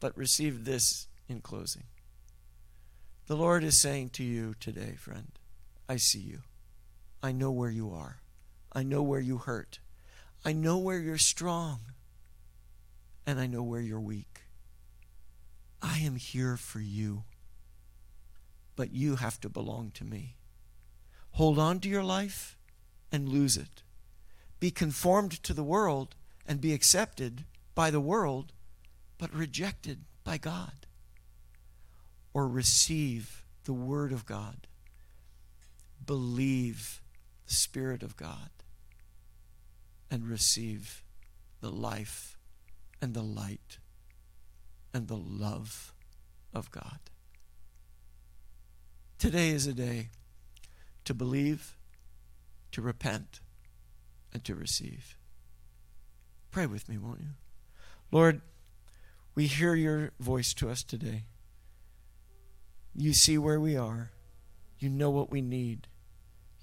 But 0.00 0.16
receive 0.16 0.64
this 0.64 1.06
in 1.28 1.40
closing. 1.40 1.84
The 3.26 3.36
Lord 3.36 3.64
is 3.64 3.80
saying 3.80 4.10
to 4.10 4.24
you 4.24 4.54
today, 4.60 4.96
friend, 4.98 5.32
I 5.88 5.96
see 5.96 6.18
you. 6.18 6.40
I 7.22 7.32
know 7.32 7.50
where 7.50 7.70
you 7.70 7.92
are. 7.92 8.18
I 8.72 8.82
know 8.82 9.02
where 9.02 9.20
you 9.20 9.38
hurt. 9.38 9.78
I 10.44 10.52
know 10.52 10.78
where 10.78 10.98
you're 10.98 11.18
strong. 11.18 11.80
And 13.26 13.38
I 13.38 13.46
know 13.46 13.62
where 13.62 13.80
you're 13.80 14.00
weak. 14.00 14.40
I 15.80 15.98
am 15.98 16.16
here 16.16 16.56
for 16.56 16.80
you. 16.80 17.24
But 18.76 18.92
you 18.92 19.16
have 19.16 19.40
to 19.40 19.48
belong 19.48 19.90
to 19.94 20.04
me. 20.04 20.36
Hold 21.32 21.58
on 21.58 21.80
to 21.80 21.88
your 21.88 22.04
life 22.04 22.58
and 23.10 23.28
lose 23.28 23.56
it. 23.56 23.82
Be 24.60 24.70
conformed 24.70 25.42
to 25.42 25.54
the 25.54 25.64
world 25.64 26.14
and 26.46 26.60
be 26.60 26.72
accepted 26.72 27.44
by 27.74 27.90
the 27.90 28.00
world, 28.00 28.52
but 29.18 29.34
rejected 29.34 30.04
by 30.24 30.38
God. 30.38 30.86
Or 32.34 32.48
receive 32.48 33.44
the 33.64 33.72
Word 33.72 34.12
of 34.12 34.26
God. 34.26 34.66
Believe 36.04 37.02
the 37.46 37.54
Spirit 37.54 38.02
of 38.02 38.16
God 38.16 38.50
and 40.10 40.28
receive 40.28 41.02
the 41.60 41.70
life 41.70 42.36
and 43.00 43.14
the 43.14 43.22
light 43.22 43.78
and 44.92 45.08
the 45.08 45.16
love 45.16 45.94
of 46.52 46.70
God. 46.70 46.98
Today 49.22 49.50
is 49.50 49.68
a 49.68 49.72
day 49.72 50.08
to 51.04 51.14
believe, 51.14 51.76
to 52.72 52.82
repent, 52.82 53.38
and 54.32 54.42
to 54.42 54.56
receive. 54.56 55.16
Pray 56.50 56.66
with 56.66 56.88
me, 56.88 56.98
won't 56.98 57.20
you? 57.20 57.28
Lord, 58.10 58.40
we 59.36 59.46
hear 59.46 59.76
your 59.76 60.10
voice 60.18 60.52
to 60.54 60.68
us 60.68 60.82
today. 60.82 61.26
You 62.96 63.12
see 63.12 63.38
where 63.38 63.60
we 63.60 63.76
are. 63.76 64.10
You 64.80 64.88
know 64.88 65.10
what 65.10 65.30
we 65.30 65.40
need. 65.40 65.86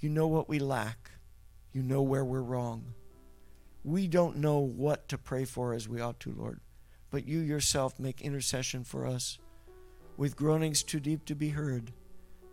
You 0.01 0.10
know 0.10 0.28
what 0.28 0.49
we 0.49 0.60
lack. 0.60 1.12
You 1.72 1.82
know 1.82 2.01
where 2.01 2.26
we're 2.26 2.41
wrong. 2.41 2.93
We 3.86 4.05
don't 4.05 4.36
know 4.36 4.60
what 4.60 5.07
to 5.07 5.18
pray 5.18 5.45
for 5.45 5.74
as 5.74 5.88
we 5.88 6.01
ought 6.01 6.20
to, 6.20 6.36
Lord, 6.38 6.60
but 7.10 7.26
you 7.26 7.39
yourself 7.39 7.97
make 7.97 8.20
intercession 8.20 8.84
for 8.84 9.07
us 9.07 9.39
with 10.18 10.36
groanings 10.36 10.84
too 10.84 10.99
deep 10.99 11.24
to 11.24 11.36
be 11.36 11.51
heard 11.51 11.93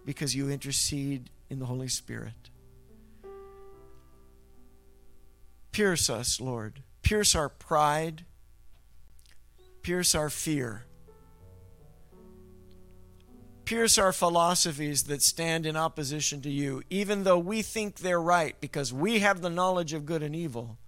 because 0.06 0.34
you 0.34 0.48
intercede 0.48 1.28
in 1.50 1.58
the 1.58 1.66
Holy 1.66 1.88
Spirit. 1.88 2.48
Pierce 5.72 6.08
us, 6.08 6.40
Lord. 6.40 6.82
Pierce 7.02 7.34
our 7.34 7.50
pride. 7.50 8.24
Pierce 9.82 10.14
our 10.14 10.30
fear. 10.30 10.84
Pierce 13.66 13.98
our 13.98 14.12
philosophies 14.12 15.02
that 15.04 15.22
stand 15.22 15.66
in 15.66 15.76
opposition 15.76 16.40
to 16.40 16.50
you, 16.50 16.82
even 16.88 17.24
though 17.24 17.38
we 17.38 17.62
think 17.62 17.96
they're 17.96 18.20
right 18.20 18.54
because 18.60 18.92
we 18.92 19.18
have 19.18 19.40
the 19.40 19.50
knowledge 19.50 19.92
of 19.92 20.06
good 20.06 20.22
and 20.22 20.36
evil. 20.36 20.78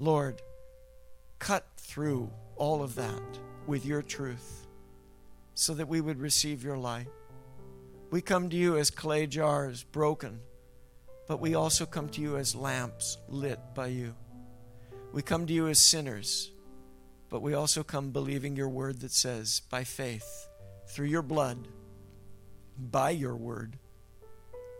Lord, 0.00 0.42
cut 1.38 1.66
through 1.76 2.30
all 2.56 2.82
of 2.82 2.96
that 2.96 3.22
with 3.68 3.86
your 3.86 4.02
truth 4.02 4.66
so 5.54 5.72
that 5.74 5.86
we 5.86 6.00
would 6.00 6.18
receive 6.18 6.64
your 6.64 6.76
light. 6.76 7.06
We 8.14 8.22
come 8.22 8.48
to 8.50 8.56
you 8.56 8.76
as 8.76 8.90
clay 8.90 9.26
jars, 9.26 9.82
broken, 9.82 10.38
but 11.26 11.40
we 11.40 11.56
also 11.56 11.84
come 11.84 12.08
to 12.10 12.20
you 12.20 12.36
as 12.36 12.54
lamps 12.54 13.18
lit 13.28 13.58
by 13.74 13.88
you. 13.88 14.14
We 15.12 15.20
come 15.20 15.48
to 15.48 15.52
you 15.52 15.66
as 15.66 15.80
sinners, 15.80 16.52
but 17.28 17.42
we 17.42 17.54
also 17.54 17.82
come 17.82 18.12
believing 18.12 18.54
your 18.54 18.68
word 18.68 19.00
that 19.00 19.10
says, 19.10 19.62
by 19.68 19.82
faith, 19.82 20.46
through 20.86 21.08
your 21.08 21.22
blood, 21.22 21.66
by 22.78 23.10
your 23.10 23.34
word, 23.34 23.78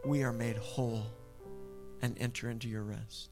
we 0.04 0.22
are 0.22 0.32
made 0.32 0.56
whole 0.56 1.02
and 2.02 2.16
enter 2.20 2.48
into 2.48 2.68
your 2.68 2.84
rest. 2.84 3.30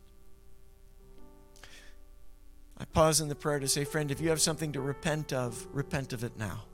I 2.77 2.87
pause 2.87 3.21
in 3.21 3.29
the 3.29 3.37
prayer 3.37 3.61
to 3.61 3.69
say, 3.69 3.85
friend, 3.85 4.11
if 4.11 4.21
you 4.21 4.31
have 4.31 4.41
something 4.41 4.73
to 4.73 4.81
repent 4.81 5.33
of, 5.33 5.65
repent 5.71 6.13
of 6.13 6.25
it 6.25 6.37
now 6.37 6.65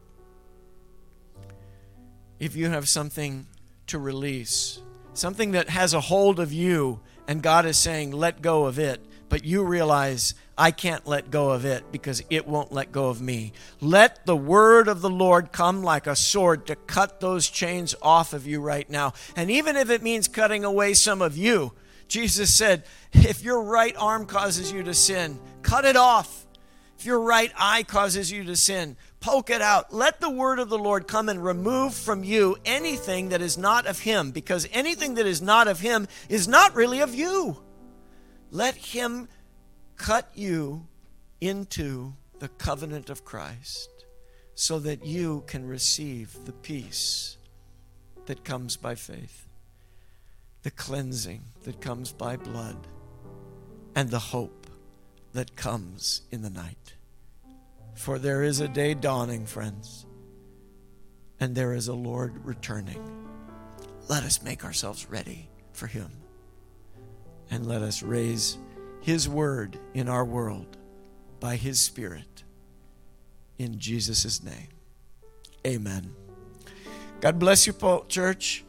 if 2.38 2.56
you 2.56 2.68
have 2.68 2.88
something 2.88 3.46
to 3.88 3.98
release, 3.98 4.80
something 5.14 5.52
that 5.52 5.68
has 5.68 5.94
a 5.94 6.00
hold 6.00 6.38
of 6.40 6.52
you, 6.52 7.00
and 7.26 7.42
God 7.42 7.66
is 7.66 7.76
saying, 7.76 8.12
let 8.12 8.42
go 8.42 8.66
of 8.66 8.78
it, 8.78 9.04
but 9.28 9.44
you 9.44 9.62
realize, 9.62 10.34
I 10.56 10.70
can't 10.70 11.06
let 11.06 11.30
go 11.30 11.50
of 11.50 11.64
it 11.64 11.92
because 11.92 12.22
it 12.30 12.46
won't 12.46 12.72
let 12.72 12.92
go 12.92 13.08
of 13.08 13.20
me. 13.20 13.52
Let 13.80 14.24
the 14.24 14.36
word 14.36 14.88
of 14.88 15.02
the 15.02 15.10
Lord 15.10 15.52
come 15.52 15.82
like 15.82 16.06
a 16.06 16.16
sword 16.16 16.66
to 16.66 16.76
cut 16.76 17.20
those 17.20 17.48
chains 17.48 17.94
off 18.00 18.32
of 18.32 18.46
you 18.46 18.60
right 18.60 18.88
now. 18.88 19.12
And 19.36 19.50
even 19.50 19.76
if 19.76 19.90
it 19.90 20.02
means 20.02 20.28
cutting 20.28 20.64
away 20.64 20.94
some 20.94 21.20
of 21.20 21.36
you, 21.36 21.72
Jesus 22.08 22.54
said, 22.54 22.84
if 23.12 23.44
your 23.44 23.62
right 23.62 23.94
arm 23.98 24.24
causes 24.24 24.72
you 24.72 24.82
to 24.84 24.94
sin, 24.94 25.38
cut 25.60 25.84
it 25.84 25.96
off. 25.96 26.46
If 26.98 27.04
your 27.04 27.20
right 27.20 27.52
eye 27.56 27.82
causes 27.82 28.32
you 28.32 28.44
to 28.44 28.56
sin, 28.56 28.96
poke 29.20 29.50
it 29.50 29.60
out. 29.60 29.92
Let 29.92 30.20
the 30.20 30.30
word 30.30 30.58
of 30.58 30.68
the 30.68 30.78
Lord 30.78 31.08
come 31.08 31.28
and 31.28 31.42
remove 31.42 31.94
from 31.94 32.24
you 32.24 32.56
anything 32.64 33.30
that 33.30 33.40
is 33.40 33.58
not 33.58 33.86
of 33.86 34.00
Him, 34.00 34.30
because 34.30 34.68
anything 34.72 35.14
that 35.14 35.26
is 35.26 35.42
not 35.42 35.68
of 35.68 35.80
Him 35.80 36.06
is 36.28 36.46
not 36.46 36.74
really 36.74 37.00
of 37.00 37.14
you. 37.14 37.56
Let 38.50 38.76
Him 38.76 39.28
cut 39.96 40.30
you 40.34 40.86
into 41.40 42.14
the 42.38 42.48
covenant 42.48 43.10
of 43.10 43.24
Christ 43.24 44.06
so 44.54 44.78
that 44.80 45.04
you 45.04 45.44
can 45.46 45.66
receive 45.66 46.44
the 46.44 46.52
peace 46.52 47.36
that 48.26 48.44
comes 48.44 48.76
by 48.76 48.94
faith, 48.94 49.46
the 50.62 50.70
cleansing 50.70 51.42
that 51.64 51.80
comes 51.80 52.12
by 52.12 52.36
blood, 52.36 52.76
and 53.94 54.10
the 54.10 54.18
hope 54.18 54.66
that 55.32 55.56
comes 55.56 56.22
in 56.30 56.42
the 56.42 56.50
night. 56.50 56.94
For 57.98 58.20
there 58.20 58.44
is 58.44 58.60
a 58.60 58.68
day 58.68 58.94
dawning, 58.94 59.44
friends, 59.44 60.06
and 61.40 61.52
there 61.52 61.74
is 61.74 61.88
a 61.88 61.94
Lord 61.94 62.46
returning. 62.46 63.26
Let 64.06 64.22
us 64.22 64.40
make 64.40 64.64
ourselves 64.64 65.10
ready 65.10 65.50
for 65.72 65.88
Him, 65.88 66.08
and 67.50 67.66
let 67.66 67.82
us 67.82 68.04
raise 68.04 68.56
His 69.00 69.28
word 69.28 69.80
in 69.94 70.08
our 70.08 70.24
world 70.24 70.78
by 71.40 71.56
His 71.56 71.80
Spirit. 71.80 72.44
In 73.58 73.80
Jesus' 73.80 74.44
name, 74.44 74.68
amen. 75.66 76.14
God 77.20 77.40
bless 77.40 77.66
you, 77.66 77.74
church. 78.06 78.64